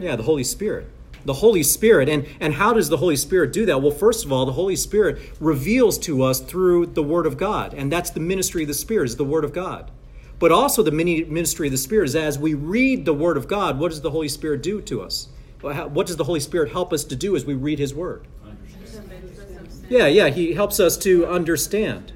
Yeah, 0.00 0.16
the 0.16 0.22
Holy 0.22 0.44
Spirit. 0.44 0.88
The 1.24 1.34
Holy 1.34 1.62
Spirit. 1.62 2.08
And, 2.08 2.26
and 2.40 2.54
how 2.54 2.72
does 2.72 2.88
the 2.88 2.96
Holy 2.96 3.16
Spirit 3.16 3.52
do 3.52 3.64
that? 3.66 3.80
Well, 3.80 3.92
first 3.92 4.24
of 4.24 4.32
all, 4.32 4.44
the 4.44 4.52
Holy 4.52 4.76
Spirit 4.76 5.18
reveals 5.40 5.96
to 6.00 6.22
us 6.22 6.40
through 6.40 6.86
the 6.86 7.02
Word 7.02 7.26
of 7.26 7.36
God. 7.36 7.72
And 7.74 7.90
that's 7.90 8.10
the 8.10 8.20
ministry 8.20 8.62
of 8.62 8.68
the 8.68 8.74
Spirit, 8.74 9.04
is 9.04 9.16
the 9.16 9.24
Word 9.24 9.44
of 9.44 9.52
God. 9.52 9.90
But 10.38 10.50
also 10.50 10.82
the 10.82 10.90
ministry 10.90 11.68
of 11.68 11.72
the 11.72 11.78
Spirit 11.78 12.06
is 12.06 12.16
as 12.16 12.36
we 12.38 12.54
read 12.54 13.04
the 13.04 13.14
Word 13.14 13.36
of 13.36 13.46
God, 13.46 13.78
what 13.78 13.90
does 13.90 14.00
the 14.00 14.10
Holy 14.10 14.28
Spirit 14.28 14.62
do 14.62 14.80
to 14.82 15.00
us? 15.00 15.28
What 15.60 16.08
does 16.08 16.16
the 16.16 16.24
Holy 16.24 16.40
Spirit 16.40 16.72
help 16.72 16.92
us 16.92 17.04
to 17.04 17.14
do 17.14 17.36
as 17.36 17.44
we 17.44 17.54
read 17.54 17.78
His 17.78 17.94
Word? 17.94 18.26
Yeah, 19.88 20.08
yeah, 20.08 20.28
He 20.30 20.54
helps 20.54 20.80
us 20.80 20.96
to 20.98 21.26
understand. 21.26 22.12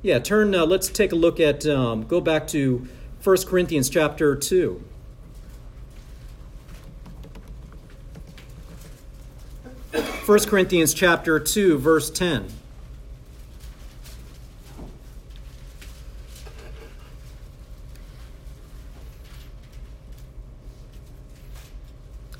Yeah, 0.00 0.20
turn, 0.20 0.54
uh, 0.54 0.64
let's 0.64 0.88
take 0.88 1.10
a 1.10 1.16
look 1.16 1.40
at, 1.40 1.66
um, 1.66 2.06
go 2.06 2.20
back 2.20 2.46
to 2.48 2.86
1 3.24 3.36
Corinthians 3.46 3.90
chapter 3.90 4.36
2. 4.36 4.82
First 10.24 10.48
Corinthians 10.48 10.94
chapter 10.94 11.40
2 11.40 11.78
verse 11.78 12.10
10. 12.10 12.46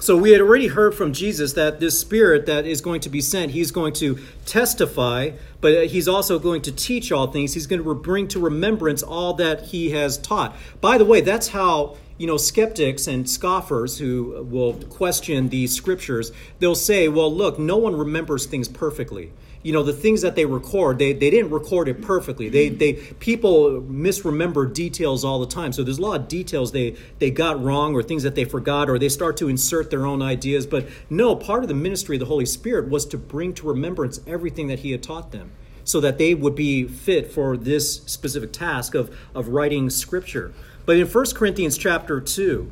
So 0.09 0.17
we 0.17 0.31
had 0.31 0.41
already 0.41 0.69
heard 0.69 0.95
from 0.95 1.13
Jesus 1.13 1.53
that 1.53 1.81
this 1.81 2.01
spirit 2.01 2.47
that 2.47 2.65
is 2.65 2.81
going 2.81 3.03
to 3.03 3.11
be 3.11 3.21
sent, 3.21 3.53
he's 3.53 3.71
going 3.71 3.93
to 3.97 4.19
testify, 4.47 5.33
but 5.61 5.89
he's 5.89 6.09
also 6.09 6.39
going 6.39 6.63
to 6.63 6.73
teach 6.73 7.13
all 7.13 7.27
things. 7.27 7.53
He's 7.53 7.67
going 7.67 7.85
to 7.85 7.95
bring 7.95 8.27
to 8.29 8.41
remembrance 8.41 9.03
all 9.03 9.35
that 9.35 9.67
he 9.67 9.91
has 9.91 10.17
taught. 10.17 10.57
By 10.81 10.97
the 10.97 11.05
way, 11.05 11.21
that's 11.21 11.49
how 11.49 11.99
you 12.17 12.27
know, 12.27 12.39
skeptics 12.39 13.07
and 13.07 13.29
scoffers 13.29 13.99
who 13.99 14.47
will 14.51 14.73
question 14.85 15.51
the 15.51 15.67
scriptures, 15.67 16.33
they'll 16.59 16.75
say, 16.75 17.09
well, 17.09 17.31
look, 17.31 17.59
no 17.59 17.77
one 17.77 17.95
remembers 17.95 18.47
things 18.47 18.67
perfectly 18.67 19.31
you 19.63 19.73
know 19.73 19.83
the 19.83 19.93
things 19.93 20.23
that 20.23 20.37
they 20.37 20.47
record 20.47 20.99
they, 20.99 21.13
they 21.13 21.31
didn't 21.31 21.51
record 21.51 21.89
it 21.89 22.01
perfectly. 22.01 22.49
They 22.49 22.69
mm-hmm. 22.69 22.79
they 22.79 22.93
people 22.93 23.81
misremember 23.83 24.67
details 24.67 25.25
all 25.25 25.41
the 25.41 25.47
time. 25.47 25.73
So 25.73 25.83
there's 25.83 25.99
a 25.99 26.03
lot 26.03 26.21
of 26.21 26.29
details 26.29 26.73
they 26.73 26.97
they 27.19 27.31
got 27.31 27.63
wrong 27.63 27.95
or 27.95 28.03
things 28.03 28.23
that 28.23 28.35
they 28.35 28.45
forgot 28.45 28.89
or 28.89 28.99
they 28.99 29.09
start 29.09 29.37
to 29.39 29.49
insert 29.49 29.91
their 29.91 30.07
own 30.07 30.23
ideas. 30.23 30.67
But 30.67 30.89
no 31.11 31.35
part 31.35 31.63
of 31.63 31.69
the 31.69 31.75
ministry 31.75 32.17
of 32.17 32.21
the 32.21 32.27
holy 32.27 32.47
spirit 32.47 32.89
was 32.89 33.05
to 33.07 33.19
bring 33.19 33.53
to 33.55 33.67
remembrance 33.67 34.21
everything 34.27 34.69
that 34.69 34.81
he 34.81 34.93
had 34.93 35.03
taught 35.03 35.33
them 35.33 35.53
so 35.85 36.01
that 36.01 36.19
they 36.19 36.35
would 36.35 36.55
be 36.55 36.85
fit 36.85 37.33
for 37.33 37.57
this 37.57 38.03
specific 38.03 38.53
task 38.53 38.95
of 38.95 39.17
of 39.35 39.49
writing 39.49 39.91
scripture. 39.91 40.53
But 40.87 40.97
in 40.97 41.07
1 41.07 41.25
corinthians 41.35 41.77
chapter 41.77 42.21
2 42.21 42.71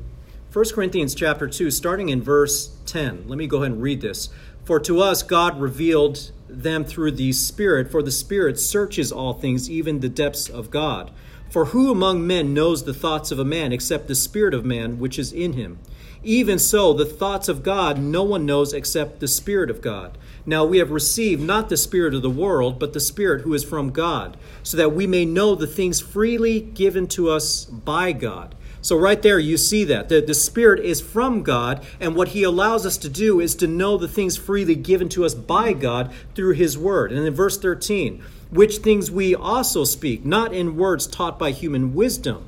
1 0.53 0.65
corinthians 0.73 1.15
chapter 1.15 1.49
2 1.49 1.71
starting 1.71 2.09
in 2.11 2.23
verse 2.23 2.75
10 2.87 3.25
let 3.27 3.37
me 3.37 3.47
go 3.47 3.59
ahead 3.59 3.73
and 3.73 3.83
read 3.83 4.01
this. 4.01 4.29
For 4.65 4.79
to 4.81 5.01
us 5.01 5.25
god 5.25 5.61
revealed 5.61 6.31
them 6.49 6.85
through 6.85 7.13
the 7.13 7.33
Spirit, 7.33 7.91
for 7.91 8.03
the 8.03 8.11
Spirit 8.11 8.59
searches 8.59 9.13
all 9.13 9.33
things, 9.33 9.71
even 9.71 10.01
the 10.01 10.09
depths 10.09 10.49
of 10.49 10.71
God. 10.71 11.11
For 11.51 11.67
who 11.67 11.91
among 11.91 12.27
men 12.27 12.55
knows 12.55 12.85
the 12.85 12.95
thoughts 12.95 13.31
of 13.31 13.39
a 13.39 13.45
man 13.45 13.73
except 13.73 14.09
the 14.09 14.15
Spirit 14.15 14.55
of 14.55 14.65
man 14.65 14.99
which 14.99 15.19
is 15.19 15.33
in 15.33 15.53
him? 15.53 15.79
Even 16.23 16.59
so, 16.59 16.93
the 16.93 17.05
thoughts 17.05 17.49
of 17.49 17.63
God 17.63 17.99
no 17.99 18.25
one 18.25 18.45
knows 18.45 18.73
except 18.73 19.21
the 19.21 19.29
Spirit 19.29 19.71
of 19.71 19.81
God. 19.81 20.19
Now 20.45 20.65
we 20.65 20.79
have 20.79 20.91
received 20.91 21.43
not 21.43 21.69
the 21.69 21.77
Spirit 21.77 22.15
of 22.15 22.23
the 22.23 22.31
world, 22.31 22.79
but 22.79 22.93
the 22.93 23.01
Spirit 23.01 23.43
who 23.43 23.55
is 23.55 23.63
from 23.63 23.91
God, 23.91 24.37
so 24.63 24.77
that 24.77 24.93
we 24.93 25.07
may 25.07 25.25
know 25.25 25.55
the 25.55 25.67
things 25.67 26.01
freely 26.01 26.61
given 26.61 27.07
to 27.09 27.31
us 27.31 27.65
by 27.65 28.13
God. 28.13 28.55
So, 28.87 28.97
right 28.97 29.21
there, 29.21 29.41
you 29.41 29.57
see 29.57 29.83
that. 29.83 30.09
The, 30.09 30.21
the 30.21 30.33
Spirit 30.33 30.79
is 30.79 31.01
from 31.01 31.43
God, 31.43 31.85
and 31.99 32.15
what 32.15 32.29
He 32.29 32.45
allows 32.45 32.87
us 32.87 32.97
to 32.99 33.09
do 33.09 33.41
is 33.41 33.57
to 33.57 33.67
know 33.67 33.97
the 33.97 34.07
things 34.07 34.37
freely 34.37 34.77
given 34.77 35.09
to 35.09 35.25
us 35.25 35.35
by 35.35 35.73
God 35.73 36.13
through 36.37 36.53
His 36.53 36.79
Word. 36.79 37.11
And 37.11 37.27
in 37.27 37.35
verse 37.35 37.59
13, 37.59 38.23
which 38.53 38.77
things 38.77 39.11
we 39.11 39.35
also 39.35 39.83
speak, 39.83 40.25
not 40.25 40.55
in 40.55 40.77
words 40.77 41.09
taught 41.09 41.37
by 41.37 41.51
human 41.51 41.97
wisdom 41.97 42.47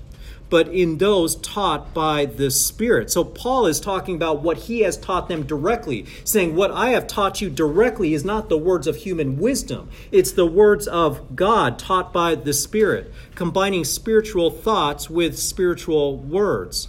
but 0.51 0.69
in 0.69 0.99
those 0.99 1.37
taught 1.37 1.93
by 1.93 2.25
the 2.25 2.51
Spirit. 2.51 3.11
So 3.11 3.25
Paul 3.25 3.67
is 3.67 3.81
talking 3.81 4.15
about 4.15 4.43
what 4.43 4.57
he 4.59 4.81
has 4.81 4.97
taught 4.97 5.29
them 5.29 5.45
directly, 5.45 6.07
saying, 6.25 6.55
What 6.55 6.71
I 6.71 6.91
have 6.91 7.07
taught 7.07 7.41
you 7.41 7.51
directly 7.51 8.15
is 8.15 8.25
not 8.25 8.49
the 8.49 8.59
words 8.59 8.87
of 8.87 8.97
human 8.97 9.39
wisdom, 9.39 9.89
it's 10.11 10.33
the 10.33 10.47
words 10.47 10.87
of 10.87 11.37
God 11.37 11.79
taught 11.79 12.13
by 12.13 12.35
the 12.35 12.53
Spirit, 12.53 13.13
combining 13.35 13.85
spiritual 13.85 14.51
thoughts 14.51 15.11
with 15.11 15.39
spiritual 15.39 16.17
words. 16.17 16.89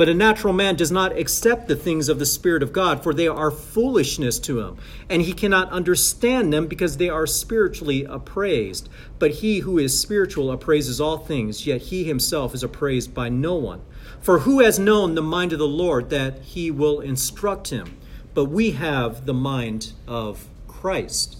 But 0.00 0.08
a 0.08 0.14
natural 0.14 0.54
man 0.54 0.76
does 0.76 0.90
not 0.90 1.14
accept 1.18 1.68
the 1.68 1.76
things 1.76 2.08
of 2.08 2.18
the 2.18 2.24
Spirit 2.24 2.62
of 2.62 2.72
God, 2.72 3.02
for 3.02 3.12
they 3.12 3.28
are 3.28 3.50
foolishness 3.50 4.38
to 4.38 4.60
him, 4.60 4.78
and 5.10 5.20
he 5.20 5.34
cannot 5.34 5.68
understand 5.68 6.54
them 6.54 6.68
because 6.68 6.96
they 6.96 7.10
are 7.10 7.26
spiritually 7.26 8.04
appraised. 8.04 8.88
But 9.18 9.30
he 9.32 9.58
who 9.58 9.76
is 9.76 10.00
spiritual 10.00 10.50
appraises 10.52 11.02
all 11.02 11.18
things, 11.18 11.66
yet 11.66 11.82
he 11.82 12.04
himself 12.04 12.54
is 12.54 12.62
appraised 12.62 13.12
by 13.12 13.28
no 13.28 13.56
one. 13.56 13.82
For 14.22 14.38
who 14.38 14.60
has 14.60 14.78
known 14.78 15.16
the 15.16 15.20
mind 15.20 15.52
of 15.52 15.58
the 15.58 15.68
Lord 15.68 16.08
that 16.08 16.38
he 16.44 16.70
will 16.70 17.00
instruct 17.00 17.68
him? 17.68 17.98
But 18.32 18.46
we 18.46 18.70
have 18.70 19.26
the 19.26 19.34
mind 19.34 19.92
of 20.08 20.48
Christ. 20.66 21.36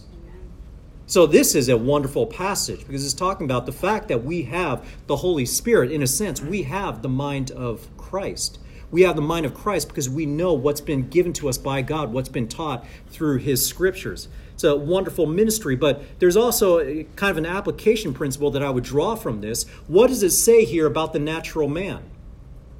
So, 1.06 1.26
this 1.26 1.54
is 1.54 1.68
a 1.68 1.76
wonderful 1.78 2.26
passage 2.26 2.86
because 2.86 3.04
it's 3.04 3.14
talking 3.14 3.46
about 3.46 3.66
the 3.66 3.72
fact 3.72 4.08
that 4.08 4.22
we 4.22 4.42
have 4.42 4.86
the 5.06 5.16
Holy 5.16 5.46
Spirit. 5.46 5.90
In 5.90 6.02
a 6.02 6.06
sense, 6.06 6.40
we 6.40 6.64
have 6.64 7.02
the 7.02 7.08
mind 7.08 7.50
of 7.50 7.88
Christ. 8.10 8.58
We 8.90 9.02
have 9.02 9.14
the 9.14 9.22
mind 9.22 9.46
of 9.46 9.54
Christ 9.54 9.86
because 9.86 10.10
we 10.10 10.26
know 10.26 10.52
what's 10.52 10.80
been 10.80 11.08
given 11.08 11.32
to 11.34 11.48
us 11.48 11.56
by 11.56 11.80
God, 11.80 12.12
what's 12.12 12.28
been 12.28 12.48
taught 12.48 12.84
through 13.08 13.38
His 13.38 13.64
scriptures. 13.64 14.26
It's 14.52 14.64
a 14.64 14.74
wonderful 14.74 15.26
ministry, 15.26 15.76
but 15.76 16.02
there's 16.18 16.36
also 16.36 17.04
kind 17.14 17.30
of 17.30 17.38
an 17.38 17.46
application 17.46 18.12
principle 18.12 18.50
that 18.50 18.64
I 18.64 18.70
would 18.70 18.82
draw 18.82 19.14
from 19.14 19.42
this. 19.42 19.62
What 19.86 20.08
does 20.08 20.24
it 20.24 20.32
say 20.32 20.64
here 20.64 20.86
about 20.86 21.12
the 21.12 21.20
natural 21.20 21.68
man? 21.68 22.02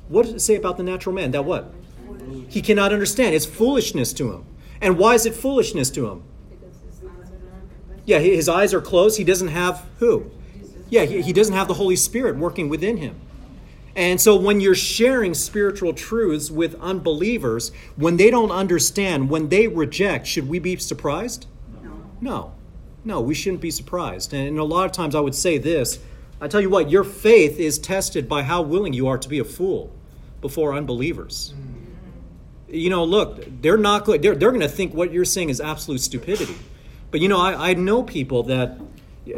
What 0.09 0.25
does 0.27 0.35
it 0.35 0.41
say 0.41 0.57
about 0.57 0.77
the 0.79 0.83
natural 0.83 1.15
man? 1.15 1.31
That 1.31 1.45
what? 1.45 1.73
He 2.49 2.61
cannot 2.61 2.93
understand. 2.93 3.37
It's 3.37 3.47
foolishness 3.47 4.13
to 4.15 4.33
him. 4.33 4.45
And 4.81 4.99
why 4.99 5.15
is 5.15 5.27
it 5.27 5.35
foolishness 5.35 5.91
to 5.91 6.09
him? 6.09 6.25
Yeah, 8.05 8.19
his 8.19 8.49
eyes 8.49 8.75
are 8.75 8.81
closed. 8.81 9.17
He 9.17 9.25
doesn't 9.25 9.49
have 9.49 9.87
who? 10.01 10.29
Yeah, 10.89 11.05
he, 11.05 11.23
he 11.23 11.33
doesn't 11.33 11.55
have 11.55 11.69
the 11.69 11.75
Holy 11.75 11.95
Spirit 11.95 12.37
working 12.37 12.69
within 12.69 12.97
him. 12.97 13.21
And 13.97 14.21
so 14.21 14.37
when 14.37 14.61
you're 14.61 14.75
sharing 14.75 15.35
spiritual 15.35 15.93
truths 15.93 16.51
with 16.51 16.75
unbelievers, 16.81 17.73
when 17.97 18.17
they 18.17 18.31
don't 18.31 18.53
understand, 18.53 19.31
when 19.31 19.49
they 19.49 19.67
reject, 19.67 20.27
should 20.27 20.49
we 20.49 20.59
be 20.59 20.77
surprised? 20.77 21.47
No. 22.21 22.55
No, 23.05 23.21
we 23.21 23.35
shouldn't 23.35 23.63
be 23.63 23.71
surprised. 23.71 24.33
And 24.35 24.59
a 24.59 24.65
lot 24.65 24.87
of 24.87 24.93
times 24.93 25.15
I 25.15 25.21
would 25.21 25.35
say 25.35 25.59
this 25.59 25.99
I 26.41 26.49
tell 26.49 26.61
you 26.61 26.71
what, 26.71 26.91
your 26.91 27.05
faith 27.05 27.59
is 27.59 27.79
tested 27.79 28.29
by 28.29 28.43
how 28.43 28.63
willing 28.63 28.95
you 28.95 29.09
are 29.09 29.19
to 29.19 29.29
be 29.29 29.39
a 29.39 29.45
fool 29.45 29.93
before 30.41 30.73
unbelievers. 30.75 31.53
Mm-hmm. 31.55 32.75
You 32.75 32.89
know, 32.89 33.05
look, 33.05 33.45
they're 33.61 33.77
not 33.77 34.05
good. 34.05 34.23
They're, 34.23 34.35
they're 34.35 34.51
going 34.51 34.63
to 34.63 34.69
think 34.69 34.95
what 34.95 35.13
you're 35.13 35.25
saying 35.25 35.51
is 35.51 35.61
absolute 35.61 36.01
stupidity. 36.01 36.57
But, 37.11 37.21
you 37.21 37.29
know, 37.29 37.39
I, 37.39 37.71
I 37.71 37.75
know 37.75 38.03
people 38.03 38.45
that, 38.45 38.79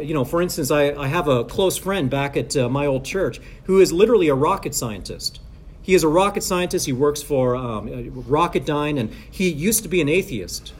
you 0.01 0.13
know, 0.13 0.25
for 0.25 0.41
instance, 0.41 0.71
I, 0.71 0.93
I 0.93 1.07
have 1.07 1.27
a 1.27 1.43
close 1.43 1.77
friend 1.77 2.09
back 2.09 2.37
at 2.37 2.55
uh, 2.55 2.69
my 2.69 2.85
old 2.85 3.05
church 3.05 3.39
who 3.65 3.79
is 3.79 3.91
literally 3.91 4.27
a 4.27 4.35
rocket 4.35 4.75
scientist. 4.75 5.39
He 5.81 5.93
is 5.93 6.03
a 6.03 6.07
rocket 6.07 6.43
scientist. 6.43 6.85
He 6.85 6.93
works 6.93 7.21
for 7.21 7.55
um, 7.55 7.89
Rocketdyne, 7.89 8.97
and 8.97 9.13
he 9.29 9.49
used 9.49 9.83
to 9.83 9.89
be 9.89 9.99
an 10.01 10.07
atheist. 10.07 10.73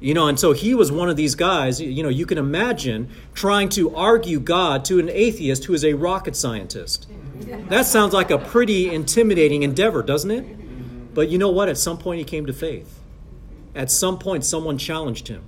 You 0.00 0.14
know, 0.14 0.26
and 0.26 0.40
so 0.40 0.52
he 0.52 0.74
was 0.74 0.90
one 0.90 1.10
of 1.10 1.16
these 1.16 1.34
guys, 1.34 1.78
you 1.80 2.02
know, 2.02 2.08
you 2.08 2.24
can 2.24 2.38
imagine 2.38 3.10
trying 3.34 3.68
to 3.70 3.94
argue 3.94 4.40
God 4.40 4.84
to 4.86 4.98
an 4.98 5.10
atheist 5.10 5.66
who 5.66 5.74
is 5.74 5.84
a 5.84 5.92
rocket 5.92 6.34
scientist. 6.34 7.06
That 7.68 7.84
sounds 7.84 8.14
like 8.14 8.30
a 8.30 8.38
pretty 8.38 8.92
intimidating 8.92 9.62
endeavor, 9.62 10.02
doesn't 10.02 10.30
it? 10.30 11.14
But 11.14 11.28
you 11.28 11.36
know 11.36 11.50
what? 11.50 11.68
At 11.68 11.76
some 11.76 11.98
point, 11.98 12.18
he 12.18 12.24
came 12.24 12.46
to 12.46 12.52
faith. 12.52 12.98
At 13.74 13.90
some 13.90 14.18
point, 14.18 14.44
someone 14.44 14.78
challenged 14.78 15.28
him. 15.28 15.44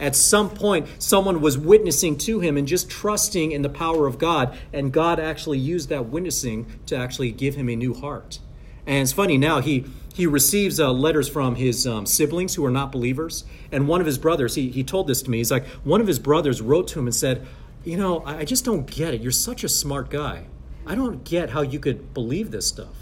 At 0.00 0.16
some 0.16 0.48
point, 0.48 0.88
someone 0.98 1.42
was 1.42 1.58
witnessing 1.58 2.16
to 2.18 2.40
him 2.40 2.56
and 2.56 2.66
just 2.66 2.88
trusting 2.88 3.52
in 3.52 3.60
the 3.60 3.68
power 3.68 4.06
of 4.06 4.18
God, 4.18 4.56
and 4.72 4.92
God 4.92 5.20
actually 5.20 5.58
used 5.58 5.90
that 5.90 6.06
witnessing 6.06 6.66
to 6.86 6.96
actually 6.96 7.30
give 7.32 7.54
him 7.54 7.68
a 7.68 7.76
new 7.76 7.92
heart. 7.92 8.40
And 8.86 9.02
it's 9.02 9.12
funny 9.12 9.36
now, 9.36 9.60
he, 9.60 9.84
he 10.14 10.26
receives 10.26 10.80
uh, 10.80 10.90
letters 10.90 11.28
from 11.28 11.56
his 11.56 11.86
um, 11.86 12.06
siblings 12.06 12.54
who 12.54 12.64
are 12.64 12.70
not 12.70 12.90
believers. 12.90 13.44
And 13.70 13.86
one 13.86 14.00
of 14.00 14.06
his 14.06 14.16
brothers, 14.16 14.54
he, 14.54 14.70
he 14.70 14.82
told 14.82 15.06
this 15.06 15.20
to 15.22 15.30
me. 15.30 15.38
He's 15.38 15.50
like, 15.50 15.66
one 15.84 16.00
of 16.00 16.06
his 16.06 16.18
brothers 16.18 16.62
wrote 16.62 16.88
to 16.88 16.98
him 16.98 17.06
and 17.06 17.14
said, 17.14 17.46
You 17.84 17.98
know, 17.98 18.20
I, 18.20 18.38
I 18.38 18.44
just 18.44 18.64
don't 18.64 18.86
get 18.86 19.12
it. 19.12 19.20
You're 19.20 19.32
such 19.32 19.64
a 19.64 19.68
smart 19.68 20.08
guy. 20.08 20.46
I 20.86 20.94
don't 20.94 21.24
get 21.24 21.50
how 21.50 21.60
you 21.60 21.78
could 21.78 22.14
believe 22.14 22.50
this 22.50 22.66
stuff. 22.66 22.99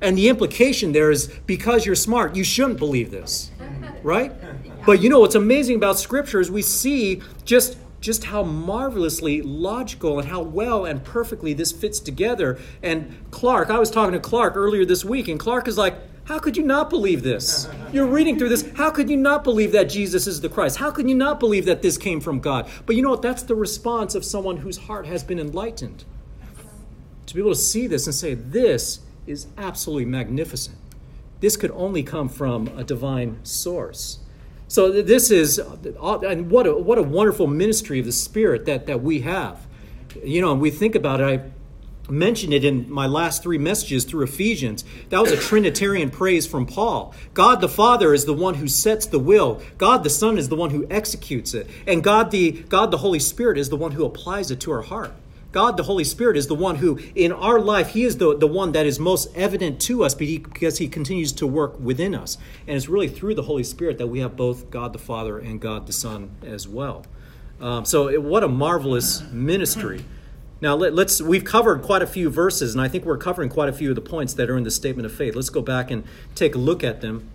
And 0.00 0.16
the 0.16 0.28
implication 0.28 0.92
there 0.92 1.10
is 1.10 1.28
because 1.46 1.84
you're 1.84 1.94
smart, 1.94 2.34
you 2.34 2.44
shouldn't 2.44 2.78
believe 2.78 3.10
this, 3.10 3.50
right? 4.02 4.32
But 4.86 5.02
you 5.02 5.08
know 5.08 5.20
what's 5.20 5.34
amazing 5.34 5.76
about 5.76 5.98
Scripture 5.98 6.40
is 6.40 6.50
we 6.50 6.62
see 6.62 7.22
just 7.44 7.76
just 8.00 8.24
how 8.24 8.42
marvelously 8.42 9.42
logical 9.42 10.18
and 10.18 10.28
how 10.28 10.40
well 10.40 10.86
and 10.86 11.04
perfectly 11.04 11.52
this 11.52 11.70
fits 11.70 12.00
together. 12.00 12.58
And 12.82 13.14
Clark, 13.30 13.68
I 13.68 13.78
was 13.78 13.90
talking 13.90 14.12
to 14.12 14.20
Clark 14.20 14.56
earlier 14.56 14.86
this 14.86 15.04
week, 15.04 15.28
and 15.28 15.38
Clark 15.38 15.68
is 15.68 15.76
like, 15.76 15.94
how 16.24 16.38
could 16.38 16.56
you 16.56 16.62
not 16.62 16.90
believe 16.90 17.22
this? 17.22 17.68
You're 17.92 18.06
reading 18.06 18.38
through 18.38 18.50
this. 18.50 18.66
How 18.76 18.90
could 18.90 19.10
you 19.10 19.16
not 19.16 19.42
believe 19.42 19.72
that 19.72 19.84
Jesus 19.84 20.26
is 20.26 20.40
the 20.40 20.48
Christ? 20.48 20.76
How 20.76 20.90
could 20.90 21.08
you 21.08 21.14
not 21.14 21.40
believe 21.40 21.64
that 21.66 21.82
this 21.82 21.98
came 21.98 22.20
from 22.20 22.38
God? 22.38 22.70
But 22.86 22.96
you 22.96 23.02
know 23.02 23.10
what? 23.10 23.22
That's 23.22 23.42
the 23.42 23.56
response 23.56 24.14
of 24.14 24.24
someone 24.24 24.58
whose 24.58 24.78
heart 24.78 25.06
has 25.06 25.24
been 25.24 25.38
enlightened. 25.38 26.04
To 27.26 27.34
be 27.34 27.40
able 27.40 27.50
to 27.50 27.56
see 27.56 27.86
this 27.86 28.06
and 28.06 28.14
say, 28.14 28.34
this 28.34 29.00
is 29.26 29.46
absolutely 29.56 30.06
magnificent. 30.06 30.76
This 31.40 31.56
could 31.56 31.70
only 31.72 32.02
come 32.02 32.28
from 32.28 32.68
a 32.76 32.84
divine 32.84 33.38
source. 33.44 34.18
So 34.68 35.02
this 35.02 35.30
is, 35.30 35.58
and 35.58 36.50
what 36.50 36.66
a, 36.66 36.74
what 36.74 36.98
a 36.98 37.02
wonderful 37.02 37.46
ministry 37.48 37.98
of 37.98 38.06
the 38.06 38.12
Spirit 38.12 38.66
that, 38.66 38.86
that 38.86 39.02
we 39.02 39.20
have. 39.20 39.66
You 40.22 40.40
know, 40.40 40.52
and 40.52 40.60
we 40.60 40.70
think 40.70 40.94
about 40.94 41.20
it, 41.20 41.24
I 41.24 42.10
mentioned 42.10 42.52
it 42.52 42.64
in 42.64 42.90
my 42.90 43.06
last 43.06 43.42
three 43.42 43.58
messages 43.58 44.04
through 44.04 44.24
Ephesians. 44.24 44.84
That 45.08 45.20
was 45.20 45.32
a 45.32 45.36
Trinitarian 45.36 46.10
praise 46.10 46.46
from 46.46 46.66
Paul. 46.66 47.14
God 47.34 47.60
the 47.60 47.68
Father 47.68 48.12
is 48.14 48.24
the 48.24 48.34
one 48.34 48.54
who 48.54 48.68
sets 48.68 49.06
the 49.06 49.18
will. 49.18 49.60
God 49.78 50.04
the 50.04 50.10
Son 50.10 50.38
is 50.38 50.48
the 50.48 50.56
one 50.56 50.70
who 50.70 50.86
executes 50.90 51.54
it. 51.54 51.68
And 51.86 52.02
God 52.02 52.30
the, 52.30 52.52
God 52.52 52.90
the 52.90 52.98
Holy 52.98 53.20
Spirit 53.20 53.58
is 53.58 53.70
the 53.70 53.76
one 53.76 53.92
who 53.92 54.04
applies 54.04 54.50
it 54.50 54.60
to 54.60 54.72
our 54.72 54.82
heart. 54.82 55.12
God, 55.52 55.76
the 55.76 55.82
Holy 55.82 56.04
Spirit, 56.04 56.36
is 56.36 56.46
the 56.46 56.54
one 56.54 56.76
who, 56.76 56.98
in 57.14 57.32
our 57.32 57.58
life, 57.58 57.88
He 57.90 58.04
is 58.04 58.18
the, 58.18 58.36
the 58.36 58.46
one 58.46 58.72
that 58.72 58.86
is 58.86 58.98
most 58.98 59.34
evident 59.36 59.80
to 59.82 60.04
us 60.04 60.14
because 60.14 60.78
He 60.78 60.88
continues 60.88 61.32
to 61.32 61.46
work 61.46 61.78
within 61.80 62.14
us. 62.14 62.38
And 62.66 62.76
it's 62.76 62.88
really 62.88 63.08
through 63.08 63.34
the 63.34 63.42
Holy 63.42 63.64
Spirit 63.64 63.98
that 63.98 64.06
we 64.06 64.20
have 64.20 64.36
both 64.36 64.70
God 64.70 64.92
the 64.92 64.98
Father 64.98 65.38
and 65.38 65.60
God 65.60 65.86
the 65.86 65.92
Son 65.92 66.36
as 66.44 66.68
well. 66.68 67.04
Um, 67.60 67.84
so, 67.84 68.08
it, 68.08 68.22
what 68.22 68.44
a 68.44 68.48
marvelous 68.48 69.22
ministry. 69.32 70.04
Now, 70.60 70.76
let, 70.76 70.92
us 70.92 71.20
we've 71.20 71.44
covered 71.44 71.82
quite 71.82 72.02
a 72.02 72.06
few 72.06 72.30
verses, 72.30 72.74
and 72.74 72.80
I 72.80 72.88
think 72.88 73.04
we're 73.04 73.18
covering 73.18 73.48
quite 73.48 73.68
a 73.68 73.72
few 73.72 73.88
of 73.90 73.96
the 73.96 74.02
points 74.02 74.34
that 74.34 74.48
are 74.48 74.56
in 74.56 74.64
the 74.64 74.70
statement 74.70 75.06
of 75.06 75.12
faith. 75.12 75.34
Let's 75.34 75.50
go 75.50 75.62
back 75.62 75.90
and 75.90 76.04
take 76.34 76.54
a 76.54 76.58
look 76.58 76.84
at 76.84 77.00
them. 77.00 77.28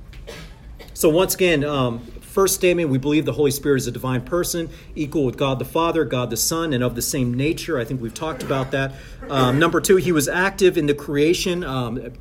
So, 0.93 1.09
once 1.09 1.35
again, 1.35 1.65
um, 1.65 2.09
First 2.35 2.55
statement, 2.55 2.89
we 2.89 2.97
believe 2.97 3.23
the 3.23 3.31
Holy 3.31 3.49
Spirit 3.49 3.77
is 3.77 3.87
a 3.87 3.93
divine 3.93 4.21
person, 4.21 4.69
equal 4.93 5.23
with 5.23 5.37
God 5.37 5.57
the 5.57 5.63
Father, 5.63 6.03
God 6.03 6.29
the 6.29 6.35
Son, 6.35 6.73
and 6.73 6.83
of 6.83 6.93
the 6.93 7.01
same 7.01 7.33
nature. 7.33 7.79
I 7.79 7.85
think 7.85 8.01
we've 8.01 8.13
talked 8.13 8.43
about 8.43 8.71
that. 8.71 8.91
Um, 9.29 9.57
number 9.57 9.79
two, 9.79 9.95
he 9.95 10.11
was 10.11 10.27
active 10.27 10.77
in 10.77 10.85
the 10.85 10.93
creation. 10.93 11.63
Um, 11.63 12.11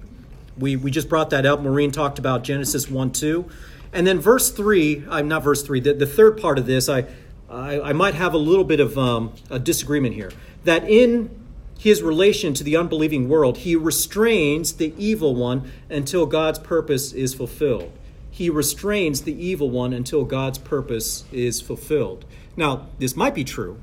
we, 0.56 0.76
we 0.76 0.92
just 0.92 1.08
brought 1.08 1.30
that 1.30 1.44
up. 1.46 1.62
Maureen 1.62 1.90
talked 1.90 2.20
about 2.20 2.44
Genesis 2.44 2.88
1 2.88 3.10
2. 3.10 3.44
And 3.92 4.06
then 4.06 4.20
verse 4.20 4.52
3, 4.52 5.04
I'm 5.10 5.26
not 5.26 5.42
verse 5.42 5.64
3, 5.64 5.80
the, 5.80 5.94
the 5.94 6.06
third 6.06 6.40
part 6.40 6.60
of 6.60 6.66
this, 6.66 6.88
I, 6.88 7.06
I, 7.50 7.80
I 7.80 7.92
might 7.92 8.14
have 8.14 8.34
a 8.34 8.38
little 8.38 8.62
bit 8.62 8.78
of 8.78 8.96
um, 8.96 9.32
a 9.50 9.58
disagreement 9.58 10.14
here. 10.14 10.30
That 10.62 10.88
in 10.88 11.28
his 11.76 12.04
relation 12.04 12.54
to 12.54 12.62
the 12.62 12.76
unbelieving 12.76 13.28
world, 13.28 13.58
he 13.58 13.74
restrains 13.74 14.74
the 14.74 14.94
evil 14.96 15.34
one 15.34 15.72
until 15.90 16.24
God's 16.24 16.60
purpose 16.60 17.10
is 17.12 17.34
fulfilled 17.34 17.90
he 18.34 18.50
restrains 18.50 19.22
the 19.22 19.32
evil 19.32 19.70
one 19.70 19.92
until 19.92 20.24
God's 20.24 20.58
purpose 20.58 21.22
is 21.30 21.60
fulfilled. 21.60 22.24
Now, 22.56 22.88
this 22.98 23.14
might 23.14 23.32
be 23.32 23.44
true. 23.44 23.78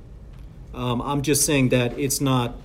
Um, 0.74 1.02
I'm 1.02 1.22
just 1.22 1.45
saying 1.45 1.70
that 1.70 1.97
it's 1.97 2.20
not 2.20 2.58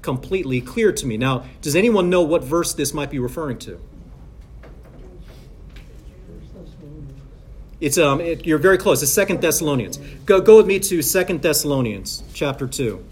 completely 0.00 0.62
clear 0.62 0.92
to 0.92 1.06
me. 1.06 1.18
Now, 1.18 1.44
does 1.60 1.76
anyone 1.76 2.08
know 2.08 2.22
what 2.22 2.42
verse 2.42 2.72
this 2.72 2.94
might 2.94 3.10
be 3.10 3.18
referring 3.18 3.58
to? 3.58 3.78
It's 7.82 7.98
um, 7.98 8.22
it, 8.22 8.46
you're 8.46 8.56
very 8.56 8.78
close. 8.78 9.02
It's 9.02 9.12
Second 9.12 9.42
Thessalonians. 9.42 9.98
Go 10.24 10.40
go 10.40 10.56
with 10.56 10.66
me 10.66 10.78
to 10.80 11.02
Second 11.02 11.42
Thessalonians 11.42 12.22
chapter 12.32 12.66
two. 12.66 13.04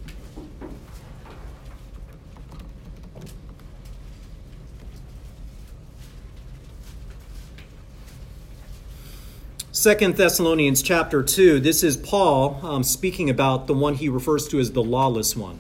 Second 9.85 10.17
Thessalonians 10.17 10.81
chapter 10.81 11.23
2, 11.23 11.61
this 11.61 11.83
is 11.83 11.95
Paul 11.99 12.59
um, 12.63 12.83
speaking 12.83 13.29
about 13.29 13.67
the 13.67 13.75
one 13.75 13.93
he 13.93 14.09
refers 14.09 14.49
to 14.49 14.59
as 14.59 14.73
the 14.73 14.83
lawless 14.83 15.37
one. 15.37 15.59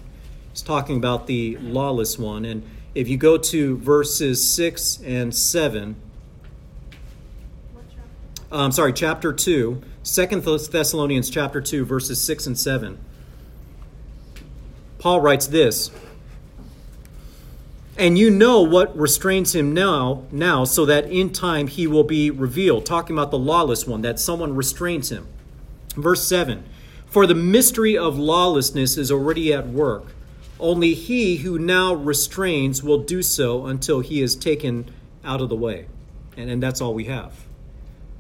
He's 0.51 0.62
talking 0.62 0.97
about 0.97 1.27
the 1.27 1.59
lawless 1.59 2.18
one. 2.18 2.47
And 2.47 2.62
if 2.95 3.07
you 3.07 3.18
go 3.18 3.37
to 3.37 3.77
verses 3.77 4.43
6 4.49 5.01
and 5.05 5.35
7, 5.35 5.97
I'm 8.51 8.59
um, 8.59 8.72
sorry, 8.72 8.95
chapter 8.95 9.31
2, 9.31 9.83
2 10.05 10.27
Thessalonians 10.70 11.29
chapter 11.29 11.61
2, 11.61 11.85
verses 11.85 12.18
6 12.22 12.47
and 12.47 12.59
7, 12.59 12.99
Paul 15.01 15.20
writes 15.20 15.49
this 15.49 15.91
and 17.97 18.18
you 18.18 18.30
know 18.30 18.62
what 18.62 18.97
restrains 18.97 19.55
him 19.55 19.72
now 19.72 20.24
now 20.32 20.64
so 20.64 20.84
that 20.86 21.11
in 21.11 21.32
time 21.32 21.66
he 21.66 21.86
will 21.86 22.05
be 22.05 22.30
revealed. 22.30 22.86
Talking 22.86 23.16
about 23.16 23.30
the 23.30 23.38
lawless 23.38 23.86
one 23.86 24.03
that 24.03 24.18
someone 24.18 24.57
restrains 24.57 25.11
him. 25.11 25.28
Verse 25.97 26.26
7 26.26 26.64
for 27.14 27.28
the 27.28 27.34
mystery 27.36 27.97
of 27.97 28.18
lawlessness 28.18 28.97
is 28.97 29.12
already 29.12 29.53
at 29.53 29.68
work. 29.68 30.07
Only 30.59 30.95
he 30.95 31.36
who 31.36 31.61
now 31.61 31.95
restrains 31.95 32.82
will 32.82 33.05
do 33.05 33.22
so 33.22 33.66
until 33.66 34.01
he 34.01 34.20
is 34.20 34.34
taken 34.34 34.90
out 35.24 35.40
of 35.40 35.49
the 35.49 35.55
way. 35.55 35.86
And, 36.36 36.51
and 36.51 36.61
that's 36.61 36.80
all 36.80 36.92
we 36.92 37.05
have. 37.05 37.32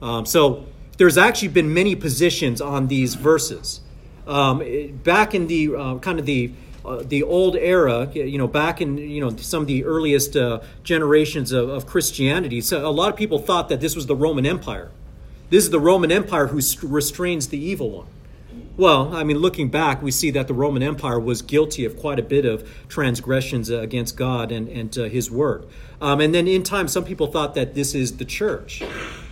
Um, 0.00 0.24
so 0.26 0.66
there's 0.96 1.18
actually 1.18 1.48
been 1.48 1.74
many 1.74 1.96
positions 1.96 2.60
on 2.60 2.86
these 2.86 3.16
verses. 3.16 3.80
Um, 4.28 4.62
back 5.02 5.34
in 5.34 5.48
the 5.48 5.74
uh, 5.74 5.98
kind 5.98 6.20
of 6.20 6.24
the 6.24 6.52
uh, 6.84 7.02
the 7.02 7.22
old 7.22 7.56
era, 7.56 8.10
you 8.12 8.36
know, 8.36 8.46
back 8.46 8.80
in 8.80 8.98
you 8.98 9.20
know 9.20 9.34
some 9.36 9.62
of 9.62 9.66
the 9.66 9.84
earliest 9.84 10.36
uh, 10.36 10.60
generations 10.82 11.50
of, 11.52 11.68
of, 11.68 11.86
Christianity, 11.86 12.60
so 12.60 12.86
a 12.86 12.90
lot 12.90 13.10
of 13.10 13.16
people 13.16 13.38
thought 13.38 13.68
that 13.70 13.80
this 13.80 13.96
was 13.96 14.06
the 14.06 14.16
Roman 14.16 14.44
Empire. 14.44 14.90
This 15.50 15.64
is 15.64 15.70
the 15.70 15.80
Roman 15.80 16.10
Empire 16.12 16.48
who 16.48 16.60
restrains 16.82 17.48
the 17.48 17.58
evil 17.58 17.90
one. 17.90 18.06
Well, 18.76 19.14
I 19.14 19.22
mean, 19.22 19.38
looking 19.38 19.68
back, 19.68 20.02
we 20.02 20.10
see 20.10 20.32
that 20.32 20.48
the 20.48 20.54
Roman 20.54 20.82
Empire 20.82 21.20
was 21.20 21.42
guilty 21.42 21.84
of 21.84 21.96
quite 21.96 22.18
a 22.18 22.22
bit 22.22 22.44
of 22.44 22.68
transgressions 22.88 23.70
uh, 23.70 23.78
against 23.78 24.16
God 24.16 24.50
and, 24.50 24.68
and 24.68 24.98
uh, 24.98 25.04
His 25.04 25.30
Word. 25.30 25.66
Um, 26.00 26.20
and 26.20 26.34
then 26.34 26.48
in 26.48 26.64
time, 26.64 26.88
some 26.88 27.04
people 27.04 27.28
thought 27.28 27.54
that 27.54 27.74
this 27.74 27.94
is 27.94 28.16
the 28.16 28.24
church. 28.24 28.82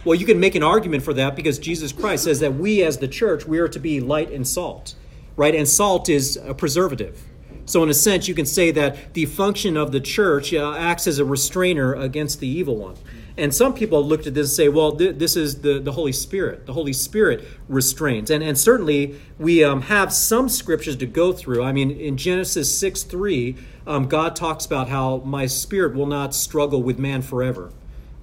Well, 0.04 0.14
you 0.14 0.26
can 0.26 0.38
make 0.38 0.54
an 0.54 0.62
argument 0.62 1.02
for 1.02 1.12
that 1.14 1.34
because 1.34 1.58
Jesus 1.58 1.92
Christ 1.92 2.24
says 2.24 2.38
that 2.40 2.54
we, 2.54 2.84
as 2.84 2.98
the 2.98 3.08
church, 3.08 3.44
we 3.44 3.58
are 3.58 3.68
to 3.68 3.80
be 3.80 4.00
light 4.00 4.30
and 4.30 4.46
salt, 4.46 4.94
right? 5.36 5.54
And 5.54 5.68
salt 5.68 6.08
is 6.08 6.36
a 6.36 6.54
preservative. 6.54 7.20
So, 7.64 7.82
in 7.82 7.88
a 7.88 7.94
sense, 7.94 8.28
you 8.28 8.34
can 8.34 8.46
say 8.46 8.70
that 8.72 9.14
the 9.14 9.26
function 9.26 9.76
of 9.76 9.92
the 9.92 10.00
church 10.00 10.52
uh, 10.52 10.74
acts 10.74 11.06
as 11.06 11.18
a 11.18 11.24
restrainer 11.24 11.94
against 11.94 12.40
the 12.40 12.48
evil 12.48 12.76
one. 12.76 12.96
And 13.36 13.54
some 13.54 13.72
people 13.72 14.04
looked 14.04 14.26
at 14.26 14.34
this 14.34 14.48
and 14.48 14.56
say, 14.56 14.68
well, 14.68 14.92
th- 14.92 15.16
this 15.16 15.36
is 15.36 15.62
the, 15.62 15.78
the 15.78 15.92
Holy 15.92 16.12
Spirit. 16.12 16.66
The 16.66 16.74
Holy 16.74 16.92
Spirit 16.92 17.44
restrains. 17.68 18.30
And, 18.30 18.42
and 18.42 18.58
certainly 18.58 19.18
we 19.38 19.64
um, 19.64 19.82
have 19.82 20.12
some 20.12 20.48
scriptures 20.48 20.96
to 20.96 21.06
go 21.06 21.32
through. 21.32 21.62
I 21.62 21.72
mean, 21.72 21.90
in 21.90 22.16
Genesis 22.16 22.76
6 22.78 23.04
3, 23.04 23.56
um, 23.86 24.06
God 24.06 24.36
talks 24.36 24.66
about 24.66 24.88
how 24.88 25.18
my 25.18 25.46
spirit 25.46 25.94
will 25.94 26.06
not 26.06 26.34
struggle 26.34 26.82
with 26.82 26.98
man 26.98 27.22
forever. 27.22 27.72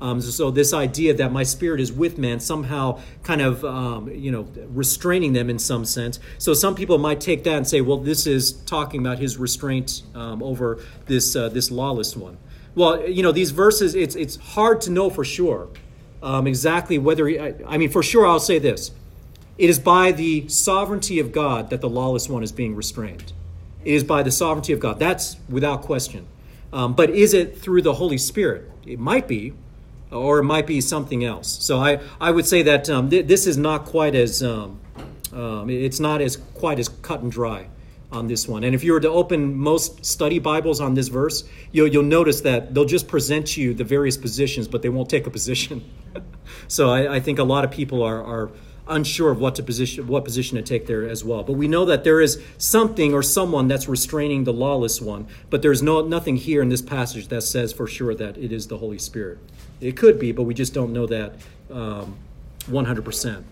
Um, 0.02 0.22
so 0.22 0.50
this 0.52 0.74
idea 0.74 1.14
that 1.16 1.32
my 1.32 1.44
spirit 1.44 1.82
is 1.82 1.92
with 1.92 2.18
man 2.18 2.40
somehow 2.40 3.02
kind 3.24 3.42
of 3.42 3.66
um, 3.66 4.10
you 4.10 4.32
know 4.32 4.48
restraining 4.70 5.34
them 5.34 5.50
in 5.50 5.60
some 5.60 5.86
sense. 5.86 6.20
So 6.38 6.54
some 6.54 6.76
people 6.76 6.98
might 6.98 7.20
take 7.20 7.44
that 7.44 7.56
and 7.56 7.68
say, 7.68 7.82
well, 7.82 7.98
this 7.98 8.26
is 8.26 8.54
talking 8.54 9.02
about 9.02 9.20
his 9.20 9.38
restraint 9.38 10.04
um, 10.16 10.42
over 10.42 10.80
this 11.06 11.36
uh, 11.36 11.50
this 11.50 11.70
lawless 11.72 12.16
one. 12.16 12.38
Well, 12.76 13.10
you 13.10 13.24
know, 13.24 13.32
these 13.32 13.52
verses, 13.52 13.96
it's, 13.96 14.16
it's 14.16 14.36
hard 14.38 14.82
to 14.82 14.92
know 14.92 15.10
for 15.10 15.26
sure 15.26 15.68
um, 16.22 16.48
exactly 16.48 16.98
whether, 16.98 17.28
he, 17.28 17.40
I, 17.40 17.56
I 17.68 17.78
mean, 17.78 17.90
for 17.90 18.04
sure, 18.04 18.28
I'll 18.28 18.40
say 18.40 18.60
this. 18.60 18.92
It 19.58 19.70
is 19.70 19.80
by 19.80 20.12
the 20.12 20.48
sovereignty 20.48 21.20
of 21.20 21.32
God 21.32 21.72
that 21.72 21.82
the 21.82 21.90
lawless 21.90 22.30
one 22.30 22.44
is 22.44 22.52
being 22.52 22.76
restrained. 22.76 23.34
It 23.84 23.94
is 23.94 24.04
by 24.04 24.24
the 24.24 24.32
sovereignty 24.32 24.72
of 24.72 24.80
God. 24.80 25.00
That's 25.00 25.36
without 25.50 25.82
question. 25.82 26.28
Um, 26.72 26.94
but 26.94 27.10
is 27.10 27.34
it 27.34 27.58
through 27.58 27.82
the 27.82 27.94
Holy 27.94 28.18
Spirit? 28.18 28.70
It 28.86 29.00
might 29.00 29.28
be, 29.28 29.54
or 30.12 30.40
it 30.40 30.44
might 30.44 30.68
be 30.68 30.82
something 30.82 31.24
else. 31.24 31.64
So 31.64 31.80
I, 31.80 32.00
I 32.20 32.32
would 32.32 32.46
say 32.46 32.64
that 32.64 32.90
um, 32.90 33.10
th- 33.10 33.28
this 33.28 33.48
is 33.48 33.58
not 33.58 33.86
quite 33.86 34.16
as, 34.16 34.42
um, 34.44 34.80
um 35.34 35.70
it's 35.70 36.00
not 36.00 36.22
as 36.22 36.38
quite 36.38 36.80
as 36.80 36.90
cut 36.90 37.22
and 37.22 37.32
dry 37.32 37.68
on 38.12 38.28
this 38.28 38.48
one. 38.48 38.64
And 38.64 38.74
if 38.74 38.84
you 38.84 38.94
were 38.94 39.00
to 39.00 39.10
open 39.10 39.56
most 39.56 40.04
study 40.04 40.40
Bibles 40.40 40.82
on 40.82 40.96
this 40.96 41.10
verse, 41.10 41.44
you'll, 41.72 41.88
you'll 41.88 42.04
notice 42.04 42.42
that 42.42 42.74
they'll 42.74 42.86
just 42.86 43.08
present 43.08 43.56
you 43.56 43.74
the 43.74 43.84
various 43.84 44.18
positions, 44.18 44.68
but 44.68 44.82
they 44.82 44.90
won't 44.90 45.10
take 45.10 45.28
a 45.28 45.30
position. 45.30 45.88
so 46.68 46.90
I, 46.90 47.16
I, 47.16 47.20
think 47.20 47.38
a 47.38 47.44
lot 47.44 47.64
of 47.64 47.70
people 47.70 48.02
are, 48.02 48.24
are 48.24 48.50
unsure 48.88 49.30
of 49.30 49.40
what 49.40 49.54
to 49.56 49.64
position 49.64 50.08
what 50.08 50.26
position 50.26 50.58
to 50.58 50.64
take 50.64 50.88
there 50.88 51.08
as 51.08 51.24
well. 51.24 51.44
But 51.44 51.54
we 51.54 51.68
know 51.68 51.86
that 51.86 52.04
there 52.04 52.20
is 52.20 52.42
something 52.58 53.14
or 53.14 53.22
someone 53.22 53.68
that's 53.68 53.88
restraining 53.88 54.44
the 54.44 54.54
lawless 54.54 55.00
one, 55.00 55.28
but 55.52 55.62
there's 55.62 55.84
no 55.84 56.06
nothing 56.06 56.36
here 56.36 56.64
in 56.64 56.70
this 56.70 56.82
passage 56.82 57.28
that 57.28 57.44
says 57.44 57.72
for 57.72 57.86
sure 57.86 58.16
that 58.16 58.38
it 58.38 58.52
is 58.52 58.68
the 58.68 58.80
Holy 58.80 58.98
Spirit. 58.98 59.38
It 59.82 59.96
could 59.98 60.20
be, 60.20 60.32
but 60.32 60.44
we 60.44 60.54
just 60.54 60.74
don't 60.74 60.94
know 60.94 61.06
that 61.08 61.34
um, 61.72 62.18
100%. 62.62 63.44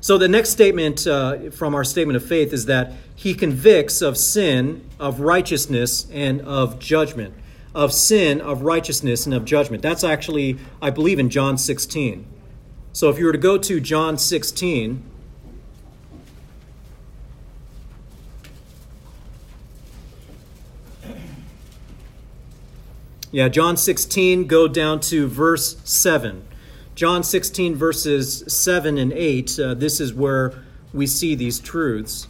So 0.00 0.18
the 0.18 0.28
next 0.28 0.50
statement 0.50 1.06
uh, 1.06 1.50
from 1.50 1.74
our 1.74 1.82
statement 1.82 2.16
of 2.16 2.24
faith 2.24 2.52
is 2.52 2.66
that 2.66 2.92
he 3.14 3.34
convicts 3.34 4.02
of 4.02 4.16
sin, 4.16 4.88
of 5.00 5.20
righteousness, 5.20 6.06
and 6.12 6.40
of 6.42 6.78
judgment. 6.78 7.34
Of 7.74 7.92
sin, 7.92 8.40
of 8.40 8.62
righteousness, 8.62 9.26
and 9.26 9.34
of 9.34 9.44
judgment. 9.44 9.82
That's 9.82 10.04
actually, 10.04 10.58
I 10.80 10.90
believe, 10.90 11.18
in 11.18 11.28
John 11.28 11.58
16. 11.58 12.26
So 12.92 13.10
if 13.10 13.18
you 13.18 13.26
were 13.26 13.32
to 13.32 13.38
go 13.38 13.58
to 13.58 13.80
John 13.80 14.16
16, 14.16 15.02
Yeah, 23.36 23.50
John 23.50 23.76
16, 23.76 24.46
go 24.46 24.66
down 24.66 25.00
to 25.00 25.26
verse 25.28 25.76
7. 25.84 26.42
John 26.94 27.22
16, 27.22 27.74
verses 27.74 28.42
7 28.48 28.96
and 28.96 29.12
8, 29.12 29.58
uh, 29.58 29.74
this 29.74 30.00
is 30.00 30.14
where 30.14 30.64
we 30.94 31.06
see 31.06 31.34
these 31.34 31.60
truths. 31.60 32.28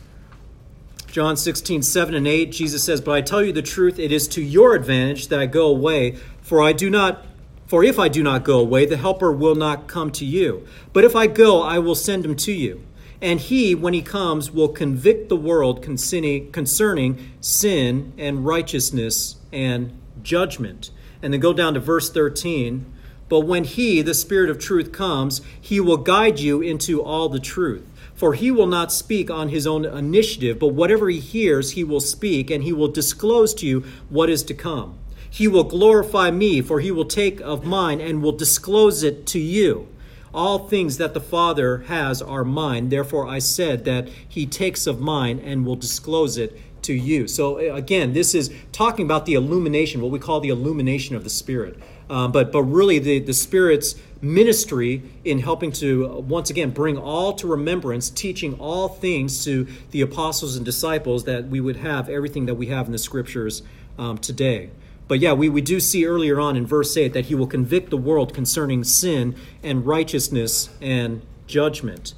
John 1.06 1.36
16, 1.36 1.84
7 1.84 2.12
and 2.12 2.26
8, 2.26 2.50
Jesus 2.50 2.82
says, 2.82 3.00
But 3.00 3.12
I 3.12 3.20
tell 3.20 3.40
you 3.40 3.52
the 3.52 3.62
truth, 3.62 4.00
it 4.00 4.10
is 4.10 4.26
to 4.26 4.42
your 4.42 4.74
advantage 4.74 5.28
that 5.28 5.38
I 5.38 5.46
go 5.46 5.68
away, 5.68 6.16
for 6.42 6.60
I 6.60 6.72
do 6.72 6.90
not 6.90 7.24
for 7.68 7.84
if 7.84 8.00
I 8.00 8.08
do 8.08 8.24
not 8.24 8.42
go 8.42 8.58
away, 8.58 8.84
the 8.84 8.96
helper 8.96 9.30
will 9.30 9.54
not 9.54 9.86
come 9.86 10.10
to 10.10 10.24
you. 10.24 10.66
But 10.92 11.04
if 11.04 11.14
I 11.14 11.28
go, 11.28 11.62
I 11.62 11.78
will 11.78 11.94
send 11.94 12.24
him 12.24 12.34
to 12.34 12.52
you. 12.52 12.84
And 13.22 13.38
he, 13.38 13.76
when 13.76 13.94
he 13.94 14.02
comes, 14.02 14.50
will 14.50 14.70
convict 14.70 15.28
the 15.28 15.36
world 15.36 15.82
concerning 15.82 17.30
sin 17.40 18.12
and 18.18 18.44
righteousness 18.44 19.36
and 19.52 19.96
judgment. 20.24 20.90
And 21.22 21.32
then 21.32 21.40
go 21.40 21.52
down 21.52 21.74
to 21.74 21.80
verse 21.80 22.10
13. 22.10 22.86
But 23.28 23.40
when 23.40 23.64
He, 23.64 24.02
the 24.02 24.14
Spirit 24.14 24.50
of 24.50 24.58
truth, 24.58 24.92
comes, 24.92 25.40
He 25.60 25.80
will 25.80 25.96
guide 25.96 26.38
you 26.38 26.60
into 26.60 27.02
all 27.02 27.28
the 27.28 27.40
truth. 27.40 27.84
For 28.14 28.34
He 28.34 28.50
will 28.50 28.66
not 28.66 28.92
speak 28.92 29.30
on 29.30 29.48
His 29.48 29.66
own 29.66 29.84
initiative, 29.84 30.58
but 30.58 30.68
whatever 30.68 31.08
He 31.08 31.20
hears, 31.20 31.72
He 31.72 31.84
will 31.84 32.00
speak, 32.00 32.50
and 32.50 32.64
He 32.64 32.72
will 32.72 32.88
disclose 32.88 33.52
to 33.54 33.66
you 33.66 33.84
what 34.08 34.30
is 34.30 34.42
to 34.44 34.54
come. 34.54 34.98
He 35.28 35.48
will 35.48 35.64
glorify 35.64 36.30
me, 36.30 36.62
for 36.62 36.80
He 36.80 36.90
will 36.90 37.04
take 37.04 37.40
of 37.40 37.64
mine 37.64 38.00
and 38.00 38.22
will 38.22 38.32
disclose 38.32 39.02
it 39.02 39.26
to 39.26 39.38
you. 39.38 39.88
All 40.32 40.68
things 40.68 40.98
that 40.98 41.14
the 41.14 41.20
Father 41.20 41.78
has 41.88 42.22
are 42.22 42.44
mine. 42.44 42.90
Therefore, 42.90 43.26
I 43.26 43.38
said 43.38 43.84
that 43.86 44.08
He 44.28 44.46
takes 44.46 44.86
of 44.86 45.00
mine 45.00 45.38
and 45.38 45.66
will 45.66 45.76
disclose 45.76 46.38
it 46.38 46.58
to 46.86 46.94
you. 46.94 47.28
So, 47.28 47.58
again, 47.58 48.12
this 48.12 48.34
is 48.34 48.52
talking 48.72 49.04
about 49.04 49.26
the 49.26 49.34
illumination, 49.34 50.00
what 50.00 50.10
we 50.10 50.18
call 50.18 50.40
the 50.40 50.48
illumination 50.48 51.14
of 51.14 51.24
the 51.24 51.30
Spirit. 51.30 51.78
Um, 52.08 52.32
but 52.32 52.52
but 52.52 52.62
really 52.62 52.98
the, 52.98 53.18
the 53.18 53.34
Spirit's 53.34 53.96
ministry 54.22 55.02
in 55.24 55.40
helping 55.40 55.72
to 55.72 56.06
uh, 56.06 56.18
once 56.20 56.50
again 56.50 56.70
bring 56.70 56.96
all 56.96 57.32
to 57.34 57.46
remembrance, 57.46 58.10
teaching 58.10 58.54
all 58.54 58.88
things 58.88 59.44
to 59.44 59.66
the 59.90 60.00
apostles 60.00 60.56
and 60.56 60.64
disciples 60.64 61.24
that 61.24 61.48
we 61.48 61.60
would 61.60 61.76
have 61.76 62.08
everything 62.08 62.46
that 62.46 62.54
we 62.54 62.66
have 62.66 62.86
in 62.86 62.92
the 62.92 62.98
scriptures 62.98 63.62
um, 63.98 64.18
today. 64.18 64.70
But 65.08 65.20
yeah, 65.20 65.32
we, 65.32 65.48
we 65.48 65.60
do 65.60 65.78
see 65.78 66.06
earlier 66.06 66.40
on 66.40 66.56
in 66.56 66.66
verse 66.66 66.96
8 66.96 67.12
that 67.12 67.26
he 67.26 67.34
will 67.34 67.46
convict 67.46 67.90
the 67.90 67.96
world 67.96 68.34
concerning 68.34 68.82
sin 68.82 69.36
and 69.62 69.86
righteousness 69.86 70.70
and 70.80 71.22
judgment 71.46 72.14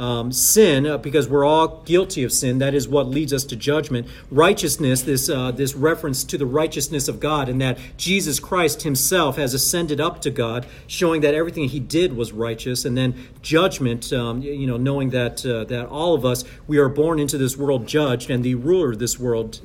um, 0.00 0.32
sin, 0.32 0.86
uh, 0.86 0.96
because 0.96 1.28
we're 1.28 1.44
all 1.44 1.82
guilty 1.82 2.24
of 2.24 2.32
sin. 2.32 2.56
That 2.58 2.72
is 2.74 2.88
what 2.88 3.06
leads 3.06 3.34
us 3.34 3.44
to 3.44 3.56
judgment. 3.56 4.08
Righteousness, 4.30 5.02
this 5.02 5.28
uh, 5.28 5.50
this 5.50 5.74
reference 5.74 6.24
to 6.24 6.38
the 6.38 6.46
righteousness 6.46 7.06
of 7.06 7.20
God, 7.20 7.50
and 7.50 7.60
that 7.60 7.78
Jesus 7.98 8.40
Christ 8.40 8.80
Himself 8.82 9.36
has 9.36 9.52
ascended 9.52 10.00
up 10.00 10.22
to 10.22 10.30
God, 10.30 10.66
showing 10.86 11.20
that 11.20 11.34
everything 11.34 11.68
He 11.68 11.80
did 11.80 12.16
was 12.16 12.32
righteous. 12.32 12.86
And 12.86 12.96
then 12.96 13.14
judgment, 13.42 14.10
um, 14.10 14.40
you 14.40 14.66
know, 14.66 14.78
knowing 14.78 15.10
that 15.10 15.44
uh, 15.44 15.64
that 15.64 15.86
all 15.86 16.14
of 16.14 16.24
us 16.24 16.44
we 16.66 16.78
are 16.78 16.88
born 16.88 17.20
into 17.20 17.36
this 17.36 17.58
world 17.58 17.86
judged, 17.86 18.30
and 18.30 18.42
the 18.42 18.54
ruler 18.54 18.92
of 18.92 18.98
this 18.98 19.18
world 19.20 19.60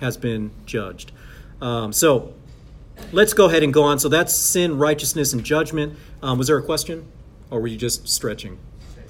has 0.00 0.16
been 0.16 0.52
judged. 0.64 1.10
Um, 1.60 1.92
so. 1.92 2.34
Let's 3.10 3.32
go 3.32 3.46
ahead 3.46 3.64
and 3.64 3.72
go 3.74 3.82
on. 3.82 3.98
So 3.98 4.08
that's 4.08 4.36
sin, 4.36 4.78
righteousness, 4.78 5.32
and 5.32 5.42
judgment. 5.42 5.98
Um, 6.22 6.38
was 6.38 6.46
there 6.46 6.58
a 6.58 6.62
question? 6.62 7.10
Or 7.50 7.60
were 7.60 7.66
you 7.66 7.76
just 7.76 8.06
stretching? 8.06 8.58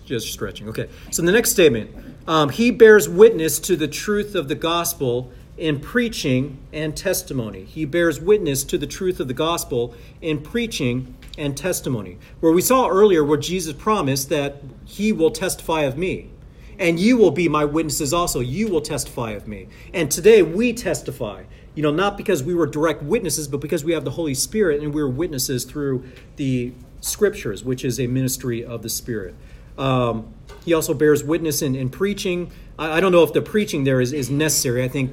Just 0.05 0.32
stretching. 0.32 0.68
Okay. 0.68 0.88
So 1.11 1.22
the 1.22 1.32
next 1.32 1.50
statement 1.50 1.90
um, 2.26 2.50
He 2.50 2.70
bears 2.70 3.09
witness 3.09 3.59
to 3.61 3.76
the 3.76 3.88
truth 3.88 4.34
of 4.34 4.48
the 4.48 4.55
gospel 4.55 5.30
in 5.57 5.80
preaching 5.80 6.59
and 6.72 6.96
testimony. 6.96 7.64
He 7.64 7.84
bears 7.84 8.20
witness 8.20 8.64
to 8.64 8.78
the 8.78 8.86
truth 8.86 9.20
of 9.20 9.28
the 9.28 9.34
gospel 9.34 9.94
in 10.20 10.40
preaching 10.40 11.14
and 11.38 11.57
testimony. 11.57 12.18
Where 12.40 12.53
we 12.53 12.62
saw 12.62 12.88
earlier 12.88 13.24
where 13.24 13.38
Jesus 13.38 13.74
promised 13.74 14.28
that 14.30 14.62
He 14.84 15.12
will 15.12 15.30
testify 15.30 15.82
of 15.82 15.96
me. 15.96 16.30
And 16.78 16.98
you 16.98 17.16
will 17.16 17.30
be 17.30 17.48
my 17.48 17.64
witnesses 17.64 18.12
also. 18.12 18.40
You 18.40 18.68
will 18.68 18.80
testify 18.80 19.32
of 19.32 19.46
me. 19.46 19.68
And 19.92 20.11
today 20.11 20.42
we 20.42 20.72
testify 20.72 21.44
you 21.74 21.82
know, 21.82 21.90
not 21.90 22.16
because 22.16 22.42
we 22.42 22.55
were 22.55 22.66
direct 22.66 23.03
witnesses, 23.03 23.48
but 23.48 23.61
because 23.61 23.84
we 23.84 23.92
have 23.92 24.05
the 24.05 24.11
Holy 24.11 24.34
Spirit 24.34 24.82
and 24.82 24.92
we're 24.92 25.09
witnesses 25.09 25.64
through 25.64 26.05
the 26.36 26.72
scriptures, 27.00 27.64
which 27.64 27.84
is 27.84 27.98
a 27.98 28.07
ministry 28.07 28.64
of 28.64 28.82
the 28.82 28.90
Spirit. 28.90 29.34
Um, 29.79 30.33
he 30.64 30.75
also 30.75 30.95
bears 30.95 31.25
witness 31.25 31.62
in, 31.62 31.75
in 31.75 31.89
preaching. 31.89 32.51
I, 32.79 32.99
I, 32.99 33.01
don't 33.01 33.12
know 33.12 33.23
if 33.23 33.33
the 33.33 33.43
preaching 33.43 33.85
there 33.85 34.01
is, 34.01 34.12
is 34.12 34.31
necessary. 34.31 34.85
I 34.85 34.89
think 34.89 35.12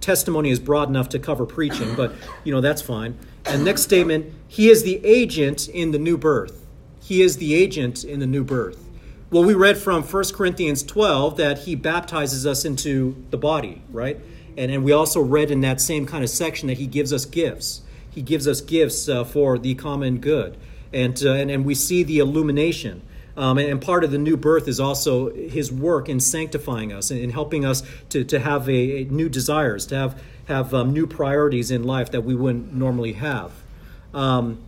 testimony 0.00 0.50
is 0.50 0.60
broad 0.60 0.88
enough 0.88 1.08
to 1.10 1.18
cover 1.18 1.46
preaching, 1.46 1.94
but 1.96 2.12
you 2.44 2.52
know 2.52 2.60
that's 2.60 2.82
fine. 2.82 3.18
And 3.46 3.64
next 3.64 3.82
statement, 3.82 4.32
he 4.48 4.68
is 4.68 4.82
the 4.82 5.04
agent 5.04 5.68
in 5.68 5.92
the 5.92 5.98
new 5.98 6.16
birth. 6.16 6.66
He 7.00 7.22
is 7.22 7.36
the 7.36 7.54
agent 7.54 8.04
in 8.04 8.20
the 8.20 8.26
new 8.26 8.44
birth. 8.44 8.84
Well, 9.30 9.44
we 9.44 9.54
read 9.54 9.76
from 9.76 10.02
1 10.02 10.24
Corinthians 10.32 10.82
12 10.84 11.36
that 11.36 11.58
he 11.58 11.74
baptizes 11.74 12.46
us 12.46 12.64
into 12.64 13.24
the 13.30 13.36
body, 13.36 13.82
right? 13.90 14.20
And, 14.56 14.70
and 14.70 14.84
we 14.84 14.92
also 14.92 15.20
read 15.20 15.50
in 15.50 15.60
that 15.62 15.80
same 15.80 16.06
kind 16.06 16.22
of 16.22 16.30
section 16.30 16.68
that 16.68 16.78
he 16.78 16.86
gives 16.86 17.12
us 17.12 17.24
gifts. 17.24 17.82
He 18.10 18.22
gives 18.22 18.48
us 18.48 18.60
gifts 18.60 19.08
uh, 19.08 19.24
for 19.24 19.58
the 19.58 19.74
common 19.74 20.18
good. 20.18 20.56
And, 20.92 21.20
uh, 21.24 21.32
and, 21.32 21.50
and 21.50 21.64
we 21.64 21.74
see 21.74 22.02
the 22.02 22.18
illumination. 22.18 23.02
Um, 23.36 23.58
and, 23.58 23.82
part 23.82 24.02
of 24.02 24.10
the 24.10 24.18
new 24.18 24.36
birth 24.36 24.66
is 24.66 24.80
also 24.80 25.30
his 25.30 25.70
work 25.70 26.08
in 26.08 26.20
sanctifying 26.20 26.92
us 26.92 27.10
and 27.10 27.20
in 27.20 27.30
helping 27.30 27.66
us 27.66 27.82
to, 28.08 28.24
to 28.24 28.38
have 28.38 28.68
a, 28.68 29.02
a 29.02 29.04
new 29.04 29.28
desires, 29.28 29.86
to 29.86 29.96
have, 29.96 30.22
have 30.46 30.72
um, 30.72 30.92
new 30.92 31.06
priorities 31.06 31.70
in 31.70 31.84
life 31.84 32.10
that 32.12 32.22
we 32.22 32.34
wouldn't 32.34 32.72
normally 32.72 33.12
have. 33.12 33.52
Um, 34.14 34.58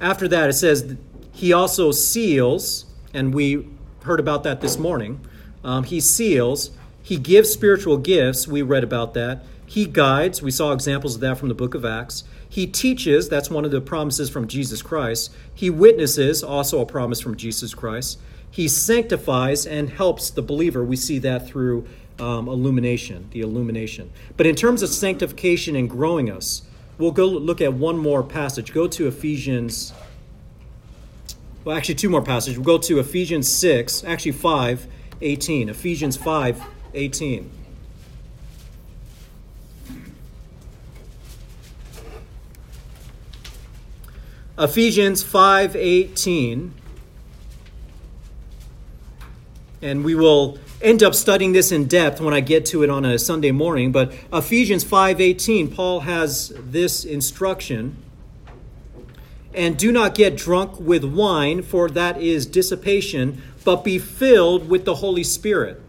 after 0.00 0.26
that, 0.28 0.50
it 0.50 0.54
says, 0.54 0.96
He 1.32 1.52
also 1.52 1.92
seals, 1.92 2.86
and 3.12 3.32
we 3.32 3.68
heard 4.02 4.18
about 4.18 4.42
that 4.42 4.60
this 4.60 4.76
morning. 4.76 5.20
Um, 5.62 5.84
he 5.84 6.00
seals, 6.00 6.70
He 7.02 7.16
gives 7.16 7.50
spiritual 7.50 7.98
gifts. 7.98 8.48
We 8.48 8.62
read 8.62 8.82
about 8.82 9.14
that. 9.14 9.44
He 9.66 9.86
guides. 9.86 10.42
We 10.42 10.50
saw 10.50 10.72
examples 10.72 11.16
of 11.16 11.20
that 11.22 11.38
from 11.38 11.48
the 11.48 11.54
book 11.54 11.74
of 11.74 11.84
Acts. 11.84 12.24
He 12.48 12.66
teaches. 12.66 13.28
That's 13.28 13.50
one 13.50 13.64
of 13.64 13.70
the 13.70 13.80
promises 13.80 14.30
from 14.30 14.46
Jesus 14.46 14.82
Christ. 14.82 15.32
He 15.52 15.70
witnesses, 15.70 16.42
also 16.42 16.80
a 16.80 16.86
promise 16.86 17.20
from 17.20 17.36
Jesus 17.36 17.74
Christ. 17.74 18.18
He 18.50 18.68
sanctifies 18.68 19.66
and 19.66 19.90
helps 19.90 20.30
the 20.30 20.42
believer. 20.42 20.84
We 20.84 20.96
see 20.96 21.18
that 21.20 21.48
through 21.48 21.86
um, 22.20 22.46
illumination, 22.46 23.28
the 23.32 23.40
illumination. 23.40 24.12
But 24.36 24.46
in 24.46 24.54
terms 24.54 24.82
of 24.82 24.90
sanctification 24.90 25.74
and 25.74 25.90
growing 25.90 26.30
us, 26.30 26.62
we'll 26.98 27.10
go 27.10 27.26
look 27.26 27.60
at 27.60 27.72
one 27.74 27.98
more 27.98 28.22
passage. 28.22 28.72
Go 28.72 28.86
to 28.86 29.08
Ephesians. 29.08 29.92
Well, 31.64 31.76
actually, 31.76 31.96
two 31.96 32.10
more 32.10 32.22
passages. 32.22 32.58
We'll 32.58 32.78
go 32.78 32.78
to 32.78 33.00
Ephesians 33.00 33.52
6, 33.52 34.04
actually 34.04 34.32
5, 34.32 34.86
18. 35.20 35.68
Ephesians 35.70 36.16
5, 36.16 36.62
18. 36.94 37.50
Ephesians 44.56 45.24
5:18 45.24 46.70
and 49.82 50.04
we 50.04 50.14
will 50.14 50.58
end 50.80 51.02
up 51.02 51.12
studying 51.12 51.52
this 51.52 51.72
in 51.72 51.86
depth 51.86 52.20
when 52.20 52.32
I 52.32 52.38
get 52.38 52.64
to 52.66 52.84
it 52.84 52.88
on 52.88 53.04
a 53.04 53.18
Sunday 53.18 53.50
morning, 53.50 53.90
but 53.90 54.12
Ephesians 54.32 54.84
5:18 54.84 55.74
Paul 55.74 56.00
has 56.00 56.52
this 56.64 57.04
instruction 57.04 57.96
and 59.52 59.76
do 59.76 59.90
not 59.90 60.14
get 60.14 60.36
drunk 60.36 60.78
with 60.78 61.02
wine 61.02 61.62
for 61.62 61.90
that 61.90 62.22
is 62.22 62.46
dissipation, 62.46 63.42
but 63.64 63.82
be 63.82 63.98
filled 63.98 64.68
with 64.68 64.84
the 64.84 64.96
Holy 64.96 65.24
Spirit. 65.24 65.80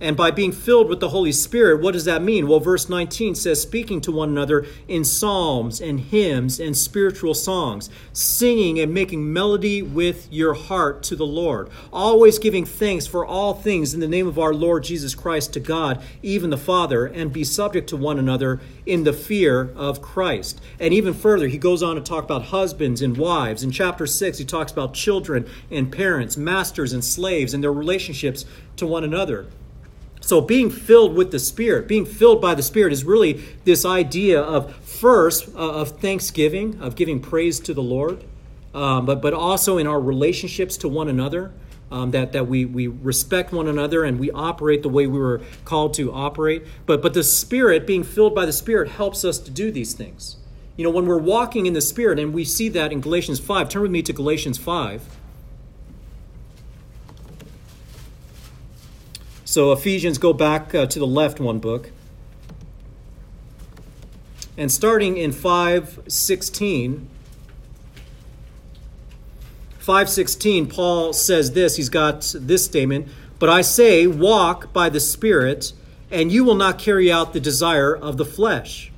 And 0.00 0.16
by 0.16 0.32
being 0.32 0.50
filled 0.52 0.88
with 0.88 0.98
the 1.00 1.10
Holy 1.10 1.30
Spirit, 1.30 1.80
what 1.80 1.92
does 1.92 2.04
that 2.04 2.22
mean? 2.22 2.48
Well, 2.48 2.58
verse 2.58 2.88
19 2.88 3.36
says, 3.36 3.62
speaking 3.62 4.00
to 4.02 4.12
one 4.12 4.28
another 4.28 4.66
in 4.88 5.04
psalms 5.04 5.80
and 5.80 6.00
hymns 6.00 6.58
and 6.58 6.76
spiritual 6.76 7.32
songs, 7.32 7.88
singing 8.12 8.80
and 8.80 8.92
making 8.92 9.32
melody 9.32 9.82
with 9.82 10.26
your 10.32 10.54
heart 10.54 11.04
to 11.04 11.16
the 11.16 11.24
Lord, 11.24 11.70
always 11.92 12.40
giving 12.40 12.64
thanks 12.64 13.06
for 13.06 13.24
all 13.24 13.54
things 13.54 13.94
in 13.94 14.00
the 14.00 14.08
name 14.08 14.26
of 14.26 14.38
our 14.38 14.52
Lord 14.52 14.82
Jesus 14.82 15.14
Christ 15.14 15.52
to 15.52 15.60
God, 15.60 16.02
even 16.22 16.50
the 16.50 16.58
Father, 16.58 17.06
and 17.06 17.32
be 17.32 17.44
subject 17.44 17.88
to 17.90 17.96
one 17.96 18.18
another 18.18 18.60
in 18.84 19.04
the 19.04 19.12
fear 19.12 19.70
of 19.76 20.02
Christ. 20.02 20.60
And 20.80 20.92
even 20.92 21.14
further, 21.14 21.46
he 21.46 21.56
goes 21.56 21.82
on 21.82 21.94
to 21.94 22.02
talk 22.02 22.24
about 22.24 22.46
husbands 22.46 23.00
and 23.00 23.16
wives. 23.16 23.62
In 23.62 23.70
chapter 23.70 24.06
6, 24.06 24.38
he 24.38 24.44
talks 24.44 24.72
about 24.72 24.92
children 24.92 25.48
and 25.70 25.92
parents, 25.92 26.36
masters 26.36 26.92
and 26.92 27.04
slaves, 27.04 27.54
and 27.54 27.62
their 27.62 27.72
relationships 27.72 28.44
to 28.76 28.86
one 28.86 29.04
another. 29.04 29.46
So, 30.24 30.40
being 30.40 30.70
filled 30.70 31.14
with 31.16 31.32
the 31.32 31.38
Spirit, 31.38 31.86
being 31.86 32.06
filled 32.06 32.40
by 32.40 32.54
the 32.54 32.62
Spirit, 32.62 32.94
is 32.94 33.04
really 33.04 33.44
this 33.64 33.84
idea 33.84 34.40
of 34.40 34.74
first 34.76 35.54
uh, 35.54 35.58
of 35.58 36.00
thanksgiving, 36.00 36.80
of 36.80 36.96
giving 36.96 37.20
praise 37.20 37.60
to 37.60 37.74
the 37.74 37.82
Lord, 37.82 38.24
um, 38.72 39.04
but 39.04 39.20
but 39.20 39.34
also 39.34 39.76
in 39.76 39.86
our 39.86 40.00
relationships 40.00 40.78
to 40.78 40.88
one 40.88 41.08
another. 41.08 41.52
Um, 41.90 42.12
that 42.12 42.32
that 42.32 42.48
we 42.48 42.64
we 42.64 42.86
respect 42.86 43.52
one 43.52 43.68
another 43.68 44.02
and 44.02 44.18
we 44.18 44.30
operate 44.30 44.82
the 44.82 44.88
way 44.88 45.06
we 45.06 45.18
were 45.18 45.42
called 45.66 45.92
to 45.94 46.10
operate. 46.10 46.62
But 46.86 47.02
but 47.02 47.12
the 47.12 47.22
Spirit, 47.22 47.86
being 47.86 48.02
filled 48.02 48.34
by 48.34 48.46
the 48.46 48.52
Spirit, 48.52 48.88
helps 48.88 49.26
us 49.26 49.38
to 49.40 49.50
do 49.50 49.70
these 49.70 49.92
things. 49.92 50.38
You 50.78 50.84
know, 50.84 50.90
when 50.90 51.04
we're 51.04 51.18
walking 51.18 51.66
in 51.66 51.74
the 51.74 51.82
Spirit, 51.82 52.18
and 52.18 52.32
we 52.32 52.46
see 52.46 52.70
that 52.70 52.92
in 52.92 53.02
Galatians 53.02 53.40
five. 53.40 53.68
Turn 53.68 53.82
with 53.82 53.90
me 53.90 54.00
to 54.00 54.14
Galatians 54.14 54.56
five. 54.56 55.02
So, 59.54 59.70
Ephesians, 59.70 60.18
go 60.18 60.32
back 60.32 60.74
uh, 60.74 60.86
to 60.86 60.98
the 60.98 61.06
left 61.06 61.38
one 61.38 61.60
book. 61.60 61.92
And 64.58 64.72
starting 64.72 65.16
in 65.16 65.30
516, 65.30 67.08
516, 69.78 70.66
Paul 70.66 71.12
says 71.12 71.52
this. 71.52 71.76
He's 71.76 71.88
got 71.88 72.34
this 72.36 72.64
statement 72.64 73.06
But 73.38 73.48
I 73.48 73.60
say, 73.60 74.08
walk 74.08 74.72
by 74.72 74.88
the 74.88 74.98
Spirit, 74.98 75.72
and 76.10 76.32
you 76.32 76.42
will 76.42 76.56
not 76.56 76.80
carry 76.80 77.12
out 77.12 77.32
the 77.32 77.38
desire 77.38 77.94
of 77.94 78.16
the 78.16 78.24
flesh. 78.24 78.90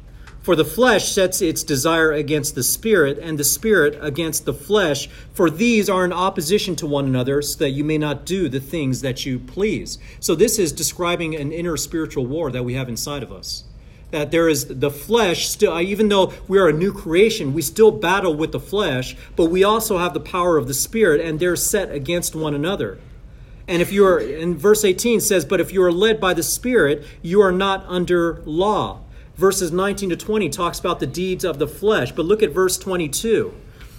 For 0.47 0.55
the 0.55 0.65
flesh 0.65 1.11
sets 1.11 1.43
its 1.43 1.65
desire 1.65 2.13
against 2.13 2.55
the 2.55 2.63
spirit, 2.63 3.19
and 3.19 3.37
the 3.37 3.43
spirit 3.43 3.99
against 4.01 4.45
the 4.45 4.55
flesh. 4.55 5.09
For 5.33 5.51
these 5.51 5.91
are 5.91 6.05
in 6.05 6.13
opposition 6.13 6.77
to 6.77 6.87
one 6.87 7.05
another, 7.07 7.43
so 7.43 7.59
that 7.59 7.71
you 7.71 7.83
may 7.83 7.99
not 7.99 8.25
do 8.25 8.49
the 8.49 8.61
things 8.61 9.01
that 9.01 9.27
you 9.27 9.41
please. 9.41 9.99
So, 10.21 10.37
this 10.37 10.61
is 10.61 10.71
describing 10.71 11.35
an 11.35 11.51
inner 11.51 11.77
spiritual 11.77 12.27
war 12.27 12.53
that 12.53 12.65
we 12.65 12.75
have 12.75 12.89
inside 12.89 13.25
of 13.25 13.33
us. 13.33 13.65
That 14.13 14.31
there 14.31 14.49
is 14.49 14.67
the 14.67 14.89
flesh 14.89 15.49
still, 15.49 15.81
even 15.81 16.11
though 16.11 16.33
we 16.47 16.61
are 16.61 16.69
a 16.69 16.73
new 16.73 16.93
creation, 16.93 17.53
we 17.53 17.61
still 17.61 17.91
battle 17.91 18.37
with 18.37 18.53
the 18.53 18.61
flesh, 18.61 19.17
but 19.35 19.47
we 19.47 19.65
also 19.65 19.99
have 19.99 20.15
the 20.15 20.21
power 20.21 20.59
of 20.59 20.69
the 20.69 20.75
spirit, 20.75 21.21
and 21.21 21.41
they're 21.41 21.57
set 21.57 21.91
against 21.91 22.37
one 22.37 22.55
another. 22.55 23.01
And 23.67 23.83
if 23.83 23.91
you 23.91 24.07
are, 24.07 24.21
in 24.21 24.57
verse 24.57 24.85
18 24.85 25.21
says, 25.21 25.45
But 25.45 25.61
if 25.61 25.73
you 25.73 25.83
are 25.83 25.91
led 25.91 26.21
by 26.21 26.35
the 26.35 26.45
Spirit, 26.45 27.05
you 27.21 27.41
are 27.41 27.51
not 27.51 27.85
under 27.89 28.43
law 28.45 29.01
verses 29.37 29.71
19 29.71 30.11
to 30.11 30.17
20 30.17 30.49
talks 30.49 30.79
about 30.79 31.01
the 31.01 31.07
deeds 31.07 31.45
of 31.45 31.59
the 31.59 31.69
flesh. 31.69 32.13
But 32.13 32.27
look 32.27 32.43
at 32.43 32.51
verse 32.51 32.79
22. 32.79 33.55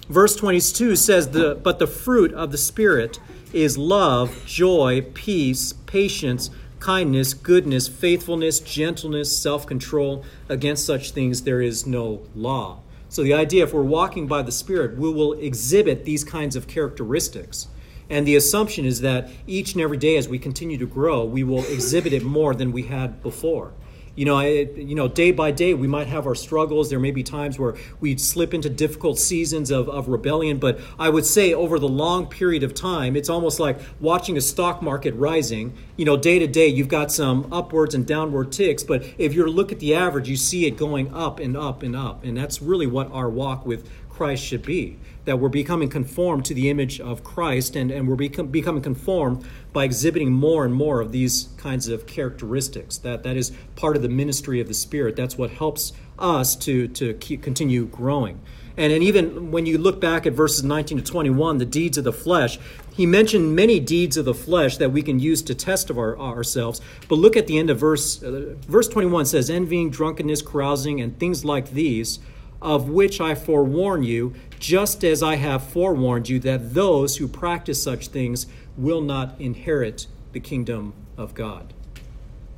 Verse 0.09 0.35
22 0.35 0.95
says, 0.95 1.29
the, 1.29 1.55
But 1.55 1.79
the 1.79 1.87
fruit 1.87 2.33
of 2.33 2.51
the 2.51 2.57
Spirit 2.57 3.19
is 3.53 3.77
love, 3.77 4.45
joy, 4.45 5.05
peace, 5.13 5.73
patience, 5.73 6.49
kindness, 6.79 7.33
goodness, 7.33 7.87
faithfulness, 7.87 8.59
gentleness, 8.59 9.37
self 9.37 9.65
control. 9.65 10.23
Against 10.49 10.85
such 10.85 11.11
things 11.11 11.43
there 11.43 11.61
is 11.61 11.85
no 11.85 12.21
law. 12.35 12.79
So 13.09 13.23
the 13.23 13.33
idea, 13.33 13.63
if 13.63 13.73
we're 13.73 13.83
walking 13.83 14.27
by 14.27 14.41
the 14.41 14.51
Spirit, 14.51 14.97
we 14.97 15.11
will 15.11 15.33
exhibit 15.33 16.03
these 16.03 16.23
kinds 16.23 16.55
of 16.55 16.67
characteristics. 16.67 17.67
And 18.09 18.25
the 18.25 18.37
assumption 18.37 18.85
is 18.85 19.01
that 19.01 19.29
each 19.45 19.73
and 19.73 19.81
every 19.81 19.97
day 19.97 20.15
as 20.15 20.29
we 20.29 20.39
continue 20.39 20.77
to 20.77 20.85
grow, 20.85 21.25
we 21.25 21.43
will 21.43 21.65
exhibit 21.65 22.13
it 22.13 22.23
more 22.23 22.55
than 22.55 22.71
we 22.71 22.83
had 22.83 23.21
before 23.21 23.73
you 24.17 24.25
know, 24.25 24.35
I, 24.35 24.67
you 24.75 24.95
know, 24.95 25.07
day 25.07 25.31
by 25.31 25.51
day 25.51 25.75
we 25.75 25.87
might 25.87 26.07
have 26.07 26.25
our 26.25 26.33
struggles. 26.33 26.89
There 26.89 26.99
may 26.99 27.11
be 27.11 27.21
times 27.21 27.59
where 27.59 27.75
we 27.99 28.17
slip 28.17 28.51
into 28.51 28.67
difficult 28.67 29.19
seasons 29.19 29.69
of, 29.69 29.87
of 29.87 30.07
rebellion, 30.07 30.57
but 30.57 30.79
I 30.97 31.09
would 31.09 31.25
say 31.25 31.53
over 31.53 31.77
the 31.77 31.87
long 31.87 32.25
period 32.25 32.63
of 32.63 32.73
time, 32.73 33.15
it's 33.15 33.29
almost 33.29 33.59
like 33.59 33.79
watching 33.99 34.35
a 34.35 34.41
stock 34.41 34.81
market 34.81 35.13
rising. 35.13 35.77
You 35.97 36.05
know, 36.05 36.17
day 36.17 36.39
to 36.39 36.47
day 36.47 36.67
you've 36.67 36.87
got 36.87 37.11
some 37.11 37.47
upwards 37.53 37.93
and 37.93 38.07
downward 38.07 38.51
ticks, 38.51 38.81
but 38.81 39.05
if 39.19 39.35
you 39.35 39.45
look 39.45 39.71
at 39.71 39.79
the 39.79 39.93
average, 39.93 40.27
you 40.27 40.35
see 40.35 40.65
it 40.65 40.77
going 40.77 41.13
up 41.13 41.39
and 41.39 41.55
up 41.55 41.83
and 41.83 41.95
up, 41.95 42.23
and 42.23 42.35
that's 42.35 42.59
really 42.59 42.87
what 42.87 43.11
our 43.11 43.29
walk 43.29 43.67
with 43.67 43.87
Christ 44.09 44.43
should 44.43 44.63
be 44.63 44.97
that 45.27 45.39
we're 45.39 45.49
becoming 45.49 45.89
conformed 45.89 46.45
to 46.45 46.53
the 46.53 46.69
image 46.69 47.01
of 47.01 47.21
Christ 47.21 47.75
and, 47.75 47.91
and 47.91 48.07
we're 48.07 48.15
become, 48.15 48.47
becoming 48.47 48.81
conformed 48.81 49.45
by 49.73 49.83
exhibiting 49.83 50.31
more 50.31 50.63
and 50.63 50.73
more 50.73 51.01
of 51.01 51.11
these 51.11 51.49
kinds 51.57 51.89
of 51.89 52.07
characteristics. 52.07 52.97
That, 52.99 53.23
that 53.23 53.35
is 53.35 53.51
part 53.75 53.97
of 53.97 54.03
the 54.03 54.07
ministry 54.09 54.61
of 54.61 54.69
the 54.69 54.73
Spirit. 54.73 55.17
That's 55.17 55.37
what 55.37 55.49
helps 55.49 55.91
us 56.17 56.55
to, 56.55 56.87
to 56.87 57.13
keep, 57.15 57.43
continue 57.43 57.87
growing. 57.87 58.39
And, 58.77 58.93
and 58.93 59.03
even 59.03 59.51
when 59.51 59.65
you 59.65 59.77
look 59.77 59.99
back 59.99 60.25
at 60.25 60.31
verses 60.31 60.63
19 60.63 60.99
to 60.99 61.03
21, 61.03 61.57
the 61.57 61.65
deeds 61.65 61.97
of 61.97 62.05
the 62.05 62.13
flesh, 62.13 62.57
he 62.93 63.05
mentioned 63.05 63.53
many 63.53 63.81
deeds 63.81 64.15
of 64.15 64.23
the 64.23 64.33
flesh 64.33 64.77
that 64.77 64.93
we 64.93 65.01
can 65.01 65.19
use 65.19 65.41
to 65.41 65.53
test 65.53 65.89
of 65.89 65.97
our, 65.97 66.17
ourselves. 66.17 66.79
But 67.09 67.15
look 67.15 67.35
at 67.35 67.47
the 67.47 67.59
end 67.59 67.69
of 67.69 67.77
verse, 67.77 68.23
uh, 68.23 68.55
verse 68.61 68.87
21 68.87 69.25
says, 69.25 69.49
envying, 69.49 69.89
drunkenness, 69.89 70.41
carousing, 70.41 71.01
and 71.01 71.19
things 71.19 71.43
like 71.43 71.71
these 71.71 72.19
of 72.61 72.89
which 72.89 73.21
I 73.21 73.35
forewarn 73.35 74.03
you, 74.03 74.33
just 74.59 75.03
as 75.03 75.21
I 75.21 75.35
have 75.35 75.63
forewarned 75.63 76.29
you 76.29 76.39
that 76.39 76.73
those 76.73 77.17
who 77.17 77.27
practice 77.27 77.81
such 77.81 78.07
things 78.07 78.47
will 78.77 79.01
not 79.01 79.39
inherit 79.39 80.07
the 80.31 80.39
kingdom 80.39 80.93
of 81.17 81.33
God. 81.33 81.73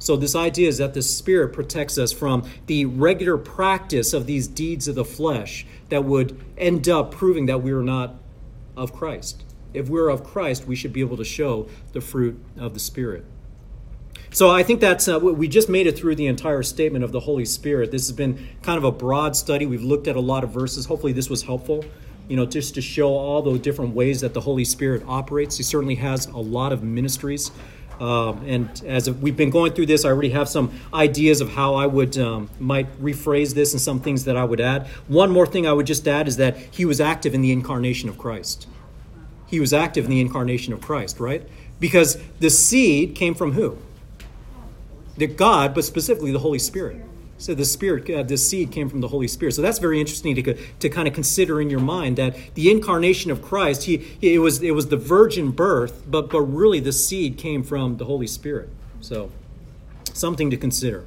So, 0.02 0.16
this 0.16 0.34
idea 0.34 0.70
is 0.70 0.78
that 0.78 0.94
the 0.94 1.02
Spirit 1.02 1.50
protects 1.50 1.98
us 1.98 2.14
from 2.14 2.50
the 2.68 2.86
regular 2.86 3.38
practice 3.38 4.14
of 4.14 4.28
these 4.28 4.48
deeds 4.48 4.88
of 4.88 4.96
the 4.96 5.04
flesh 5.04 5.66
that 5.90 6.06
would 6.06 6.40
end 6.58 6.88
up 6.88 7.12
proving 7.12 7.48
that 7.48 7.62
we 7.62 7.72
are 7.74 7.84
not 7.84 8.16
of 8.78 8.94
Christ. 8.94 9.44
If 9.74 9.90
we're 9.90 10.10
of 10.10 10.24
Christ, 10.24 10.66
we 10.66 10.76
should 10.76 10.94
be 10.94 11.02
able 11.02 11.18
to 11.18 11.26
show 11.26 11.68
the 11.92 12.00
fruit 12.00 12.42
of 12.58 12.74
the 12.74 12.80
Spirit. 12.80 13.26
So 14.32 14.50
I 14.50 14.64
think 14.64 14.80
that's 14.80 15.08
uh, 15.08 15.20
we 15.20 15.48
just 15.48 15.70
made 15.70 15.88
it 15.88 15.98
through 15.98 16.16
the 16.16 16.28
entire 16.28 16.64
statement 16.64 17.04
of 17.04 17.12
the 17.12 17.20
Holy 17.20 17.46
Spirit. 17.46 17.92
This 17.92 18.08
has 18.08 18.16
been 18.16 18.48
kind 18.62 18.78
of 18.78 18.84
a 18.84 18.92
broad 18.92 19.36
study. 19.36 19.66
We've 19.66 19.84
looked 19.84 20.08
at 20.08 20.16
a 20.16 20.20
lot 20.20 20.44
of 20.44 20.52
verses. 20.52 20.86
Hopefully, 20.86 21.14
this 21.14 21.30
was 21.30 21.42
helpful. 21.42 21.84
you 22.30 22.36
know, 22.36 22.46
just 22.46 22.76
to 22.76 22.82
show 22.82 23.10
all 23.10 23.42
the 23.42 23.58
different 23.60 23.96
ways 23.96 24.22
that 24.22 24.34
the 24.34 24.40
Holy 24.40 24.64
Spirit 24.64 25.04
operates. 25.08 25.58
He 25.58 25.64
certainly 25.64 25.96
has 25.96 26.28
a 26.28 26.38
lot 26.38 26.72
of 26.72 26.84
ministries. 26.84 27.52
Um, 28.00 28.46
and 28.46 28.82
as 28.86 29.10
we've 29.12 29.36
been 29.36 29.50
going 29.50 29.74
through 29.74 29.88
this, 29.88 30.06
I 30.06 30.10
already 30.10 30.30
have 30.30 30.48
some 30.48 30.72
ideas 30.94 31.42
of 31.42 31.50
how 31.50 31.74
I 31.76 31.86
would 31.86 32.18
um, 32.18 32.50
might 32.60 32.88
rephrase 33.02 33.56
this 33.56 33.74
and 33.74 33.82
some 33.82 34.00
things 34.00 34.24
that 34.24 34.38
I 34.38 34.46
would 34.46 34.62
add. 34.62 34.88
One 35.08 35.32
more 35.32 35.46
thing 35.46 35.68
I 35.68 35.74
would 35.74 35.88
just 35.88 36.08
add 36.08 36.28
is 36.28 36.38
that 36.38 36.56
he 36.58 36.86
was 36.86 37.02
active 37.02 37.34
in 37.34 37.42
the 37.42 37.52
incarnation 37.52 38.08
of 38.08 38.18
Christ. 38.18 38.68
He 39.48 39.60
was 39.60 39.74
active 39.74 40.06
in 40.06 40.12
the 40.12 40.22
incarnation 40.22 40.72
of 40.72 40.80
Christ, 40.80 41.20
right? 41.20 41.46
Because 41.80 42.18
the 42.40 42.52
seed 42.52 43.16
came 43.16 43.34
from 43.34 43.54
who? 43.54 43.80
The 45.20 45.28
God, 45.28 45.76
but 45.76 45.84
specifically 45.84 46.32
the 46.32 46.40
Holy 46.40 46.60
Spirit. 46.60 47.02
So 47.38 47.56
the 47.56 47.64
Spirit, 47.64 48.10
uh, 48.10 48.24
the 48.24 48.38
seed 48.38 48.72
came 48.72 48.90
from 48.90 49.00
the 49.00 49.08
Holy 49.08 49.28
Spirit. 49.28 49.54
So 49.54 49.62
that's 49.62 49.80
very 49.80 50.00
interesting 50.00 50.36
to, 50.36 50.54
to 50.54 50.90
kind 50.90 51.08
of 51.08 51.14
consider 51.14 51.62
in 51.62 51.70
your 51.70 51.80
mind 51.80 52.18
that 52.18 52.36
the 52.56 52.70
incarnation 52.70 53.32
of 53.32 53.42
Christ, 53.42 53.84
he, 53.84 54.06
it 54.22 54.40
was 54.40 54.62
it 54.62 54.72
was 54.72 54.88
the 54.88 54.98
virgin 54.98 55.52
birth, 55.52 56.04
but 56.06 56.30
but 56.30 56.42
really 56.42 56.82
the 56.82 56.92
seed 56.92 57.38
came 57.38 57.64
from 57.64 57.98
the 57.98 58.06
Holy 58.06 58.28
Spirit. 58.28 58.70
So 59.00 59.32
something 60.14 60.50
to 60.50 60.58
consider. 60.58 61.06